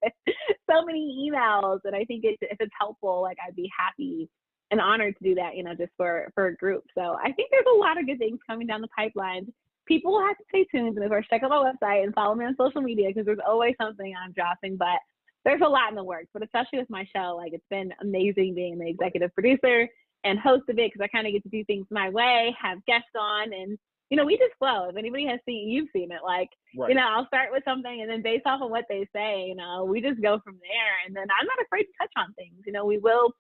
so 0.71 0.85
many 0.85 1.31
emails, 1.31 1.81
and 1.85 1.95
I 1.95 2.05
think 2.05 2.25
it, 2.25 2.39
if 2.41 2.57
it's 2.61 2.73
helpful, 2.79 3.23
like 3.23 3.39
I'd 3.47 3.57
be 3.57 3.71
happy 3.77 4.29
and 4.71 4.81
honored 4.81 5.17
to 5.19 5.25
do 5.25 5.35
that. 5.37 5.57
You 5.57 5.65
know, 5.65 5.75
just 5.75 5.93
for 5.97 6.31
for 6.35 6.47
a 6.47 6.57
group. 6.57 6.85
So 6.97 7.17
I 7.23 7.33
think 7.33 7.51
there's 7.51 7.67
a 7.75 7.79
lot 7.79 7.99
of 7.99 8.07
good 8.07 8.19
things 8.19 8.39
coming 8.49 8.67
down 8.67 8.81
the 8.81 8.89
pipeline. 8.97 9.53
People 9.87 10.13
will 10.13 10.27
have 10.27 10.39
to 10.39 10.45
stay 10.49 10.65
tuned 10.65 10.97
and 10.97 11.05
of 11.05 11.11
course 11.11 11.27
check 11.29 11.43
out 11.43 11.51
my 11.51 11.73
website 11.73 12.05
and 12.05 12.15
follow 12.15 12.37
me 12.37 12.45
on 12.45 12.55
social 12.57 12.81
media 12.81 13.09
because 13.09 13.27
there's 13.27 13.41
always 13.47 13.75
something 13.81 14.15
I'm 14.17 14.33
dropping. 14.33 14.77
But 14.77 14.99
there's 15.45 15.61
a 15.61 15.69
lot 15.69 15.91
in 15.91 15.97
the 15.97 16.05
works. 16.05 16.29
But 16.33 16.45
especially 16.45 16.79
with 16.79 16.91
my 16.91 17.07
show, 17.15 17.35
like 17.37 17.53
it's 17.53 17.67
been 17.69 17.93
amazing 18.01 18.55
being 18.55 18.79
the 18.79 18.89
executive 18.89 19.35
producer 19.35 19.89
and 20.25 20.39
host 20.39 20.65
of 20.69 20.79
it 20.79 20.93
because 20.93 21.01
I 21.01 21.09
kind 21.09 21.27
of 21.27 21.33
get 21.33 21.43
to 21.43 21.49
do 21.49 21.65
things 21.65 21.87
my 21.91 22.09
way, 22.09 22.55
have 22.61 22.85
guests 22.87 23.11
on, 23.19 23.53
and 23.53 23.79
you 24.13 24.17
know, 24.17 24.27
we 24.27 24.37
just 24.37 24.53
flow. 24.59 24.91
If 24.91 24.97
anybody 24.99 25.25
has 25.25 25.41
seen, 25.49 25.71
you've 25.71 25.89
seen 25.91 26.13
it. 26.13 26.21
Like, 26.23 26.51
right. 26.77 26.91
you 26.91 26.95
know, 26.95 27.09
I'll 27.09 27.27
start 27.29 27.49
with 27.51 27.65
something, 27.65 28.03
and 28.03 28.11
then 28.11 28.21
based 28.21 28.45
off 28.45 28.61
of 28.61 28.69
what 28.69 28.85
they 28.87 29.09
say, 29.17 29.47
you 29.49 29.55
know, 29.55 29.87
we 29.89 30.03
just 30.03 30.21
go 30.21 30.39
from 30.45 30.59
there. 30.61 30.95
And 31.07 31.17
then 31.17 31.23
I'm 31.23 31.47
not 31.47 31.65
afraid 31.65 31.85
to 31.85 31.93
touch 31.99 32.13
on 32.19 32.31
things. 32.35 32.61
You 32.67 32.75
know, 32.75 32.85
we 32.85 32.99
will 32.99 33.33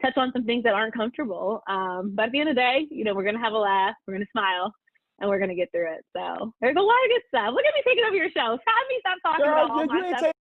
touch 0.00 0.16
on 0.16 0.30
some 0.32 0.44
things 0.44 0.62
that 0.62 0.72
aren't 0.72 0.94
comfortable. 0.94 1.64
Um, 1.68 2.12
but 2.14 2.26
at 2.26 2.30
the 2.30 2.38
end 2.38 2.48
of 2.48 2.54
the 2.54 2.60
day, 2.60 2.86
you 2.92 3.02
know, 3.02 3.12
we're 3.12 3.24
gonna 3.24 3.40
have 3.40 3.54
a 3.54 3.58
laugh, 3.58 3.96
we're 4.06 4.14
gonna 4.14 4.30
smile, 4.30 4.72
and 5.18 5.28
we're 5.28 5.40
gonna 5.40 5.56
get 5.56 5.68
through 5.72 5.92
it. 5.94 6.04
So 6.16 6.52
there's 6.60 6.76
a 6.76 6.80
lot 6.80 6.94
of 6.94 7.10
good 7.10 7.22
stuff. 7.26 7.50
Look 7.52 7.64
at 7.66 7.74
me 7.74 7.82
taking 7.84 8.04
over 8.04 8.14
your 8.14 8.30
show. 8.30 8.56
Stop 8.62 8.84
me 8.88 9.00
stop 9.00 9.18
talking 9.26 9.46
Girl, 9.46 9.64
about 9.64 9.70
all 9.72 9.80
you, 9.82 9.86
my 9.88 10.08
you 10.10 10.16
stuff. 10.16 10.32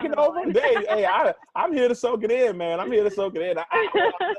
Taking 0.00 0.16
over. 0.16 0.52
hey, 0.52 0.86
hey, 0.88 1.06
I, 1.06 1.34
I'm 1.56 1.72
here 1.72 1.88
to 1.88 1.94
soak 1.96 2.22
it 2.22 2.30
in, 2.30 2.56
man. 2.56 2.78
I'm 2.78 2.92
here 2.92 3.02
to 3.02 3.10
soak 3.10 3.34
it 3.34 3.42
in. 3.42 3.58
I, 3.58 3.64
I, 3.72 4.34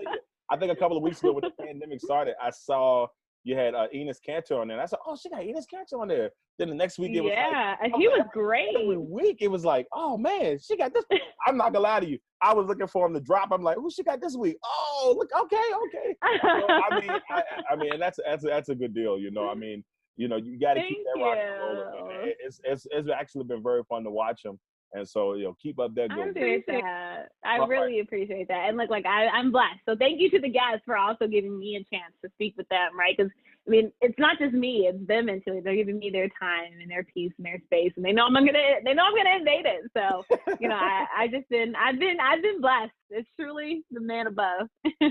I 0.51 0.55
think 0.55 0.71
a 0.71 0.75
couple 0.77 0.95
of 0.95 1.03
weeks 1.03 1.19
ago 1.19 1.34
when 1.34 1.41
the 1.41 1.51
pandemic 1.65 1.99
started, 1.99 2.36
I 2.41 2.51
saw 2.51 3.08
you 3.45 3.55
had 3.55 3.75
uh, 3.75 3.88
Enes 3.95 4.17
Kanter 4.27 4.60
on 4.60 4.67
there. 4.67 4.75
And 4.75 4.81
I 4.81 4.88
said, 4.88 4.99
oh, 5.05 5.15
she 5.15 5.29
got 5.29 5.41
Enes 5.41 5.65
Kanter 5.71 6.01
on 6.01 6.08
there. 6.08 6.31
Then 6.58 6.69
the 6.69 6.75
next 6.75 6.97
week 6.97 7.13
it 7.13 7.21
was 7.21 7.31
yeah, 7.34 7.75
like, 7.79 7.93
and 7.93 8.01
he 8.01 8.08
was 8.08 8.25
great. 8.34 8.75
Every 8.75 8.97
week 8.97 9.38
it 9.41 9.49
was 9.49 9.63
like, 9.63 9.88
oh 9.93 10.17
man, 10.17 10.58
she 10.58 10.75
got 10.75 10.93
this. 10.93 11.05
I'm 11.45 11.55
not 11.55 11.73
gonna 11.73 11.84
lie 11.84 11.99
to 11.99 12.08
you. 12.08 12.17
I 12.41 12.53
was 12.53 12.65
looking 12.65 12.88
for 12.88 13.05
him 13.05 13.13
to 13.13 13.19
drop. 13.19 13.49
I'm 13.51 13.62
like, 13.62 13.75
who 13.75 13.91
she 13.91 14.03
got 14.03 14.19
this 14.21 14.36
week? 14.36 14.58
Oh, 14.63 15.15
look, 15.17 15.29
okay, 15.43 15.58
okay. 15.86 16.15
So, 16.41 16.47
I 16.49 16.99
mean, 16.99 17.10
I, 17.29 17.43
I, 17.71 17.75
mean, 17.75 17.99
that's 17.99 18.19
that's 18.25 18.45
a, 18.45 18.47
that's 18.47 18.69
a 18.69 18.75
good 18.75 18.95
deal. 18.95 19.19
You 19.19 19.31
know, 19.31 19.49
I 19.49 19.53
mean, 19.53 19.84
you 20.15 20.27
know, 20.27 20.38
you 20.38 20.60
got 20.60 20.75
to 20.75 20.81
keep 20.81 20.97
that 21.15 21.21
rock 21.21 21.38
and 21.38 21.62
rolling. 21.62 22.34
It's, 22.39 22.60
it's 22.63 22.88
it's 22.89 23.10
actually 23.10 23.43
been 23.43 23.62
very 23.62 23.84
fun 23.88 24.03
to 24.05 24.12
watch 24.12 24.43
him. 24.43 24.58
And 24.95 25.08
so, 25.08 25.34
you 25.34 25.43
know, 25.43 25.58
keep 25.62 25.77
up 25.77 25.93
that 25.95 26.10
good. 26.10 26.19
I 26.19 26.29
appreciate 26.29 26.67
that. 26.67 27.25
I 27.43 27.58
All 27.60 27.67
really 27.67 27.95
right. 27.95 28.01
appreciate 28.01 28.47
that. 28.47 28.69
And 28.69 28.77
look, 28.77 28.89
like 28.89 29.05
I, 29.05 29.27
I'm 29.27 29.51
blessed. 29.51 29.81
So 29.86 29.93
thank 29.93 30.21
you 30.21 30.29
to 30.31 30.39
the 30.39 30.47
guests 30.47 30.84
for 30.86 30.95
also 30.95 31.27
giving 31.27 31.60
me 31.60 31.75
a 31.75 31.84
chance 31.93 32.13
to 32.23 32.31
speak 32.36 32.55
with 32.55 32.69
them, 32.69 32.97
right? 32.97 33.13
Because 33.15 33.29
I 33.67 33.69
mean, 33.69 33.91
it's 33.99 34.17
not 34.17 34.39
just 34.39 34.53
me; 34.53 34.88
it's 34.88 35.05
them 35.08 35.27
into 35.27 35.58
it. 35.58 35.63
They're 35.63 35.75
giving 35.75 35.97
me 35.97 36.12
their 36.12 36.29
time 36.39 36.79
and 36.81 36.89
their 36.89 37.03
peace 37.03 37.34
and 37.38 37.45
their 37.45 37.60
space, 37.65 37.91
and 37.97 38.05
they 38.05 38.13
know 38.13 38.25
I'm 38.25 38.34
gonna, 38.34 38.51
they 38.86 38.93
know 38.93 39.03
I'm 39.03 39.15
gonna 39.15 39.38
invade 39.38 39.65
it. 39.65 39.91
So, 39.97 40.23
you 40.60 40.69
know, 40.69 40.75
I, 40.75 41.05
I 41.17 41.27
just 41.27 41.49
been, 41.49 41.75
I've 41.75 41.99
been, 41.99 42.17
I've 42.21 42.43
been 42.43 42.62
blessed. 42.62 42.93
It's 43.10 43.27
truly 43.38 43.84
the 43.91 44.01
man 44.01 44.27
above. 44.27 44.67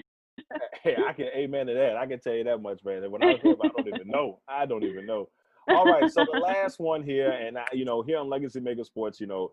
hey, 0.82 0.96
I 0.96 1.12
can 1.12 1.26
amen 1.36 1.66
to 1.66 1.74
that. 1.74 1.96
I 1.96 2.06
can 2.06 2.20
tell 2.20 2.34
you 2.34 2.44
that 2.44 2.62
much, 2.62 2.84
man. 2.84 3.10
When 3.10 3.22
I 3.22 3.32
was 3.32 3.40
here, 3.42 3.54
I 3.60 3.68
don't 3.76 3.88
even 3.88 4.08
know. 4.08 4.40
I 4.48 4.66
don't 4.66 4.84
even 4.84 5.04
know. 5.04 5.28
All 5.68 5.86
right, 5.86 6.08
so 6.10 6.24
the 6.24 6.38
last 6.38 6.78
one 6.78 7.02
here, 7.02 7.30
and 7.30 7.58
I, 7.58 7.64
you 7.72 7.84
know, 7.84 8.02
here 8.02 8.18
on 8.18 8.28
Legacy 8.28 8.60
Maker 8.60 8.84
Sports, 8.84 9.20
you 9.20 9.26
know, 9.26 9.52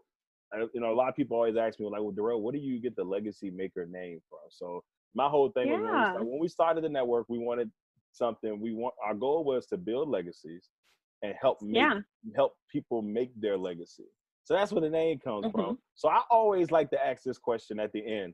I, 0.54 0.66
you 0.74 0.82
know, 0.82 0.92
a 0.92 0.96
lot 0.96 1.10
of 1.10 1.16
people 1.16 1.38
always 1.38 1.56
ask 1.56 1.80
me 1.80 1.86
like, 1.86 2.02
"Well, 2.02 2.12
Darrell, 2.12 2.42
what 2.42 2.54
do 2.54 2.60
you 2.60 2.80
get 2.80 2.96
the 2.96 3.04
Legacy 3.04 3.50
Maker 3.50 3.86
name 3.86 4.20
from?" 4.30 4.40
So 4.50 4.84
my 5.16 5.28
whole 5.28 5.50
thing 5.52 5.68
yeah. 5.68 5.74
was 5.74 5.82
when 5.82 5.92
we, 5.94 6.02
started, 6.04 6.28
when 6.28 6.40
we 6.40 6.48
started 6.48 6.84
the 6.84 6.90
network, 6.90 7.26
we 7.30 7.40
wanted 7.40 7.72
something. 8.12 8.60
We 8.60 8.74
want 8.74 8.96
our 9.04 9.14
goal 9.14 9.44
was 9.44 9.66
to 9.68 9.78
build 9.78 10.10
legacies 10.10 10.70
and 11.22 11.34
help 11.40 11.62
make, 11.62 11.76
yeah. 11.76 12.00
help 12.36 12.54
people 12.70 13.02
make 13.02 13.32
their 13.40 13.58
legacy. 13.58 14.06
So 14.44 14.56
that's 14.56 14.72
where 14.72 14.82
the 14.82 14.90
name 14.90 15.20
comes 15.20 15.46
mm-hmm. 15.46 15.56
from. 15.56 15.80
So 15.96 16.10
I 16.10 16.22
always 16.30 16.72
like 16.72 16.90
to 16.92 17.06
ask 17.06 17.24
this 17.24 17.38
question 17.38 17.80
at 17.80 17.92
the 17.94 18.06
end: 18.06 18.34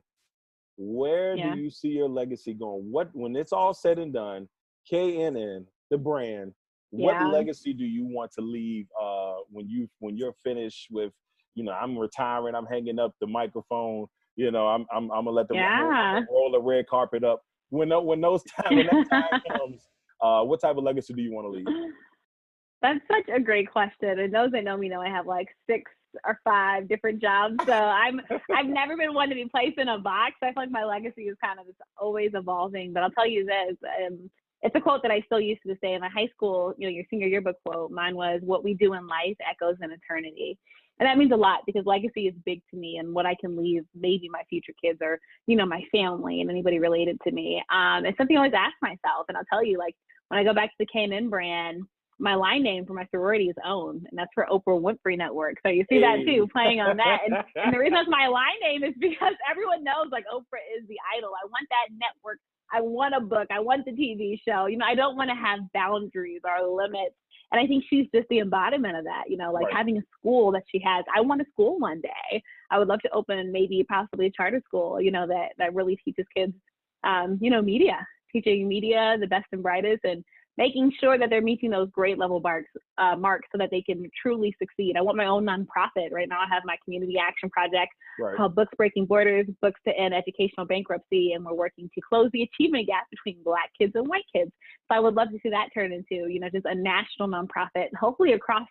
Where 0.76 1.36
yeah. 1.36 1.54
do 1.54 1.60
you 1.60 1.70
see 1.70 1.88
your 1.88 2.08
legacy 2.08 2.54
going? 2.54 2.90
What 2.90 3.10
when 3.12 3.36
it's 3.36 3.52
all 3.52 3.74
said 3.74 3.98
and 3.98 4.12
done? 4.12 4.48
KNN, 4.90 5.66
the 5.90 5.98
brand. 5.98 6.52
What 6.90 7.16
yeah. 7.16 7.26
legacy 7.28 7.74
do 7.74 7.84
you 7.84 8.06
want 8.06 8.32
to 8.32 8.40
leave 8.40 8.86
uh, 9.00 9.36
when 9.50 9.68
you 9.68 9.88
when 9.98 10.16
you're 10.16 10.34
finished 10.44 10.88
with? 10.90 11.12
You 11.58 11.64
know, 11.64 11.72
I'm 11.72 11.98
retiring. 11.98 12.54
I'm 12.54 12.66
hanging 12.66 13.00
up 13.00 13.12
the 13.20 13.26
microphone. 13.26 14.06
You 14.36 14.52
know, 14.52 14.68
I'm 14.68 14.86
I'm, 14.92 15.10
I'm 15.10 15.24
gonna 15.24 15.30
let 15.30 15.48
the 15.48 15.56
yeah. 15.56 16.20
roll 16.30 16.52
the 16.52 16.60
red 16.60 16.86
carpet 16.86 17.24
up 17.24 17.42
when 17.70 17.90
when 18.04 18.20
those 18.20 18.42
time 18.56 18.76
when 18.76 18.86
that 18.86 19.06
time 19.10 19.40
comes, 19.50 19.82
uh, 20.22 20.42
what 20.42 20.60
type 20.60 20.76
of 20.76 20.84
legacy 20.84 21.14
do 21.14 21.22
you 21.22 21.32
want 21.32 21.46
to 21.46 21.50
leave? 21.50 21.92
That's 22.80 23.00
such 23.10 23.34
a 23.34 23.40
great 23.40 23.70
question. 23.70 24.20
And 24.20 24.32
those 24.32 24.52
that 24.52 24.62
know 24.62 24.76
me 24.76 24.88
know 24.88 25.00
I 25.00 25.08
have 25.08 25.26
like 25.26 25.48
six 25.68 25.90
or 26.24 26.38
five 26.44 26.88
different 26.88 27.20
jobs. 27.20 27.56
So 27.66 27.72
I'm 27.72 28.20
I've 28.54 28.66
never 28.66 28.96
been 28.96 29.14
one 29.14 29.28
to 29.28 29.34
be 29.34 29.46
placed 29.46 29.78
in 29.78 29.88
a 29.88 29.98
box. 29.98 30.34
I 30.42 30.52
feel 30.52 30.62
like 30.62 30.70
my 30.70 30.84
legacy 30.84 31.22
is 31.22 31.36
kind 31.42 31.58
of 31.58 31.66
it's 31.68 31.78
always 32.00 32.30
evolving. 32.34 32.92
But 32.92 33.02
I'll 33.02 33.10
tell 33.10 33.28
you 33.28 33.44
this, 33.44 33.76
um, 34.06 34.30
it's 34.62 34.74
a 34.74 34.80
quote 34.80 35.02
that 35.02 35.10
I 35.10 35.20
still 35.22 35.40
used 35.40 35.60
to 35.66 35.76
say 35.82 35.94
in 35.94 36.00
my 36.00 36.08
high 36.08 36.28
school, 36.28 36.74
you 36.78 36.86
know, 36.86 36.92
your 36.92 37.04
senior 37.10 37.28
yearbook 37.28 37.56
quote. 37.64 37.90
Mine 37.90 38.16
was 38.16 38.40
what 38.42 38.64
we 38.64 38.74
do 38.74 38.94
in 38.94 39.06
life 39.06 39.36
echoes 39.48 39.76
in 39.82 39.90
eternity 39.90 40.58
and 40.98 41.06
that 41.06 41.18
means 41.18 41.32
a 41.32 41.36
lot 41.36 41.60
because 41.66 41.84
legacy 41.86 42.26
is 42.26 42.34
big 42.44 42.60
to 42.70 42.76
me 42.76 42.96
and 42.98 43.12
what 43.14 43.26
I 43.26 43.34
can 43.40 43.56
leave 43.56 43.84
maybe 43.94 44.28
my 44.30 44.42
future 44.48 44.72
kids 44.82 44.98
or 45.02 45.18
you 45.46 45.56
know 45.56 45.66
my 45.66 45.82
family 45.92 46.40
and 46.40 46.50
anybody 46.50 46.78
related 46.78 47.18
to 47.24 47.32
me. 47.32 47.62
Um, 47.72 48.04
it's 48.04 48.18
something 48.18 48.36
I 48.36 48.40
always 48.40 48.52
ask 48.54 48.74
myself, 48.82 49.26
and 49.28 49.36
I'll 49.36 49.48
tell 49.50 49.64
you 49.64 49.78
like 49.78 49.94
when 50.28 50.40
I 50.40 50.44
go 50.44 50.54
back 50.54 50.70
to 50.70 50.76
the 50.78 50.86
KNN 50.86 51.30
brand, 51.30 51.82
my 52.18 52.34
line 52.34 52.62
name 52.62 52.84
for 52.84 52.94
my 52.94 53.06
sorority 53.10 53.46
is 53.46 53.56
OWN, 53.64 54.04
and 54.10 54.18
that's 54.18 54.30
for 54.34 54.46
Oprah 54.50 54.80
Winfrey 54.80 55.16
Network. 55.16 55.54
So 55.64 55.70
you 55.70 55.84
see 55.88 56.00
that 56.00 56.18
too, 56.26 56.48
playing 56.52 56.80
on 56.80 56.96
that. 56.96 57.18
And, 57.26 57.34
and 57.54 57.72
the 57.72 57.78
reason 57.78 57.98
it's 57.98 58.10
my 58.10 58.26
line 58.26 58.58
name 58.60 58.82
is 58.82 58.94
because 58.98 59.34
everyone 59.48 59.84
knows 59.84 60.10
like 60.10 60.24
Oprah 60.32 60.62
is 60.76 60.86
the 60.88 60.98
idol. 61.16 61.30
I 61.30 61.46
want 61.46 61.68
that 61.70 61.94
network. 61.94 62.38
I 62.72 62.80
want 62.82 63.14
a 63.14 63.20
book. 63.20 63.46
I 63.50 63.60
want 63.60 63.84
the 63.86 63.92
TV 63.92 64.38
show. 64.46 64.66
You 64.66 64.76
know, 64.78 64.84
I 64.84 64.94
don't 64.94 65.16
want 65.16 65.30
to 65.30 65.36
have 65.36 65.60
boundaries 65.72 66.42
or 66.44 66.68
limits 66.68 67.14
and 67.50 67.60
I 67.60 67.66
think 67.66 67.84
she's 67.88 68.06
just 68.14 68.28
the 68.28 68.40
embodiment 68.40 68.96
of 68.96 69.04
that, 69.04 69.24
you 69.28 69.36
know, 69.36 69.52
like 69.52 69.66
right. 69.66 69.76
having 69.76 69.96
a 69.96 70.02
school 70.18 70.52
that 70.52 70.64
she 70.70 70.80
has. 70.84 71.04
I 71.14 71.20
want 71.20 71.40
a 71.40 71.46
school 71.52 71.78
one 71.78 72.00
day. 72.00 72.42
I 72.70 72.78
would 72.78 72.88
love 72.88 73.00
to 73.00 73.10
open 73.10 73.50
maybe 73.50 73.84
possibly 73.88 74.26
a 74.26 74.30
charter 74.30 74.60
school, 74.66 75.00
you 75.00 75.10
know, 75.10 75.26
that, 75.26 75.50
that 75.56 75.74
really 75.74 75.96
teaches 75.96 76.26
kids, 76.36 76.52
um, 77.04 77.38
you 77.40 77.50
know, 77.50 77.62
media, 77.62 78.06
teaching 78.30 78.68
media 78.68 79.16
the 79.18 79.26
best 79.26 79.46
and 79.52 79.62
brightest 79.62 80.04
and 80.04 80.22
making 80.58 80.92
sure 81.00 81.16
that 81.16 81.30
they're 81.30 81.40
meeting 81.40 81.70
those 81.70 81.88
great 81.92 82.18
level 82.18 82.40
marks, 82.40 82.68
uh, 82.98 83.14
marks 83.14 83.48
so 83.52 83.58
that 83.58 83.70
they 83.70 83.80
can 83.80 84.10
truly 84.20 84.54
succeed. 84.58 84.96
I 84.98 85.00
want 85.00 85.16
my 85.16 85.26
own 85.26 85.46
nonprofit. 85.46 86.10
Right 86.10 86.28
now, 86.28 86.40
I 86.40 86.52
have 86.52 86.64
my 86.66 86.76
community 86.84 87.14
action 87.16 87.48
project 87.48 87.92
right. 88.18 88.36
called 88.36 88.56
Books 88.56 88.72
Breaking 88.76 89.06
Borders, 89.06 89.46
Books 89.62 89.80
to 89.86 89.96
End 89.96 90.12
Educational 90.12 90.66
Bankruptcy, 90.66 91.32
and 91.32 91.44
we're 91.44 91.54
working 91.54 91.88
to 91.94 92.00
close 92.06 92.28
the 92.32 92.42
achievement 92.42 92.88
gap 92.88 93.04
between 93.10 93.42
Black 93.44 93.70
kids 93.80 93.92
and 93.94 94.08
white 94.08 94.24
kids. 94.34 94.50
So 94.90 94.96
I 94.96 95.00
would 95.00 95.14
love 95.14 95.28
to 95.30 95.38
see 95.42 95.50
that 95.50 95.68
turn 95.72 95.92
into, 95.92 96.28
you 96.28 96.40
know, 96.40 96.50
just 96.50 96.66
a 96.66 96.74
national 96.74 97.28
nonprofit, 97.28 97.88
hopefully 97.98 98.32
across 98.32 98.66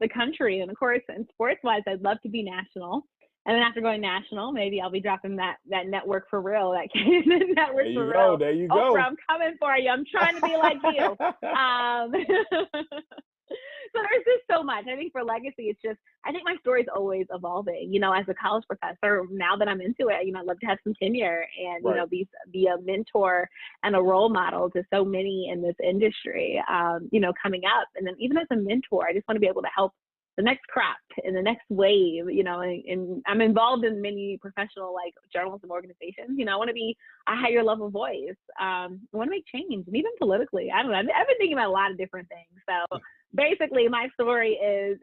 the 0.00 0.08
country. 0.08 0.60
And 0.60 0.70
of 0.70 0.78
course, 0.78 1.02
in 1.08 1.26
sports 1.32 1.60
wise, 1.64 1.82
I'd 1.88 2.02
love 2.02 2.18
to 2.22 2.28
be 2.28 2.44
national. 2.44 3.02
And 3.44 3.56
then 3.56 3.62
after 3.62 3.80
going 3.80 4.00
national, 4.00 4.52
maybe 4.52 4.80
I'll 4.80 4.90
be 4.90 5.00
dropping 5.00 5.36
that 5.36 5.56
that 5.68 5.88
network 5.88 6.30
for 6.30 6.40
real, 6.40 6.72
that 6.72 6.88
network 6.94 7.56
there 7.56 7.66
for 7.66 7.82
you 7.82 8.02
real. 8.02 8.12
Go, 8.12 8.36
there 8.38 8.52
you 8.52 8.68
go. 8.68 8.96
I'm 8.96 9.16
coming 9.28 9.56
for 9.58 9.76
you. 9.76 9.90
I'm 9.90 10.04
trying 10.10 10.36
to 10.36 10.42
be 10.42 10.56
like 10.56 10.78
you. 10.94 11.16
Um, 11.52 12.12
so 13.94 14.00
there's 14.00 14.24
just 14.24 14.44
so 14.50 14.62
much. 14.62 14.84
I 14.90 14.96
think 14.96 15.12
for 15.12 15.24
legacy, 15.24 15.64
it's 15.64 15.80
just 15.82 15.98
I 16.24 16.30
think 16.30 16.44
my 16.44 16.56
story 16.60 16.82
is 16.82 16.88
always 16.94 17.26
evolving. 17.32 17.92
You 17.92 18.00
know, 18.00 18.12
as 18.12 18.24
a 18.28 18.34
college 18.34 18.64
professor, 18.66 19.24
now 19.30 19.56
that 19.56 19.68
I'm 19.68 19.80
into 19.80 20.08
it, 20.08 20.24
you 20.24 20.32
know, 20.32 20.40
I'd 20.40 20.46
love 20.46 20.60
to 20.60 20.66
have 20.66 20.78
some 20.84 20.94
tenure 20.94 21.44
and 21.58 21.84
right. 21.84 21.90
you 21.90 22.00
know 22.00 22.06
be 22.06 22.28
be 22.52 22.66
a 22.66 22.80
mentor 22.80 23.48
and 23.82 23.96
a 23.96 24.00
role 24.00 24.28
model 24.28 24.70
to 24.70 24.84
so 24.92 25.04
many 25.04 25.50
in 25.52 25.62
this 25.62 25.76
industry. 25.82 26.62
Um, 26.70 27.08
you 27.10 27.20
know, 27.20 27.32
coming 27.42 27.62
up, 27.64 27.88
and 27.96 28.06
then 28.06 28.14
even 28.18 28.38
as 28.38 28.46
a 28.50 28.56
mentor, 28.56 29.06
I 29.08 29.12
just 29.12 29.26
want 29.28 29.36
to 29.36 29.40
be 29.40 29.48
able 29.48 29.62
to 29.62 29.68
help 29.74 29.92
the 30.36 30.42
next 30.42 30.66
crop 30.68 30.96
and 31.24 31.36
the 31.36 31.42
next 31.42 31.64
wave, 31.68 32.30
you 32.30 32.42
know, 32.42 32.60
and, 32.60 32.82
and, 32.86 33.22
I'm 33.26 33.40
involved 33.40 33.84
in 33.84 34.00
many 34.00 34.38
professional 34.40 34.94
like 34.94 35.12
journalism 35.32 35.70
organizations. 35.70 36.38
You 36.38 36.46
know, 36.46 36.54
I 36.54 36.56
want 36.56 36.68
to 36.68 36.74
be 36.74 36.96
a 37.28 37.36
higher 37.36 37.62
level 37.62 37.90
voice. 37.90 38.36
Um, 38.60 39.00
I 39.12 39.16
want 39.16 39.28
to 39.28 39.30
make 39.30 39.44
change, 39.46 39.86
and 39.86 39.96
even 39.96 40.10
politically. 40.18 40.70
I 40.74 40.82
don't 40.82 40.90
know. 40.90 40.98
I've, 40.98 41.04
I've 41.04 41.26
been 41.26 41.36
thinking 41.38 41.56
about 41.56 41.68
a 41.68 41.72
lot 41.72 41.90
of 41.90 41.98
different 41.98 42.28
things. 42.28 42.48
So 42.68 42.98
basically, 43.34 43.88
my 43.88 44.08
story 44.14 44.52
is 44.52 44.98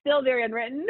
still 0.00 0.22
very 0.22 0.44
unwritten 0.44 0.86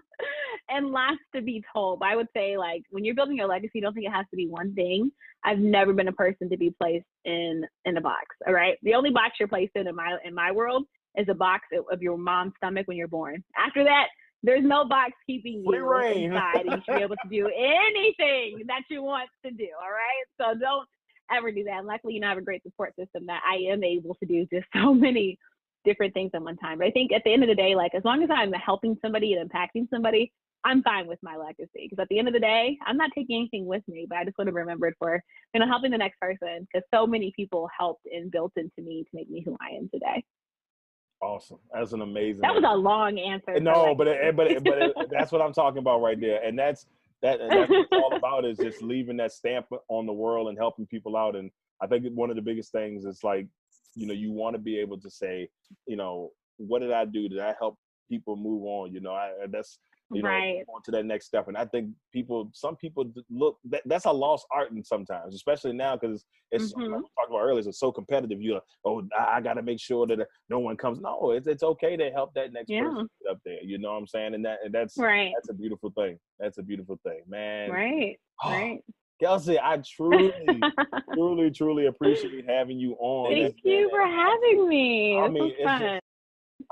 and 0.68 0.90
lots 0.90 1.20
to 1.34 1.42
be 1.42 1.62
told. 1.72 2.00
But 2.00 2.08
I 2.08 2.16
would 2.16 2.28
say, 2.36 2.56
like, 2.58 2.82
when 2.90 3.04
you're 3.04 3.14
building 3.14 3.36
your 3.36 3.48
legacy, 3.48 3.80
don't 3.80 3.94
think 3.94 4.06
it 4.06 4.12
has 4.12 4.26
to 4.30 4.36
be 4.36 4.48
one 4.48 4.74
thing. 4.74 5.10
I've 5.44 5.58
never 5.58 5.92
been 5.92 6.08
a 6.08 6.12
person 6.12 6.48
to 6.50 6.56
be 6.56 6.74
placed 6.78 7.06
in 7.24 7.64
in 7.86 7.96
a 7.96 8.00
box. 8.02 8.26
All 8.46 8.52
right, 8.52 8.76
the 8.82 8.94
only 8.94 9.10
box 9.10 9.36
you're 9.38 9.48
placed 9.48 9.76
in 9.76 9.88
in 9.88 9.94
my 9.94 10.18
in 10.24 10.34
my 10.34 10.52
world 10.52 10.84
is 11.16 11.26
a 11.28 11.34
box 11.34 11.66
of 11.90 12.02
your 12.02 12.18
mom's 12.18 12.52
stomach 12.56 12.86
when 12.86 12.96
you're 12.96 13.08
born. 13.08 13.42
After 13.56 13.84
that, 13.84 14.06
there's 14.42 14.64
no 14.64 14.84
box 14.84 15.12
keeping 15.26 15.64
you 15.64 15.70
inside, 16.24 16.66
and 16.66 16.72
you 16.72 16.82
should 16.84 16.96
be 16.96 17.02
able 17.02 17.16
to 17.16 17.28
do 17.30 17.46
anything 17.56 18.62
that 18.66 18.82
you 18.90 19.02
want 19.02 19.30
to 19.44 19.50
do. 19.50 19.68
All 19.82 19.90
right, 19.90 20.24
so 20.38 20.58
don't 20.58 20.86
ever 21.34 21.50
do 21.50 21.64
that. 21.64 21.78
And 21.78 21.86
luckily, 21.86 22.14
you 22.14 22.20
know, 22.20 22.26
I 22.26 22.30
have 22.30 22.38
a 22.38 22.42
great 22.42 22.62
support 22.62 22.94
system 22.98 23.24
that 23.26 23.40
I 23.48 23.72
am 23.72 23.82
able 23.82 24.14
to 24.16 24.26
do 24.26 24.46
just 24.52 24.66
so 24.76 24.92
many 24.92 25.38
different 25.84 26.14
things 26.14 26.30
at 26.34 26.42
one 26.42 26.56
time. 26.56 26.78
But 26.78 26.88
I 26.88 26.90
think 26.90 27.12
at 27.12 27.22
the 27.24 27.32
end 27.32 27.42
of 27.42 27.48
the 27.48 27.54
day, 27.54 27.74
like 27.74 27.94
as 27.94 28.04
long 28.04 28.22
as 28.22 28.30
I'm 28.32 28.52
helping 28.52 28.96
somebody 29.02 29.34
and 29.34 29.50
impacting 29.50 29.88
somebody, 29.90 30.32
I'm 30.66 30.82
fine 30.82 31.06
with 31.06 31.18
my 31.22 31.36
legacy. 31.36 31.88
Because 31.88 31.98
at 32.00 32.08
the 32.08 32.18
end 32.18 32.28
of 32.28 32.34
the 32.34 32.40
day, 32.40 32.78
I'm 32.86 32.96
not 32.96 33.10
taking 33.14 33.36
anything 33.36 33.66
with 33.66 33.82
me, 33.86 34.06
but 34.08 34.18
I 34.18 34.24
just 34.24 34.38
want 34.38 34.48
to 34.48 34.52
be 34.52 34.60
remembered 34.60 34.94
for 34.98 35.22
you 35.52 35.60
know 35.60 35.66
helping 35.66 35.90
the 35.90 35.98
next 35.98 36.20
person 36.20 36.66
because 36.72 36.86
so 36.92 37.06
many 37.06 37.32
people 37.36 37.68
helped 37.78 38.06
and 38.06 38.30
built 38.30 38.52
into 38.56 38.82
me 38.82 39.04
to 39.04 39.10
make 39.12 39.30
me 39.30 39.42
who 39.44 39.56
I 39.60 39.76
am 39.76 39.88
today. 39.92 40.24
Awesome. 41.22 41.58
That's 41.72 41.92
an 41.92 42.02
amazing. 42.02 42.42
That 42.42 42.54
was 42.54 42.64
a 42.66 42.76
long 42.76 43.18
answer. 43.18 43.58
No, 43.60 43.94
but 43.94 44.08
it, 44.08 44.36
but 44.36 44.50
it, 44.50 44.64
but 44.64 44.82
it, 44.82 44.92
that's 45.10 45.32
what 45.32 45.40
I'm 45.40 45.52
talking 45.52 45.78
about 45.78 46.02
right 46.02 46.20
there, 46.20 46.42
and 46.42 46.58
that's 46.58 46.86
that. 47.22 47.40
And 47.40 47.50
that's 47.50 47.70
what 47.70 47.80
it's 47.80 47.88
all 47.92 48.14
about 48.16 48.44
is 48.44 48.58
just 48.58 48.82
leaving 48.82 49.16
that 49.18 49.32
stamp 49.32 49.66
on 49.88 50.06
the 50.06 50.12
world 50.12 50.48
and 50.48 50.58
helping 50.58 50.86
people 50.86 51.16
out. 51.16 51.34
And 51.36 51.50
I 51.80 51.86
think 51.86 52.06
one 52.14 52.30
of 52.30 52.36
the 52.36 52.42
biggest 52.42 52.72
things 52.72 53.04
is 53.04 53.20
like, 53.22 53.46
you 53.94 54.06
know, 54.06 54.14
you 54.14 54.32
want 54.32 54.54
to 54.54 54.60
be 54.60 54.78
able 54.78 55.00
to 55.00 55.10
say, 55.10 55.48
you 55.86 55.96
know, 55.96 56.30
what 56.56 56.80
did 56.80 56.92
I 56.92 57.04
do? 57.04 57.28
Did 57.28 57.40
I 57.40 57.54
help 57.58 57.78
people 58.08 58.36
move 58.36 58.64
on? 58.64 58.92
You 58.92 59.00
know, 59.00 59.12
I 59.12 59.30
that's 59.50 59.78
you 60.14 60.22
know, 60.22 60.28
right. 60.28 60.64
on 60.74 60.82
to 60.84 60.90
that 60.92 61.04
next 61.04 61.26
step. 61.26 61.48
And 61.48 61.56
I 61.56 61.64
think 61.64 61.90
people, 62.12 62.50
some 62.52 62.76
people 62.76 63.04
look 63.30 63.58
that, 63.70 63.82
that's 63.86 64.04
a 64.04 64.12
lost 64.12 64.46
art, 64.52 64.72
and 64.72 64.84
sometimes, 64.86 65.34
especially 65.34 65.72
now, 65.72 65.96
because 65.96 66.24
it's 66.50 66.72
mm-hmm. 66.72 66.92
like 66.92 67.00
we 67.02 67.08
talked 67.18 67.30
about 67.30 67.40
earlier. 67.40 67.68
It's 67.68 67.80
so 67.80 67.92
competitive. 67.92 68.40
You're 68.40 68.54
like, 68.54 68.62
oh, 68.84 69.02
I, 69.18 69.36
I 69.36 69.40
got 69.40 69.54
to 69.54 69.62
make 69.62 69.80
sure 69.80 70.06
that 70.06 70.18
no 70.48 70.58
one 70.58 70.76
comes. 70.76 71.00
No, 71.00 71.32
it's 71.32 71.46
it's 71.46 71.62
okay 71.62 71.96
to 71.96 72.10
help 72.10 72.34
that 72.34 72.52
next 72.52 72.70
yeah. 72.70 72.82
person 72.82 73.08
up 73.30 73.38
there. 73.44 73.62
You 73.62 73.78
know 73.78 73.92
what 73.92 73.98
I'm 73.98 74.06
saying? 74.06 74.34
And 74.34 74.44
that 74.44 74.58
and 74.64 74.74
that's 74.74 74.96
right. 74.98 75.32
That's 75.34 75.50
a 75.50 75.54
beautiful 75.54 75.90
thing. 75.96 76.18
That's 76.38 76.58
a 76.58 76.62
beautiful 76.62 76.98
thing, 77.06 77.22
man. 77.28 77.70
Right. 77.70 78.18
Oh, 78.42 78.50
right. 78.52 78.80
Kelsey, 79.20 79.58
I 79.60 79.80
truly, 79.96 80.32
truly, 81.14 81.50
truly 81.50 81.86
appreciate 81.86 82.48
having 82.48 82.78
you 82.78 82.96
on. 82.98 83.32
Thank 83.32 83.56
you 83.62 83.88
for 83.88 84.04
having 84.04 84.68
me. 84.68 85.18
I 85.18 85.28
mean, 85.28 86.00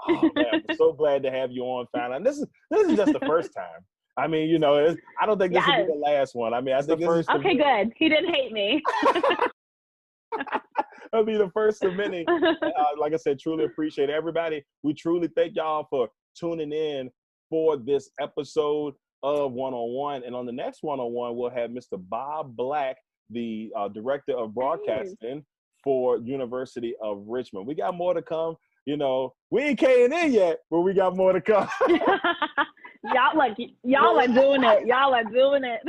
oh 0.09 0.31
man, 0.35 0.63
I'm 0.69 0.77
so 0.77 0.93
glad 0.93 1.23
to 1.25 1.31
have 1.31 1.51
you 1.51 1.63
on, 1.63 1.87
finally. 1.93 2.23
this 2.23 2.39
is 2.39 2.47
this 2.71 2.89
is 2.89 2.97
just 2.97 3.13
the 3.13 3.21
first 3.27 3.51
time. 3.55 3.81
I 4.17 4.27
mean, 4.27 4.51
you 4.51 4.59
know, 4.59 4.95
I 5.21 5.27
don't 5.27 5.39
think 5.39 5.55
this 5.55 5.65
yes. 5.67 5.79
will 5.79 5.87
be 5.87 5.93
the 5.93 5.99
last 5.99 6.35
one. 6.35 6.53
I 6.53 6.61
mean, 6.61 6.75
I 6.75 6.83
think 6.83 7.01
the 7.01 7.07
first. 7.07 7.31
Okay, 7.31 7.57
good. 7.57 7.93
He 7.97 8.09
didn't 8.09 8.35
hate 8.35 8.53
me. 8.53 8.83
That'll 11.13 11.27
be 11.27 11.37
the 11.37 11.51
first 11.51 11.85
of 11.85 11.95
many. 11.95 12.27
Uh, 12.63 12.85
like 12.99 13.13
I 13.13 13.17
said, 13.17 13.39
truly 13.39 13.65
appreciate 13.65 14.09
everybody. 14.09 14.65
We 14.83 14.95
truly 14.95 15.29
thank 15.37 15.57
y'all 15.57 15.87
for 15.91 16.09
tuning 16.39 16.73
in 16.73 17.11
for 17.51 17.77
this 17.77 18.11
episode 18.21 18.95
of 19.23 19.53
One 19.53 19.75
on 19.75 19.95
One. 19.95 20.23
And 20.25 20.35
on 20.35 20.47
the 20.47 20.53
next 20.53 20.83
One 20.83 21.01
on 21.01 21.13
One, 21.13 21.37
we'll 21.37 21.51
have 21.51 21.71
Mr. 21.71 22.03
Bob 22.09 22.57
Black, 22.57 22.97
the 23.31 23.71
uh, 23.77 23.89
director 23.89 24.37
of 24.37 24.55
broadcasting 24.55 25.45
for 25.85 26.19
University 26.19 26.95
of 27.03 27.25
Richmond. 27.27 27.67
We 27.67 27.75
got 27.75 27.95
more 27.95 28.15
to 28.15 28.23
come. 28.23 28.57
You 28.85 28.97
know, 28.97 29.35
we 29.51 29.63
ain't 29.63 29.79
came 29.79 30.13
in 30.13 30.33
yet, 30.33 30.61
but 30.71 30.81
we 30.81 30.93
got 30.93 31.17
more 31.17 31.33
to 31.33 31.41
come. 31.41 31.69
y'all 31.89 33.37
like 33.37 33.57
y'all 33.85 34.19
are 34.19 34.27
doing 34.27 34.65
it. 34.65 34.87
Y'all 34.87 35.15
are 35.15 35.25
doing 35.25 35.63
it. 35.65 35.81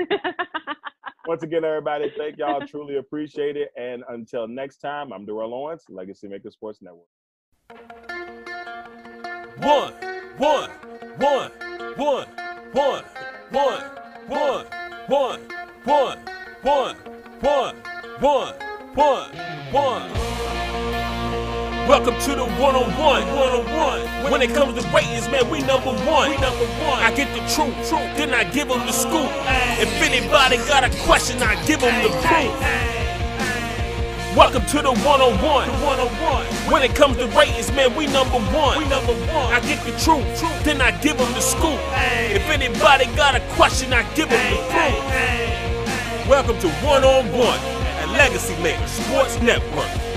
Once 1.25 1.41
again, 1.41 1.63
everybody, 1.63 2.11
thank 2.17 2.37
y'all. 2.37 2.65
Truly 2.67 2.97
appreciate 2.97 3.55
it. 3.55 3.69
And 3.77 4.03
until 4.09 4.47
next 4.47 4.77
time, 4.77 5.13
I'm 5.13 5.25
Darrell 5.25 5.53
Owens, 5.53 5.85
Legacy 5.89 6.27
Maker 6.27 6.51
Sports 6.51 6.79
Network. 6.81 7.07
One, 9.59 9.93
one, 10.37 10.69
one, 11.17 11.51
one, 11.95 12.27
one, 12.73 13.03
one, 13.51 13.83
one, 14.27 14.65
one, 15.07 15.39
one, 15.85 16.19
one, 16.61 16.95
one, 17.41 17.75
one, 18.21 18.55
one, 18.93 19.31
one. 19.71 20.42
Welcome 21.83 22.17
to 22.21 22.35
the 22.35 22.45
one 22.63 22.75
on 22.77 22.87
one, 22.97 23.27
one 23.35 23.51
on 23.51 23.65
one. 23.75 24.31
When 24.31 24.41
it 24.41 24.55
comes 24.55 24.81
to 24.81 24.87
ratings, 24.95 25.27
man, 25.27 25.49
we 25.49 25.59
number 25.59 25.91
one. 26.07 26.29
We 26.29 26.37
number 26.37 26.63
one. 26.79 27.03
I 27.03 27.13
get 27.13 27.27
the 27.35 27.43
truth, 27.51 27.75
truth, 27.89 28.07
then 28.15 28.33
I 28.33 28.45
give 28.45 28.69
them 28.69 28.79
the 28.87 28.93
scoop. 28.93 29.27
If 29.83 29.91
anybody 29.99 30.63
got 30.63 30.85
a 30.85 30.89
question, 31.03 31.43
I 31.43 31.61
give 31.65 31.81
them 31.81 31.91
the 32.01 32.07
proof. 32.23 32.55
Welcome 34.33 34.65
to 34.67 34.81
the 34.81 34.93
one 35.03 35.19
on 35.19 35.35
one, 35.43 35.67
one 35.83 35.99
on 35.99 36.07
one. 36.23 36.45
When 36.71 36.83
it 36.83 36.95
comes 36.95 37.17
to 37.17 37.27
ratings, 37.35 37.69
man, 37.73 37.93
we 37.97 38.07
number 38.07 38.39
one. 38.55 38.77
We 38.79 38.87
number 38.87 39.11
one. 39.35 39.51
I 39.51 39.59
get 39.59 39.83
the 39.83 39.91
truth, 39.99 40.23
truth, 40.39 40.63
then 40.63 40.79
I 40.79 40.91
give 41.03 41.17
them 41.17 41.33
the 41.33 41.41
scoop. 41.41 41.79
If 42.31 42.47
anybody 42.47 43.07
got 43.17 43.35
a 43.35 43.41
question, 43.59 43.91
I 43.91 44.03
give 44.15 44.29
them 44.29 44.39
the 44.55 44.59
proof. 44.71 46.29
Welcome 46.29 46.57
to 46.59 46.69
one 46.87 47.03
on 47.03 47.27
one 47.33 47.59
at 47.99 48.07
Legacy 48.15 48.55
Maker 48.63 48.87
Sports 48.87 49.41
Network. 49.41 50.12